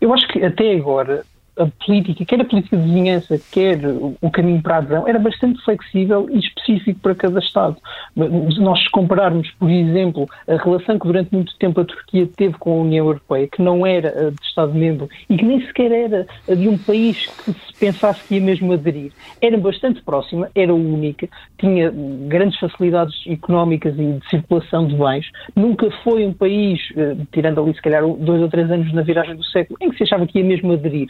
Eu 0.00 0.12
acho 0.14 0.26
que 0.28 0.42
até 0.44 0.74
agora 0.74 1.24
a 1.60 1.84
política, 1.84 2.24
quer 2.24 2.40
a 2.40 2.44
política 2.44 2.76
de 2.76 2.82
vizinhança, 2.82 3.40
quer 3.50 3.78
o 4.20 4.30
caminho 4.30 4.62
para 4.62 4.76
a 4.76 4.78
adesão, 4.78 5.06
era 5.06 5.18
bastante 5.18 5.62
flexível 5.64 6.28
e 6.30 6.38
específico 6.38 7.00
para 7.00 7.14
cada 7.14 7.38
Estado. 7.38 7.76
Se 8.16 8.60
nós 8.60 8.86
compararmos, 8.88 9.50
por 9.52 9.70
exemplo, 9.70 10.28
a 10.48 10.56
relação 10.56 10.98
que 10.98 11.06
durante 11.06 11.32
muito 11.32 11.56
tempo 11.58 11.80
a 11.80 11.84
Turquia 11.84 12.26
teve 12.36 12.54
com 12.54 12.72
a 12.72 12.82
União 12.82 13.06
Europeia, 13.06 13.48
que 13.48 13.62
não 13.62 13.86
era 13.86 14.30
de 14.30 14.46
Estado-membro 14.46 15.08
e 15.28 15.36
que 15.36 15.44
nem 15.44 15.64
sequer 15.66 15.92
era 15.92 16.26
de 16.48 16.68
um 16.68 16.78
país 16.78 17.26
que 17.26 17.52
se 17.52 17.78
pensasse 17.78 18.26
que 18.26 18.36
ia 18.36 18.40
mesmo 18.40 18.72
aderir, 18.72 19.12
era 19.40 19.56
bastante 19.58 20.02
próxima, 20.02 20.50
era 20.54 20.74
única, 20.74 21.28
tinha 21.58 21.92
grandes 22.26 22.58
facilidades 22.58 23.14
económicas 23.26 23.94
e 23.98 24.12
de 24.12 24.28
circulação 24.28 24.86
de 24.86 24.94
bens, 24.94 25.26
nunca 25.54 25.90
foi 26.02 26.24
um 26.26 26.32
país, 26.32 26.80
eh, 26.96 27.16
tirando 27.32 27.60
ali 27.62 27.74
se 27.74 27.82
calhar 27.82 28.06
dois 28.06 28.42
ou 28.42 28.48
três 28.48 28.70
anos 28.70 28.92
na 28.92 29.02
viragem 29.02 29.36
do 29.36 29.44
século, 29.44 29.78
em 29.80 29.90
que 29.90 29.96
se 29.96 30.04
achava 30.04 30.26
que 30.26 30.38
ia 30.38 30.44
mesmo 30.44 30.72
aderir. 30.72 31.08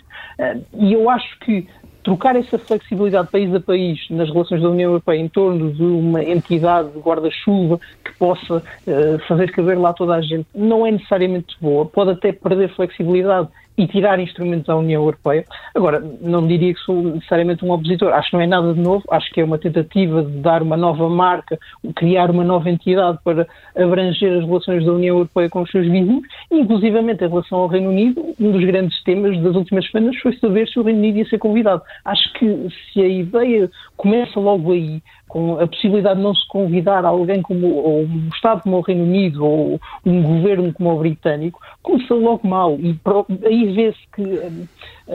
E 0.73 0.93
eu 0.93 1.11
acho 1.11 1.39
que 1.41 1.67
trocar 2.03 2.35
essa 2.37 2.59
flexibilidade 2.59 3.29
país 3.31 3.55
a 3.55 3.61
país 3.61 4.01
nas 4.11 4.29
relações 4.31 4.63
da 4.63 4.71
União 4.71 4.91
Europeia 4.91 5.21
em 5.21 5.29
torno 5.29 5.73
de 5.73 5.83
uma 5.83 6.23
entidade 6.23 6.91
de 6.91 6.99
guarda-chuva 6.99 7.79
que 8.05 8.13
possa 8.19 8.57
uh, 8.57 9.19
fazer 9.29 9.53
caber 9.53 9.79
lá 9.79 9.93
toda 9.93 10.15
a 10.15 10.23
gente 10.23 10.47
não 10.55 10.87
é 10.87 10.93
necessariamente 10.93 11.57
boa. 11.61 11.85
Pode 11.85 12.13
até 12.13 12.33
perder 12.33 12.75
flexibilidade 12.75 13.49
e 13.81 13.87
tirar 13.87 14.21
instrumentos 14.21 14.69
à 14.69 14.77
União 14.77 15.03
Europeia. 15.03 15.43
Agora, 15.75 16.05
não 16.21 16.47
diria 16.47 16.75
que 16.75 16.81
sou 16.81 17.03
necessariamente 17.03 17.65
um 17.65 17.73
opositor. 17.73 18.13
Acho 18.13 18.29
que 18.29 18.37
não 18.37 18.43
é 18.43 18.47
nada 18.47 18.75
de 18.75 18.81
novo. 18.81 19.03
Acho 19.11 19.31
que 19.33 19.41
é 19.41 19.45
uma 19.45 19.57
tentativa 19.57 20.23
de 20.23 20.39
dar 20.41 20.63
uma 20.63 20.77
nova 20.77 21.09
marca, 21.09 21.59
criar 21.97 22.31
uma 22.31 22.45
nova 22.45 22.69
entidade 22.69 23.19
para 23.25 23.47
abranger 23.75 24.39
as 24.39 24.45
relações 24.45 24.85
da 24.85 24.93
União 24.93 25.17
Europeia 25.17 25.49
com 25.49 25.63
os 25.63 25.71
seus 25.71 25.87
vizinhos. 25.87 26.23
Inclusivamente, 26.51 27.25
em 27.25 27.29
relação 27.29 27.61
ao 27.61 27.69
Reino 27.69 27.89
Unido, 27.89 28.23
um 28.39 28.53
dos 28.53 28.65
grandes 28.65 29.03
temas 29.03 29.41
das 29.41 29.57
últimas 29.57 29.91
semanas 29.91 30.15
foi 30.19 30.37
saber 30.37 30.69
se 30.69 30.79
o 30.79 30.83
Reino 30.83 30.99
Unido 30.99 31.17
ia 31.17 31.27
ser 31.27 31.39
convidado. 31.39 31.81
Acho 32.05 32.33
que 32.35 32.69
se 32.93 33.01
a 33.01 33.09
ideia 33.09 33.71
começa 33.97 34.39
logo 34.39 34.73
aí, 34.73 35.01
com 35.31 35.61
a 35.61 35.67
possibilidade 35.67 36.17
de 36.17 36.23
não 36.25 36.35
se 36.35 36.47
convidar 36.49 37.05
alguém 37.05 37.41
como 37.41 37.69
ou 37.69 38.01
um 38.03 38.29
Estado 38.35 38.63
como 38.63 38.79
o 38.79 38.81
Reino 38.81 39.05
Unido 39.05 39.47
ou 39.47 39.81
um 40.05 40.23
governo 40.23 40.73
como 40.73 40.91
o 40.91 40.99
britânico, 40.99 41.61
começou 41.83 42.19
logo 42.19 42.47
mal. 42.47 42.77
E 42.81 42.99
aí 43.47 43.73
vê-se 43.73 43.99
que 44.13 44.23
hum, 44.23 44.67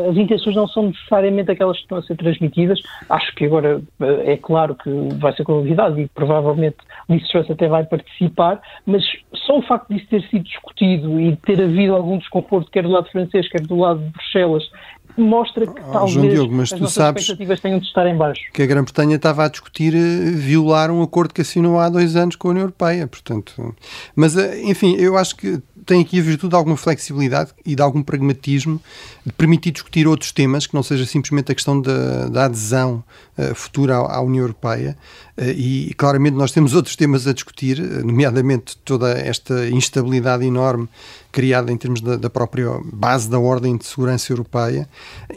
as 0.10 0.16
intenções 0.16 0.56
não 0.56 0.68
são 0.68 0.84
necessariamente 0.84 1.52
aquelas 1.52 1.76
que 1.76 1.84
estão 1.84 1.98
a 1.98 2.02
ser 2.04 2.16
transmitidas. 2.16 2.80
Acho 3.10 3.36
que 3.36 3.46
agora 3.46 3.82
eh, 4.00 4.34
é 4.34 4.38
claro 4.38 4.74
que 4.74 4.90
vai 5.20 5.36
ser 5.36 5.44
convidado 5.44 6.00
e 6.00 6.08
provavelmente 6.08 6.78
Liz 7.10 7.28
Truss 7.28 7.52
até 7.52 7.68
vai 7.68 7.84
participar, 7.84 8.62
mas 8.86 9.04
só 9.34 9.58
o 9.58 9.62
facto 9.64 9.94
disso 9.94 10.08
ter 10.10 10.22
sido 10.30 10.44
discutido 10.44 11.20
e 11.20 11.36
ter 11.38 11.62
havido 11.62 11.94
algum 11.94 12.18
desconforto, 12.18 12.72
quer 12.72 12.84
do 12.84 12.90
lado 12.90 13.10
francês, 13.12 13.50
quer 13.50 13.62
do 13.62 13.76
lado 13.76 14.00
de 14.00 14.10
Bruxelas, 14.12 14.64
mostra 15.18 15.66
que 15.66 15.82
oh, 15.82 15.92
talvez 15.92 16.12
João 16.12 16.30
Diogo, 16.30 16.54
mas 16.54 16.74
as 16.74 16.80
tu 16.80 16.88
sabes 16.88 17.24
expectativas 17.24 17.60
tenham 17.60 17.80
de 17.80 17.86
estar 17.86 18.08
em 18.08 18.18
baixo. 18.18 18.42
Que 18.54 18.64
a 18.64 18.66
Grã-Bretanha 18.66 19.16
estava 19.16 19.46
a 19.46 19.48
discutir 19.48 19.96
eh, 19.96 20.32
violar 20.32 20.92
um 20.92 21.02
acordo 21.02 21.34
que 21.34 21.42
assinou 21.42 21.80
há 21.80 21.90
dois 21.90 22.16
anos 22.16 22.36
com 22.36 22.50
a 22.50 22.52
União 22.52 22.64
Europeia, 22.64 23.08
portanto... 23.08 23.76
Mas, 24.16 24.38
eh, 24.38 24.62
enfim, 24.64 24.96
eu 24.96 25.18
acho 25.18 25.36
que 25.36 25.62
tem 25.86 26.02
aqui 26.02 26.20
a 26.20 26.24
virtude 26.24 26.50
de 26.50 26.56
alguma 26.56 26.76
flexibilidade 26.76 27.52
e 27.66 27.76
de 27.76 27.82
algum 27.82 28.02
pragmatismo 28.02 28.82
de 29.26 29.32
permitir 29.34 29.72
discutir 29.72 30.08
outros 30.08 30.32
temas 30.32 30.66
que 30.66 30.74
não 30.74 30.82
seja 30.82 31.06
simplesmente 31.06 31.52
a 31.52 31.56
questão 31.56 31.80
da, 31.80 32.28
da 32.28 32.46
adesão 32.46 33.04
uh, 33.38 33.54
futura 33.54 33.98
à, 33.98 34.16
à, 34.16 34.22
União 34.22 34.42
Europeia 34.44 34.98
e 35.38 35.94
claramente 35.98 36.36
nós 36.36 36.52
temos 36.52 36.74
outros 36.74 36.96
temas 36.96 37.28
a 37.28 37.34
discutir, 37.34 37.80
nomeadamente 38.04 38.78
toda 38.78 39.12
esta 39.12 39.68
instabilidade 39.70 40.46
enorme 40.46 40.88
criada 41.36 41.70
em 41.70 41.76
termos 41.76 42.00
da, 42.00 42.16
da, 42.16 42.30
própria 42.30 42.80
base 42.94 43.30
da 43.30 43.38
ordem 43.38 43.76
de 43.76 43.86
segurança 43.86 44.32
europeia 44.32 44.88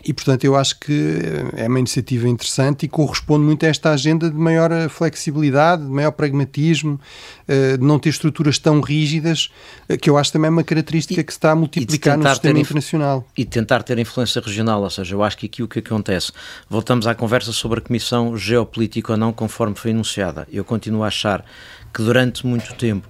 e, 0.05 0.14
portanto, 0.14 0.44
eu 0.44 0.55
acho 0.55 0.78
que 0.78 1.18
é 1.57 1.66
uma 1.66 1.80
iniciativa 1.80 2.28
interessante 2.28 2.86
e 2.86 2.88
corresponde 2.88 3.44
muito 3.44 3.66
a 3.66 3.68
esta 3.68 3.90
agenda 3.90 4.30
de 4.30 4.36
maior 4.36 4.70
flexibilidade, 4.88 5.82
de 5.82 5.90
maior 5.90 6.12
pragmatismo, 6.12 7.01
eh, 7.49 7.76
de 7.76 7.84
não 7.84 7.99
ter 7.99 8.11
estruturas 8.11 8.61
tão 8.61 8.80
rígidas, 8.80 9.51
eh, 9.88 9.96
que 9.96 10.09
eu 10.09 10.16
acho 10.16 10.32
também 10.32 10.49
uma 10.49 10.62
característica 10.62 11.20
e, 11.20 11.24
que 11.24 11.32
se 11.32 11.38
está 11.38 11.51
a 11.51 11.57
multiplicar 11.57 12.16
no 12.16 12.28
sistema 12.28 12.61
internacional. 12.61 13.26
E 13.36 13.44
tentar 13.44 13.82
ter 13.82 13.99
influência 13.99 14.40
regional, 14.40 14.80
ou 14.82 14.90
seja, 14.90 15.16
eu 15.16 15.24
acho 15.24 15.36
que 15.36 15.46
aqui 15.46 15.64
o 15.64 15.66
que 15.66 15.80
acontece, 15.80 16.30
voltamos 16.70 17.09
à 17.09 17.14
conversa 17.14 17.51
sobre 17.51 17.80
a 17.80 17.82
Comissão 17.82 18.36
Geopolítica 18.36 19.14
ou 19.14 19.18
não, 19.18 19.32
conforme 19.32 19.74
foi 19.74 19.88
enunciada. 19.91 20.47
Eu 20.53 20.64
continuo 20.64 21.05
a 21.05 21.09
achar 21.09 21.45
que 21.93 22.03
durante 22.03 22.47
muito 22.47 22.74
tempo 22.74 23.09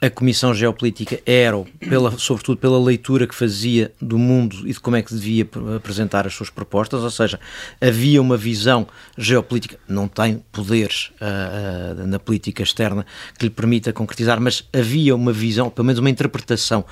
a 0.00 0.08
Comissão 0.08 0.54
Geopolítica 0.54 1.20
era, 1.26 1.62
pela, 1.78 2.16
sobretudo 2.18 2.56
pela 2.56 2.82
leitura 2.82 3.26
que 3.26 3.34
fazia 3.34 3.92
do 4.00 4.16
mundo 4.18 4.66
e 4.66 4.72
de 4.72 4.80
como 4.80 4.96
é 4.96 5.02
que 5.02 5.14
devia 5.14 5.46
apresentar 5.76 6.26
as 6.26 6.32
suas 6.34 6.48
propostas, 6.48 7.02
ou 7.02 7.10
seja, 7.10 7.38
havia 7.80 8.20
uma 8.20 8.36
visão 8.36 8.86
geopolítica, 9.18 9.78
não 9.86 10.08
tem 10.08 10.42
poderes 10.50 11.10
uh, 11.20 12.02
uh, 12.02 12.06
na 12.06 12.18
política 12.18 12.62
externa 12.62 13.04
que 13.38 13.44
lhe 13.44 13.50
permita 13.50 13.92
concretizar, 13.92 14.40
mas 14.40 14.66
havia 14.72 15.14
uma 15.14 15.32
visão, 15.32 15.68
pelo 15.68 15.84
menos 15.84 15.98
uma 15.98 16.08
interpretação 16.08 16.84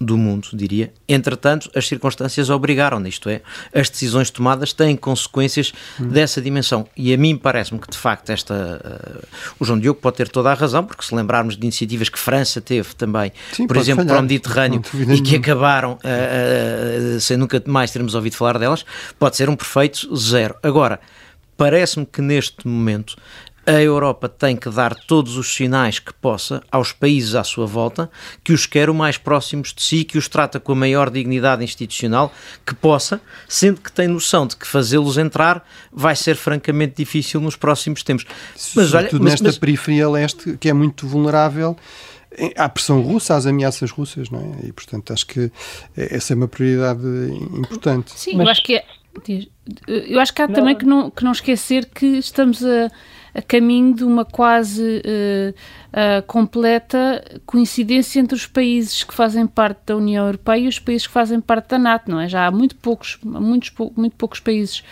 do 0.00 0.18
mundo, 0.18 0.48
diria. 0.52 0.92
Entretanto, 1.08 1.70
as 1.74 1.86
circunstâncias 1.86 2.50
obrigaram, 2.50 3.04
isto 3.06 3.28
é, 3.28 3.40
as 3.74 3.88
decisões 3.88 4.30
tomadas 4.30 4.72
têm 4.72 4.96
consequências 4.96 5.72
hum. 6.00 6.08
dessa 6.08 6.40
dimensão. 6.42 6.86
E 6.96 7.14
a 7.14 7.16
mim 7.16 7.36
parece-me 7.36 7.80
que, 7.80 7.90
de 7.90 7.96
facto, 7.96 8.30
esta. 8.30 8.54
Uh, 8.54 9.26
o 9.58 9.64
João 9.64 9.78
Diogo 9.78 10.00
pode 10.00 10.16
ter 10.16 10.28
toda 10.28 10.50
a 10.50 10.54
razão, 10.54 10.84
porque 10.84 11.02
se 11.04 11.14
lembrarmos 11.14 11.56
de 11.56 11.64
iniciativas 11.64 12.08
que 12.08 12.18
França 12.18 12.55
teve 12.60 12.94
também, 12.94 13.32
Sim, 13.52 13.66
por 13.66 13.76
exemplo, 13.76 14.04
falhar. 14.04 14.16
para 14.16 14.20
o 14.20 14.22
Mediterrâneo, 14.22 14.82
e 15.14 15.20
que 15.20 15.36
acabaram 15.36 15.92
uh, 15.92 17.16
uh, 17.16 17.20
sem 17.20 17.36
nunca 17.36 17.62
mais 17.66 17.90
termos 17.90 18.14
ouvido 18.14 18.36
falar 18.36 18.58
delas, 18.58 18.84
pode 19.18 19.36
ser 19.36 19.48
um 19.48 19.56
perfeito 19.56 20.14
zero. 20.16 20.54
Agora, 20.62 21.00
parece-me 21.56 22.06
que 22.06 22.20
neste 22.20 22.66
momento 22.66 23.16
a 23.66 23.82
Europa 23.82 24.28
tem 24.28 24.54
que 24.54 24.70
dar 24.70 24.94
todos 24.94 25.36
os 25.36 25.52
sinais 25.52 25.98
que 25.98 26.14
possa 26.14 26.62
aos 26.70 26.92
países 26.92 27.34
à 27.34 27.42
sua 27.42 27.66
volta, 27.66 28.08
que 28.44 28.52
os 28.52 28.64
quer 28.64 28.88
o 28.88 28.94
mais 28.94 29.18
próximos 29.18 29.74
de 29.74 29.82
si, 29.82 30.04
que 30.04 30.16
os 30.16 30.28
trata 30.28 30.60
com 30.60 30.70
a 30.70 30.76
maior 30.76 31.10
dignidade 31.10 31.64
institucional 31.64 32.32
que 32.64 32.76
possa, 32.76 33.20
sendo 33.48 33.80
que 33.80 33.90
tem 33.90 34.06
noção 34.06 34.46
de 34.46 34.54
que 34.54 34.66
fazê-los 34.66 35.18
entrar 35.18 35.66
vai 35.92 36.14
ser 36.14 36.36
francamente 36.36 36.94
difícil 36.96 37.40
nos 37.40 37.56
próximos 37.56 38.04
tempos. 38.04 38.24
Mas 38.76 38.94
olha, 38.94 39.08
mas, 39.12 39.20
nesta 39.20 39.44
mas... 39.44 39.58
periferia 39.58 40.08
leste 40.08 40.56
que 40.58 40.68
é 40.68 40.72
muito 40.72 41.08
vulnerável 41.08 41.76
à 42.56 42.68
pressão 42.68 43.00
russa, 43.00 43.34
às 43.34 43.46
ameaças 43.46 43.90
russas, 43.90 44.30
não 44.30 44.40
é? 44.40 44.66
E 44.66 44.72
portanto 44.72 45.12
acho 45.12 45.26
que 45.26 45.50
essa 45.96 46.32
é 46.32 46.36
uma 46.36 46.48
prioridade 46.48 47.06
importante. 47.52 48.12
Sim, 48.18 48.36
mas... 48.36 48.46
eu 48.46 48.50
acho 48.50 48.62
que 48.62 48.76
é... 48.76 48.84
eu 49.86 50.20
acho 50.20 50.32
que 50.32 50.42
há 50.42 50.46
não. 50.46 50.54
também 50.54 50.74
que 50.74 50.84
não, 50.84 51.10
que 51.10 51.24
não 51.24 51.32
esquecer 51.32 51.86
que 51.86 52.06
estamos 52.18 52.64
a 52.64 52.90
a 53.36 53.42
caminho 53.42 53.94
de 53.94 54.02
uma 54.02 54.24
quase 54.24 54.82
uh, 54.82 55.50
uh, 55.50 56.22
completa 56.26 57.22
coincidência 57.44 58.18
entre 58.18 58.34
os 58.34 58.46
países 58.46 59.04
que 59.04 59.12
fazem 59.12 59.46
parte 59.46 59.80
da 59.84 59.94
União 59.94 60.24
Europeia 60.24 60.60
e 60.60 60.68
os 60.68 60.78
países 60.78 61.06
que 61.06 61.12
fazem 61.12 61.38
parte 61.38 61.68
da 61.68 61.78
NATO, 61.78 62.10
não 62.10 62.18
é? 62.18 62.28
Já 62.28 62.46
há 62.46 62.50
muito 62.50 62.74
poucos, 62.76 63.18
muitos, 63.22 63.70
muito 63.94 64.16
poucos 64.16 64.40
países 64.40 64.82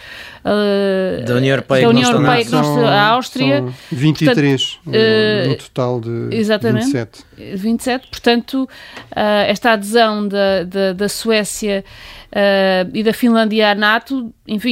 uh, 0.45 1.25
da 1.25 1.37
União 1.37 1.53
Europeia, 1.53 1.83
da 1.85 1.89
União 1.89 2.11
Europeia 2.11 2.45
que 2.45 2.51
não 2.51 2.61
estão, 2.61 2.87
a 2.87 3.01
Áustria. 3.09 3.59
São 3.61 3.75
23 3.93 4.81
portanto, 4.85 5.49
no 5.49 5.57
total 5.57 6.01
de 6.01 6.37
exatamente, 6.37 6.85
27. 6.85 7.25
27, 7.57 8.09
portanto, 8.09 8.69
esta 9.49 9.73
adesão 9.73 10.29
da, 10.29 10.65
da, 10.65 10.93
da 10.93 11.09
Suécia 11.09 11.83
e 12.93 13.03
da 13.03 13.13
Finlândia 13.13 13.71
à 13.71 13.75
NATO, 13.75 14.33
enfim, 14.47 14.64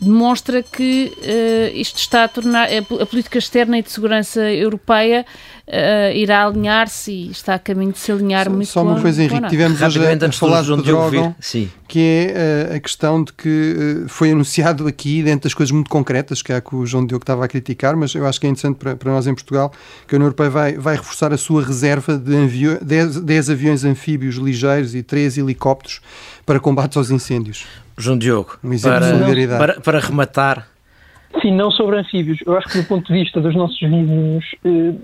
demonstra 0.00 0.62
que 0.62 1.12
uh, 1.16 1.76
isto 1.76 1.98
está 1.98 2.24
a 2.24 2.28
tornar 2.28 2.68
a, 2.72 3.06
política 3.06 3.38
externa 3.38 3.78
e 3.78 3.82
de 3.82 3.90
segurança 3.90 4.40
europeia 4.52 5.24
uh, 5.68 6.16
irá 6.16 6.46
alinhar-se 6.46 7.12
e 7.12 7.30
está 7.30 7.54
a 7.54 7.58
caminho 7.58 7.92
de 7.92 7.98
se 7.98 8.10
alinhar 8.12 8.44
só, 8.44 8.50
muito 8.50 8.68
Só 8.68 8.82
uma 8.82 9.00
coisa, 9.00 9.22
Henrique, 9.22 9.48
tivemos 9.48 9.80
hoje 9.80 9.98
a, 9.98 10.26
a 10.26 10.32
falar 10.32 10.62
de 10.62 10.76
Pedrógão, 10.76 11.34
que 11.88 12.00
é 12.00 12.70
uh, 12.72 12.76
a 12.76 12.80
questão 12.80 13.22
de 13.22 13.32
que 13.32 14.04
foi 14.08 14.30
anunciado 14.30 14.86
aqui, 14.86 15.22
dentro 15.22 15.44
das 15.44 15.54
coisas 15.54 15.70
muito 15.72 15.90
concretas, 15.90 16.42
que 16.42 16.52
é 16.52 16.56
a 16.56 16.60
que 16.60 16.74
o 16.74 16.86
João 16.86 17.06
Diogo 17.06 17.22
estava 17.22 17.44
a 17.44 17.48
criticar, 17.48 17.96
mas 17.96 18.14
eu 18.14 18.26
acho 18.26 18.40
que 18.40 18.46
é 18.46 18.50
interessante 18.50 18.76
para, 18.76 18.96
para 18.96 19.12
nós 19.12 19.26
em 19.26 19.34
Portugal, 19.34 19.72
que 20.06 20.14
a 20.14 20.16
União 20.16 20.26
Europeia 20.26 20.50
vai, 20.50 20.72
vai 20.74 20.96
reforçar 20.96 21.32
a 21.32 21.36
sua 21.36 21.62
reserva 21.62 22.16
de 22.18 22.78
10, 23.22 23.50
aviões 23.50 23.84
anfíbios 23.84 24.36
ligeiros 24.36 24.94
e 24.94 25.02
3 25.02 25.38
helicópteros 25.38 26.00
para 26.44 26.58
combates 26.58 26.96
aos 26.96 27.10
incêndios. 27.10 27.66
João 27.96 28.18
Diogo, 28.18 28.58
um 28.64 28.78
para, 28.78 29.58
para, 29.58 29.80
para 29.80 30.00
rematar. 30.00 30.71
Sim, 31.40 31.52
não 31.52 31.70
sobre 31.70 31.98
anfíbios. 31.98 32.38
Eu 32.44 32.56
acho 32.56 32.68
que 32.68 32.80
do 32.80 32.86
ponto 32.86 33.06
de 33.06 33.18
vista 33.18 33.40
dos 33.40 33.54
nossos 33.54 33.78
vizinhos, 33.80 34.44
eh, 34.64 34.94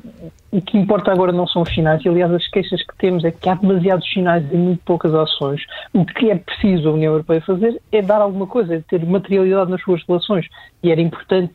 o 0.53 0.61
que 0.61 0.76
importa 0.76 1.11
agora 1.11 1.33
não 1.33 1.47
são 1.47 1.62
os 1.62 1.72
sinais, 1.72 2.05
aliás 2.07 2.33
as 2.33 2.47
queixas 2.49 2.83
que 2.83 2.97
temos 2.99 3.24
é 3.24 3.31
que 3.31 3.49
há 3.49 3.55
demasiados 3.55 4.09
sinais 4.11 4.45
e 4.53 4.57
muito 4.57 4.81
poucas 4.85 5.14
ações. 5.14 5.62
O 5.93 6.05
que 6.05 6.31
é 6.31 6.37
preciso 6.37 6.89
a 6.89 6.93
União 6.93 7.12
Europeia 7.12 7.41
fazer 7.41 7.81
é 7.91 8.03
dar 8.03 8.20
alguma 8.20 8.47
coisa, 8.47 8.74
é 8.74 8.81
ter 8.81 9.05
materialidade 9.07 9.70
nas 9.70 9.81
suas 9.83 10.03
relações. 10.07 10.47
E 10.83 10.93
era 10.93 11.01
importante 11.01 11.55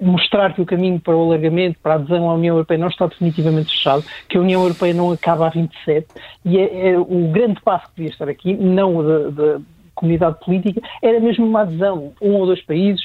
mostrar 0.00 0.54
que 0.54 0.62
o 0.62 0.66
caminho 0.66 1.00
para 1.00 1.16
o 1.16 1.22
alargamento, 1.24 1.78
para 1.82 1.94
a 1.94 1.96
adesão 1.96 2.30
à 2.30 2.34
União 2.34 2.54
Europeia 2.54 2.78
não 2.78 2.88
está 2.88 3.06
definitivamente 3.06 3.70
fechado, 3.70 4.04
que 4.28 4.38
a 4.38 4.40
União 4.40 4.62
Europeia 4.62 4.94
não 4.94 5.10
acaba 5.10 5.46
a 5.46 5.50
27, 5.50 6.06
e 6.44 6.58
é, 6.58 6.90
é 6.90 6.98
o 6.98 7.28
grande 7.32 7.60
passo 7.60 7.86
que 7.88 7.96
devia 7.96 8.10
estar 8.12 8.28
aqui, 8.28 8.54
não 8.54 8.96
o 8.96 9.30
da 9.32 9.60
comunidade 9.96 10.36
política, 10.44 10.80
era 11.02 11.18
mesmo 11.18 11.44
uma 11.44 11.62
adesão, 11.62 12.12
um 12.20 12.34
ou 12.34 12.46
dois 12.46 12.62
países, 12.62 13.02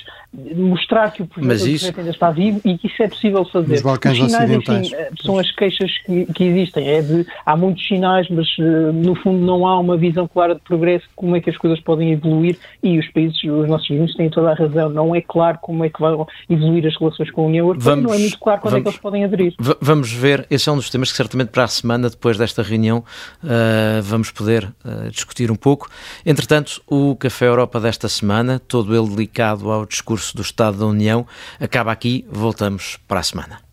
mostrar 0.55 1.11
que 1.11 1.23
o 1.23 1.25
projeto, 1.25 1.67
isso... 1.67 1.93
ainda 1.97 2.11
está 2.11 2.29
vivo 2.29 2.61
e 2.63 2.77
que 2.77 2.87
isso 2.87 3.01
é 3.01 3.07
possível 3.07 3.43
fazer. 3.45 3.75
Os 3.75 3.81
Balcãs 3.81 4.19
Os 4.19 4.31
sinais, 4.31 4.51
enfim, 4.51 4.81
são 5.23 5.39
as 5.39 5.49
queixas 5.51 5.91
que, 6.05 6.25
que, 6.33 6.43
existem. 6.43 6.87
É 6.87 7.01
de, 7.01 7.25
há 7.45 7.55
muitos 7.55 7.85
sinais, 7.87 8.27
mas 8.29 8.47
eh, 8.59 8.91
no 8.93 9.15
fundo 9.15 9.43
não 9.43 9.65
há 9.65 9.79
uma 9.79 9.97
visão 9.97 10.27
clara 10.27 10.55
de 10.55 10.61
progresso, 10.61 11.05
como 11.15 11.35
é 11.35 11.41
que 11.41 11.49
as 11.49 11.57
coisas 11.57 11.79
podem 11.79 12.11
evoluir 12.11 12.57
e 12.83 12.99
os 12.99 13.07
países, 13.09 13.41
os 13.43 13.67
nossos 13.67 13.87
vizinhos 13.87 14.13
têm 14.15 14.29
toda 14.29 14.51
a 14.51 14.53
razão. 14.53 14.89
Não 14.89 15.15
é 15.15 15.21
claro 15.21 15.57
como 15.61 15.83
é 15.83 15.89
que 15.89 15.99
vão 15.99 16.27
evoluir 16.49 16.85
as 16.85 16.97
relações 16.97 17.31
com 17.31 17.43
a 17.43 17.45
União 17.45 17.67
Europeia, 17.67 17.95
vamos, 17.95 18.03
não 18.05 18.13
é 18.13 18.19
muito 18.19 18.39
claro 18.39 18.61
quando 18.61 18.71
vamos, 18.73 18.81
é 18.81 18.83
que 18.83 18.95
eles 18.95 19.01
podem 19.01 19.23
aderir. 19.23 19.53
Vamos 19.79 20.11
ver, 20.11 20.45
esse 20.49 20.69
é 20.69 20.71
um 20.71 20.77
dos 20.77 20.89
temas 20.89 21.11
que 21.11 21.17
certamente 21.17 21.49
para 21.49 21.63
a 21.63 21.67
semana, 21.67 22.09
depois 22.09 22.37
desta 22.37 22.61
reunião, 22.61 23.03
uh, 23.43 24.01
vamos 24.01 24.31
poder 24.31 24.65
uh, 24.85 25.09
discutir 25.09 25.51
um 25.51 25.55
pouco. 25.55 25.89
Entretanto, 26.25 26.80
o 26.87 27.15
Café 27.15 27.47
Europa 27.47 27.79
desta 27.79 28.09
semana, 28.09 28.59
todo 28.59 28.95
ele 28.95 29.09
dedicado 29.15 29.71
ao 29.71 29.85
discurso 29.85 30.35
do 30.35 30.41
Estado 30.41 30.77
da 30.77 30.85
União, 30.85 31.25
acaba 31.59 31.91
aqui. 31.91 32.25
Voltamos 32.29 32.97
para 33.07 33.19
a 33.19 33.23
semana. 33.23 33.70